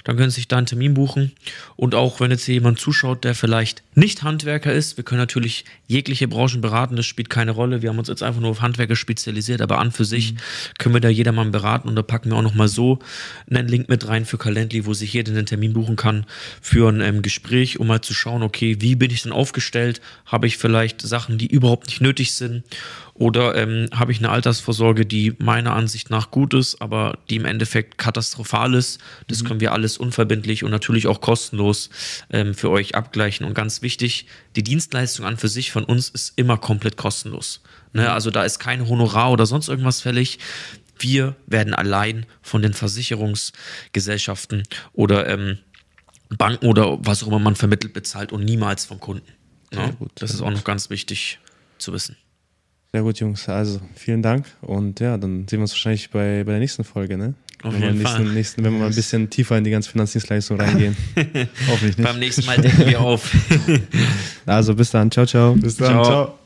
Dann 0.05 0.17
können 0.17 0.31
sie 0.31 0.37
sich 0.37 0.49
da 0.49 0.57
einen 0.57 0.67
Termin 0.67 0.95
buchen. 0.95 1.33
Und 1.77 1.95
auch 1.95 2.21
wenn 2.21 2.31
jetzt 2.31 2.47
hier 2.47 2.55
jemand 2.55 2.81
zuschaut, 2.81 3.25
der 3.25 3.35
vielleicht 3.35 3.83
nicht 3.95 4.23
Handwerker 4.23 4.73
ist, 4.73 4.97
wir 4.97 5.05
können 5.05 5.21
natürlich 5.21 5.67
jegliche 5.87 6.27
Branchen 6.27 6.63
beraten, 6.63 6.97
das 6.97 7.05
spielt 7.05 7.29
keine 7.29 7.51
Rolle. 7.51 7.83
Wir 7.83 7.91
haben 7.91 7.99
uns 7.99 8.09
jetzt 8.09 8.23
einfach 8.23 8.41
nur 8.41 8.53
auf 8.53 8.63
Handwerker 8.63 8.97
spezialisiert, 8.97 9.61
aber 9.61 9.79
an 9.79 9.93
für 9.93 10.07
sich 10.07 10.37
können 10.79 10.95
wir 10.95 11.03
da 11.03 11.11
jedermann 11.11 11.53
beraten. 11.53 11.91
Und 11.91 11.97
da 11.97 12.03
packen 12.03 12.31
wir 12.31 12.39
auch 12.39 12.43
nochmal 12.43 12.69
so 12.69 12.99
einen 13.51 13.69
Link 13.69 13.91
mit 13.91 14.09
rein 14.09 14.25
für 14.25 14.39
Calendly, 14.39 14.87
wo 14.87 14.95
sich 14.95 15.13
jeder 15.13 15.33
einen 15.33 15.45
Termin 15.45 15.75
buchen 15.75 15.97
kann 15.97 16.25
für 16.63 16.89
ein 16.91 17.03
ähm, 17.03 17.21
Gespräch, 17.21 17.79
um 17.79 17.89
mal 17.89 18.01
zu 18.01 18.15
schauen, 18.15 18.43
okay, 18.43 18.79
wie 18.81 18.95
bin 18.95 19.11
ich 19.11 19.23
denn 19.23 19.33
aufgestellt? 19.33 19.66
Habe 20.27 20.47
ich 20.47 20.59
vielleicht 20.59 21.03
Sachen, 21.03 21.39
die 21.39 21.47
überhaupt 21.47 21.87
nicht 21.87 22.01
nötig 22.01 22.35
sind? 22.35 22.65
Oder 23.15 23.55
ähm, 23.57 23.89
habe 23.93 24.13
ich 24.13 24.19
eine 24.19 24.29
Altersvorsorge, 24.29 25.07
die 25.07 25.35
meiner 25.39 25.75
Ansicht 25.75 26.11
nach 26.11 26.31
gut 26.31 26.53
ist, 26.53 26.83
aber 26.83 27.19
die 27.31 27.37
im 27.37 27.47
Endeffekt 27.47 27.97
katastrophal 27.97 28.75
ist? 28.75 29.01
Das 29.29 29.45
können 29.45 29.61
wir 29.61 29.73
alles 29.73 29.97
unverbindlich 29.97 30.65
und 30.65 30.71
natürlich 30.71 31.07
auch 31.07 31.21
kostenlos 31.21 31.89
ähm, 32.31 32.55
für 32.55 32.71
euch 32.71 32.95
abgleichen. 32.95 33.47
Und 33.47 33.55
ganz 33.55 33.81
wichtig, 33.81 34.27
die 34.55 34.63
Dienstleistung 34.63 35.25
an 35.25 35.39
für 35.39 35.49
sich 35.49 35.73
von 35.73 35.85
uns 35.85 36.11
ist 36.11 36.35
immer 36.37 36.59
komplett 36.59 36.99
kostenlos. 36.99 37.63
Ne? 37.95 38.13
Also 38.13 38.31
da 38.31 38.45
ist 38.45 38.59
kein 38.59 38.87
Honorar 38.87 39.33
oder 39.33 39.47
sonst 39.47 39.69
irgendwas 39.69 40.03
fällig. 40.03 40.39
Wir 40.99 41.37
werden 41.47 41.75
allein 41.75 42.27
von 42.43 42.63
den 42.63 42.75
Versicherungsgesellschaften 42.75 44.65
oder 44.93 45.27
ähm, 45.27 45.59
Banken 46.29 46.67
oder 46.67 46.99
was 47.01 47.23
auch 47.23 47.29
immer 47.29 47.39
man 47.39 47.57
vermittelt 47.57 47.93
bezahlt 47.93 48.33
und 48.33 48.45
niemals 48.45 48.85
vom 48.85 49.01
Kunden. 49.01 49.36
Ja, 49.73 49.91
gut, 49.91 50.11
das 50.17 50.33
ist 50.33 50.43
auch 50.43 50.51
noch 50.51 50.65
ganz 50.65 50.91
wichtig 50.91 51.39
zu 51.79 51.93
wissen. 51.93 52.17
Sehr 52.93 53.03
gut, 53.03 53.19
Jungs. 53.19 53.49
Also 53.49 53.81
vielen 53.95 54.23
Dank. 54.23 54.47
Und 54.63 55.01
ja, 55.01 55.19
dann 55.19 55.47
sehen 55.49 55.59
wir 55.59 55.63
uns 55.63 55.73
wahrscheinlich 55.73 56.11
bei, 56.11 56.45
bei 56.45 56.53
der 56.53 56.61
nächsten 56.61 56.85
Folge, 56.85 57.19
ne? 57.19 57.35
Auf 57.63 57.73
wenn 57.73 57.81
wir 57.81 57.89
jeden 57.89 57.99
nächsten, 57.99 58.25
Fall. 58.25 58.35
nächsten, 58.35 58.65
wenn 58.65 58.73
wir 58.73 58.81
mal 58.81 58.87
ein 58.87 58.95
bisschen 58.95 59.29
tiefer 59.29 59.59
in 59.59 59.65
die 59.65 59.71
ganze 59.71 59.91
Finanzdienstleistung 59.91 60.61
reingehen. 60.61 60.97
Hoffentlich 61.69 61.99
nicht. 61.99 62.07
Beim 62.07 62.19
nächsten 62.19 62.47
Mal 62.47 62.59
decken 62.59 62.87
wir 62.87 63.01
auf. 63.01 63.35
also 64.47 64.75
bis 64.75 64.91
dann. 64.91 65.11
Ciao, 65.11 65.27
ciao. 65.27 65.55
Bis 65.55 65.77
dann. 65.77 65.89
Ciao. 65.89 66.05
Ciao. 66.05 66.39